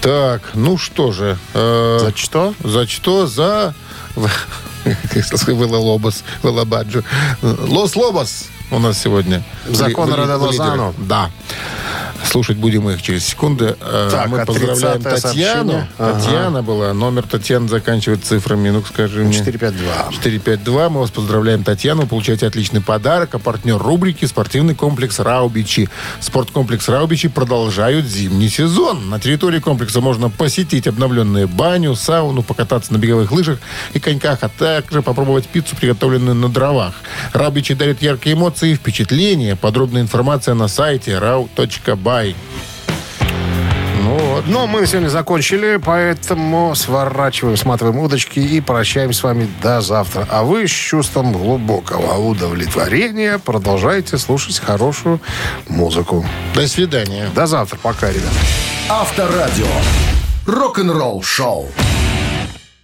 Так, 0.00 0.50
ну 0.54 0.76
что 0.76 1.12
же. 1.12 1.38
э, 1.54 1.98
За 2.00 2.12
что? 2.14 2.54
За 2.62 2.86
что? 2.86 3.26
За... 3.26 3.74
Вела 5.46 5.78
Лобос. 5.78 6.24
Лос 7.42 7.96
Лобос 7.96 8.48
у 8.74 8.78
нас 8.78 8.98
сегодня. 8.98 9.42
За 9.68 9.84
В 9.84 9.88
ли- 9.88 9.94
Конрада 9.94 10.38
в 10.38 10.42
ли- 10.42 10.48
в 10.48 10.52
лидерах. 10.52 10.70
Лозано. 10.70 10.94
Да. 10.98 11.30
Слушать 12.24 12.56
будем 12.56 12.88
их 12.88 13.02
через 13.02 13.24
секунды. 13.26 13.76
Э, 13.80 14.08
Так, 14.10 14.28
Мы 14.28 14.40
а 14.40 14.46
поздравляем 14.46 15.00
30-е 15.00 15.20
Татьяну. 15.20 15.86
Ага. 15.98 16.20
Татьяна 16.20 16.62
была. 16.62 16.92
Номер 16.92 17.24
Татьяны 17.24 17.68
заканчивает 17.68 18.24
цифрами. 18.24 18.70
Ну-ка, 18.70 18.88
скажи 18.88 19.24
мне. 19.24 19.34
452. 19.34 20.12
452. 20.12 20.88
Мы 20.88 21.00
вас 21.00 21.10
поздравляем, 21.10 21.64
Татьяна. 21.64 22.02
Вы 22.02 22.08
получаете 22.08 22.46
отличный 22.46 22.80
подарок. 22.80 23.34
А 23.34 23.38
партнер 23.38 23.78
рубрики 23.78 24.24
«Спортивный 24.24 24.74
комплекс 24.74 25.18
Раубичи». 25.18 25.88
Спорткомплекс 26.20 26.88
Раубичи 26.88 27.28
продолжают 27.28 28.06
зимний 28.06 28.48
сезон. 28.48 29.08
На 29.10 29.20
территории 29.20 29.60
комплекса 29.60 30.00
можно 30.00 30.30
посетить 30.30 30.86
обновленную 30.86 31.48
баню, 31.48 31.94
сауну, 31.94 32.42
покататься 32.42 32.92
на 32.92 32.98
беговых 32.98 33.30
лыжах 33.32 33.58
и 33.92 34.00
коньках, 34.00 34.38
а 34.42 34.48
также 34.48 35.02
попробовать 35.02 35.46
пиццу, 35.46 35.76
приготовленную 35.76 36.34
на 36.34 36.48
дровах. 36.48 36.94
Раубичи 37.32 37.74
дарит 37.74 38.02
яркие 38.02 38.34
эмоции 38.34 38.70
и 38.70 38.74
впечатления. 38.74 39.56
Подробная 39.56 40.02
информация 40.02 40.54
на 40.54 40.68
сайте 40.68 41.18
rau.by. 42.14 42.34
Ну 44.02 44.18
вот. 44.18 44.44
Но 44.46 44.66
мы 44.66 44.86
сегодня 44.86 45.08
закончили, 45.08 45.80
поэтому 45.82 46.74
сворачиваем, 46.74 47.56
сматываем 47.56 47.98
удочки 47.98 48.38
и 48.38 48.60
прощаемся 48.60 49.20
с 49.20 49.22
вами 49.22 49.48
до 49.62 49.80
завтра. 49.80 50.26
А 50.30 50.42
вы 50.42 50.68
с 50.68 50.70
чувством 50.70 51.32
глубокого 51.32 52.18
удовлетворения 52.18 53.38
продолжайте 53.38 54.18
слушать 54.18 54.58
хорошую 54.58 55.20
музыку. 55.68 56.24
До 56.54 56.68
свидания. 56.68 57.30
До 57.34 57.46
завтра. 57.46 57.78
Пока, 57.82 58.10
ребят. 58.10 58.32
Авторадио. 58.90 59.66
Рок-н-ролл-шоу. 60.46 61.70